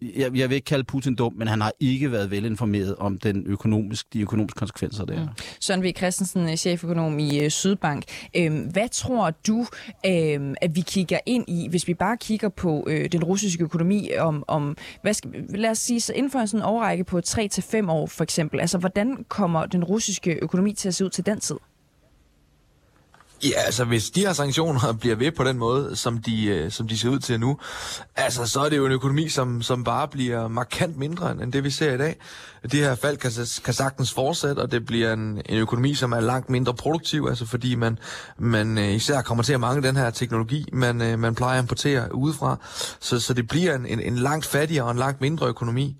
jeg, 0.02 0.36
jeg 0.36 0.48
vil 0.48 0.54
ikke 0.54 0.64
kalde 0.64 0.84
Putin 0.84 1.14
dum, 1.14 1.34
men 1.36 1.48
han 1.48 1.60
har 1.60 1.72
ikke 1.80 2.12
været 2.12 2.30
velinformeret 2.30 2.96
om 2.96 3.18
den 3.18 3.46
økonomisk, 3.46 4.12
de 4.12 4.20
økonomiske 4.20 4.58
konsekvenser 4.58 5.04
der. 5.04 5.22
Mm. 5.22 5.28
Søren 5.60 5.82
V. 5.82 5.92
Christensen, 5.96 6.56
cheføkonom 6.56 7.18
i 7.18 7.44
øh, 7.44 7.50
Sydbank. 7.50 8.04
Øhm, 8.36 8.58
hvad 8.58 8.88
tror 8.88 9.30
du, 9.30 9.66
øhm, 10.06 10.54
at 10.60 10.76
vi 10.76 10.80
kigger 10.80 11.18
ind 11.26 11.44
i, 11.48 11.68
hvis 11.68 11.88
vi 11.88 11.94
bare 11.94 12.16
kigger 12.16 12.48
på 12.48 12.86
øh, 12.88 13.12
den 13.12 13.24
russiske 13.24 13.64
økonomi, 13.64 14.10
om, 14.18 14.44
om 14.48 14.76
hvad 15.02 15.14
skal, 15.14 15.30
lad 15.48 15.70
os 15.70 15.78
sige, 15.78 16.00
så 16.00 16.12
inden 16.12 16.32
for 16.32 16.38
en 16.38 16.48
sådan 16.48 16.64
overrække 16.64 17.04
på 17.04 17.20
3-5 17.28 17.90
år 17.90 18.06
for 18.06 18.22
eksempel, 18.22 18.60
altså 18.60 18.78
hvordan 18.78 19.24
kommer 19.28 19.66
den 19.66 19.84
russiske 19.84 20.38
økonomi 20.42 20.72
til 20.72 20.88
at 20.88 20.94
se 20.94 21.04
ud 21.04 21.10
til 21.10 21.26
den 21.26 21.40
tid? 21.40 21.56
Ja, 23.44 23.60
altså 23.66 23.84
hvis 23.84 24.10
de 24.10 24.20
her 24.20 24.32
sanktioner 24.32 24.92
bliver 25.00 25.16
ved 25.16 25.32
på 25.32 25.44
den 25.44 25.58
måde, 25.58 25.96
som 25.96 26.18
de, 26.18 26.46
øh, 26.46 26.70
som 26.70 26.88
de 26.88 26.98
ser 26.98 27.08
ud 27.08 27.18
til 27.18 27.40
nu, 27.40 27.58
altså 28.16 28.46
så 28.46 28.60
er 28.60 28.68
det 28.68 28.76
jo 28.76 28.86
en 28.86 28.92
økonomi, 28.92 29.28
som, 29.28 29.62
som 29.62 29.84
bare 29.84 30.08
bliver 30.08 30.48
markant 30.48 30.96
mindre 30.96 31.30
end 31.30 31.52
det, 31.52 31.64
vi 31.64 31.70
ser 31.70 31.94
i 31.94 31.98
dag. 31.98 32.16
Det 32.62 32.72
her 32.72 32.94
fald 32.94 33.16
kan, 33.16 33.30
kan 33.64 33.74
sagtens 33.74 34.12
fortsætte, 34.12 34.60
og 34.60 34.72
det 34.72 34.86
bliver 34.86 35.12
en, 35.12 35.42
en 35.46 35.58
økonomi, 35.58 35.94
som 35.94 36.12
er 36.12 36.20
langt 36.20 36.50
mindre 36.50 36.74
produktiv, 36.74 37.26
altså 37.28 37.46
fordi 37.46 37.74
man, 37.74 37.98
man 38.38 38.78
øh, 38.78 38.92
især 38.92 39.22
kommer 39.22 39.44
til 39.44 39.52
at 39.52 39.60
mangle 39.60 39.88
den 39.88 39.96
her 39.96 40.10
teknologi, 40.10 40.68
man, 40.72 41.02
øh, 41.02 41.18
man 41.18 41.34
plejer 41.34 41.58
at 41.58 41.64
importere 41.64 42.14
udefra. 42.14 42.56
Så, 43.00 43.20
så 43.20 43.34
det 43.34 43.48
bliver 43.48 43.74
en, 43.74 43.86
en, 43.86 44.00
en 44.00 44.16
langt 44.16 44.46
fattigere 44.46 44.84
og 44.84 44.90
en 44.90 44.98
langt 44.98 45.20
mindre 45.20 45.46
økonomi. 45.46 45.96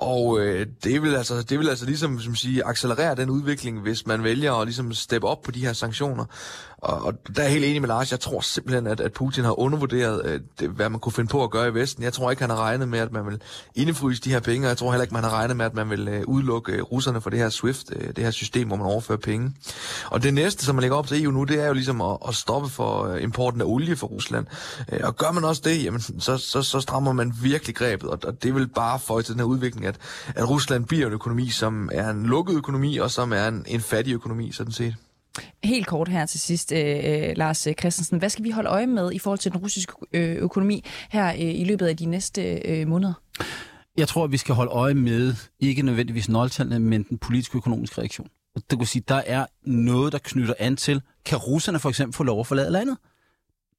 Og 0.00 0.40
øh, 0.40 0.66
det, 0.84 1.02
vil 1.02 1.14
altså, 1.14 1.42
det 1.42 1.58
vil 1.58 1.68
altså 1.68 1.86
ligesom 1.86 2.20
som 2.20 2.34
sige, 2.34 2.66
accelerere 2.66 3.14
den 3.14 3.30
udvikling, 3.30 3.80
hvis 3.80 4.06
man 4.06 4.24
vælger 4.24 4.54
at 4.54 4.66
ligesom 4.66 4.94
steppe 4.94 5.26
op 5.26 5.42
på 5.42 5.50
de 5.50 5.66
her 5.66 5.72
sanktioner. 5.72 6.24
Og, 6.80 7.02
og 7.02 7.14
der 7.36 7.42
er 7.42 7.46
jeg 7.46 7.52
helt 7.52 7.64
enig 7.64 7.80
med 7.80 7.88
Lars. 7.88 8.10
Jeg 8.10 8.20
tror 8.20 8.40
simpelthen, 8.40 8.86
at, 8.86 9.00
at 9.00 9.12
Putin 9.12 9.44
har 9.44 9.60
undervurderet, 9.60 10.22
øh, 10.24 10.40
det, 10.60 10.68
hvad 10.68 10.88
man 10.88 11.00
kunne 11.00 11.12
finde 11.12 11.30
på 11.30 11.44
at 11.44 11.50
gøre 11.50 11.68
i 11.68 11.74
Vesten. 11.74 12.02
Jeg 12.02 12.12
tror 12.12 12.30
ikke, 12.30 12.42
han 12.42 12.50
har 12.50 12.56
regnet 12.56 12.88
med, 12.88 12.98
at 12.98 13.12
man 13.12 13.26
vil 13.26 13.40
indefryse 13.74 14.22
de 14.22 14.30
her 14.30 14.40
penge, 14.40 14.66
og 14.66 14.68
jeg 14.68 14.76
tror 14.76 14.90
heller 14.90 15.02
ikke, 15.02 15.14
man 15.14 15.22
har 15.24 15.30
regnet 15.30 15.56
med, 15.56 15.66
at 15.66 15.74
man 15.74 15.90
vil 15.90 16.08
øh, 16.08 16.22
udelukke 16.26 16.72
øh, 16.72 16.82
russerne 16.82 17.20
for 17.20 17.30
det 17.30 17.38
her 17.38 17.48
SWIFT, 17.48 17.92
øh, 17.96 18.08
det 18.16 18.24
her 18.24 18.30
system, 18.30 18.66
hvor 18.66 18.76
man 18.76 18.86
overfører 18.86 19.18
penge. 19.18 19.52
Og 20.06 20.22
det 20.22 20.34
næste, 20.34 20.64
som 20.64 20.74
man 20.74 20.80
lægger 20.80 20.96
op 20.96 21.06
til 21.06 21.24
EU 21.24 21.30
nu, 21.30 21.44
det 21.44 21.60
er 21.60 21.66
jo 21.66 21.72
ligesom 21.72 22.00
at, 22.00 22.18
at 22.28 22.34
stoppe 22.34 22.68
for 22.68 23.04
øh, 23.04 23.22
importen 23.22 23.60
af 23.60 23.64
olie 23.64 23.96
fra 23.96 24.06
Rusland. 24.06 24.46
Øh, 24.92 25.00
og 25.02 25.16
gør 25.16 25.30
man 25.30 25.44
også 25.44 25.62
det, 25.64 25.84
jamen, 25.84 26.00
så, 26.00 26.38
så, 26.38 26.62
så 26.62 26.80
strammer 26.80 27.12
man 27.12 27.32
virkelig 27.42 27.76
grebet, 27.76 28.10
og, 28.10 28.18
og 28.24 28.42
det 28.42 28.54
vil 28.54 28.68
bare 28.68 28.98
få 28.98 29.22
til 29.22 29.32
den 29.32 29.40
her 29.40 29.46
udvikling, 29.46 29.86
at, 29.86 29.96
at 30.34 30.50
Rusland 30.50 30.84
bliver 30.84 31.06
en 31.06 31.12
økonomi, 31.12 31.48
som 31.48 31.90
er 31.92 32.10
en 32.10 32.26
lukket 32.26 32.56
økonomi, 32.56 32.96
og 32.96 33.10
som 33.10 33.32
er 33.32 33.48
en, 33.48 33.64
en 33.68 33.80
fattig 33.80 34.14
økonomi, 34.14 34.52
sådan 34.52 34.72
set. 34.72 34.94
Helt 35.64 35.86
kort 35.86 36.08
her 36.08 36.26
til 36.26 36.40
sidst, 36.40 36.72
øh, 36.72 36.96
øh 37.04 37.36
Lars 37.36 37.66
øh, 37.66 37.74
Christensen. 37.74 38.18
Hvad 38.18 38.30
skal 38.30 38.44
vi 38.44 38.50
holde 38.50 38.68
øje 38.68 38.86
med 38.86 39.12
i 39.12 39.18
forhold 39.18 39.38
til 39.38 39.52
den 39.52 39.60
russiske 39.60 39.92
øh, 40.12 40.36
økonomi 40.36 40.84
her 41.10 41.28
øh, 41.28 41.40
i 41.40 41.64
løbet 41.64 41.86
af 41.86 41.96
de 41.96 42.06
næste 42.06 42.42
øh, 42.42 42.88
måneder? 42.88 43.12
Jeg 43.96 44.08
tror, 44.08 44.24
at 44.24 44.32
vi 44.32 44.36
skal 44.36 44.54
holde 44.54 44.70
øje 44.70 44.94
med, 44.94 45.34
ikke 45.60 45.82
nødvendigvis 45.82 46.28
nøgletallene, 46.28 46.78
men 46.78 47.02
den 47.02 47.18
politiske 47.18 47.56
økonomiske 47.56 47.98
reaktion. 47.98 48.28
Det 48.70 48.78
kan 48.78 48.86
sige, 48.86 49.04
der 49.08 49.22
er 49.26 49.46
noget, 49.66 50.12
der 50.12 50.18
knytter 50.18 50.54
an 50.58 50.76
til, 50.76 51.02
kan 51.24 51.38
russerne 51.38 51.78
for 51.78 51.88
eksempel 51.88 52.16
få 52.16 52.22
lov 52.22 52.40
at 52.40 52.46
forlade 52.46 52.70
landet? 52.70 52.96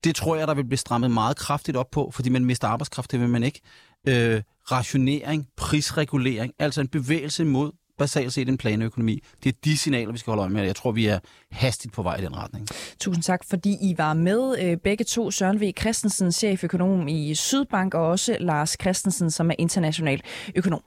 Det 0.04 0.16
tror 0.16 0.36
jeg, 0.36 0.48
der 0.48 0.54
vil 0.54 0.64
blive 0.64 0.78
strammet 0.78 1.12
meget 1.12 1.38
kraftigt 1.38 1.78
op 1.78 1.92
på, 1.92 2.12
fordi 2.14 2.30
man 2.30 2.46
mister 2.46 2.68
arbejdskraft, 2.68 3.12
det 3.12 3.20
vil 3.20 3.30
man 3.30 3.44
ikke. 3.44 3.62
Øh, 4.08 4.42
rationering, 4.72 5.48
prisregulering, 5.58 6.54
altså 6.60 6.82
en 6.82 6.88
bevægelse 6.88 7.46
mod 7.46 7.72
basalt 8.02 8.34
set 8.34 8.50
en 8.50 8.58
planøkonomi. 8.58 9.24
Det 9.44 9.50
er 9.54 9.58
de 9.66 9.78
signaler, 9.78 10.12
vi 10.12 10.18
skal 10.18 10.32
holde 10.32 10.42
øje 10.42 10.50
med. 10.50 10.64
Jeg 10.64 10.76
tror, 10.76 10.92
vi 10.92 11.06
er 11.06 11.20
hastigt 11.52 11.94
på 11.94 12.04
vej 12.04 12.16
i 12.16 12.22
den 12.22 12.36
retning. 12.38 12.68
Tusind 13.00 13.24
tak, 13.24 13.42
fordi 13.50 13.78
I 13.82 13.96
var 13.98 14.14
med. 14.14 14.56
Øh, 14.62 14.78
begge 14.78 15.04
to, 15.04 15.32
Søren 15.32 15.62
V. 15.62 15.72
Christensen, 15.80 16.32
cheføkonom 16.32 17.08
i 17.08 17.36
Sydbank, 17.36 17.94
og 17.94 18.08
også 18.08 18.38
Lars 18.40 18.78
Christensen, 18.82 19.32
som 19.32 19.50
er 19.52 19.56
international 19.60 20.22
økonom. 20.56 20.82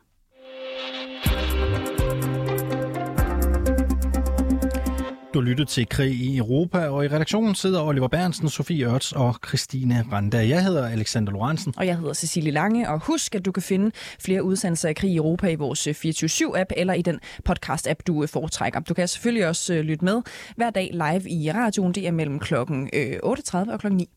Du 5.35 5.40
lytter 5.40 5.64
til 5.64 5.88
Krig 5.88 6.12
i 6.12 6.38
Europa, 6.38 6.88
og 6.88 7.05
i 7.05 7.09
redaktionen 7.09 7.55
sidder 7.55 7.83
Oliver 7.83 8.09
Bernsen, 8.09 8.49
Sofie 8.49 8.87
Ørts 8.87 9.12
og 9.12 9.37
Christine 9.49 10.05
Randa. 10.12 10.49
Jeg 10.49 10.64
hedder 10.64 10.88
Alexander 10.88 11.33
Lorentzen. 11.33 11.75
Og 11.77 11.87
jeg 11.87 11.99
hedder 11.99 12.12
Cecilie 12.12 12.51
Lange, 12.51 12.90
og 12.90 13.01
husk, 13.01 13.35
at 13.35 13.44
du 13.44 13.53
kan 13.53 13.62
finde 13.62 13.90
flere 14.20 14.42
udsendelser 14.42 14.88
af 14.88 14.97
Krig 14.97 15.11
i 15.11 15.16
Europa 15.16 15.49
i 15.49 15.55
vores 15.55 15.87
øh, 15.87 15.94
24-7-app 16.07 16.73
eller 16.77 16.94
i 16.94 17.03
den 17.03 17.20
podcast-app, 17.49 18.01
du 18.07 18.23
øh, 18.23 18.29
foretrækker. 18.29 18.81
Du 18.81 18.94
kan 18.94 19.09
selvfølgelig 19.09 19.49
også 19.49 19.75
øh, 19.75 19.81
lytte 19.81 20.05
med 20.05 20.23
hver 20.57 20.70
dag 20.70 20.90
live 20.92 21.31
i 21.31 21.53
radioen. 21.53 21.92
Det 21.92 22.07
er 22.07 22.12
mellem 22.12 22.38
klokken 22.38 22.90
8.30 22.94 23.73
og 23.73 23.81
klokken 23.81 23.97
9. 23.97 24.09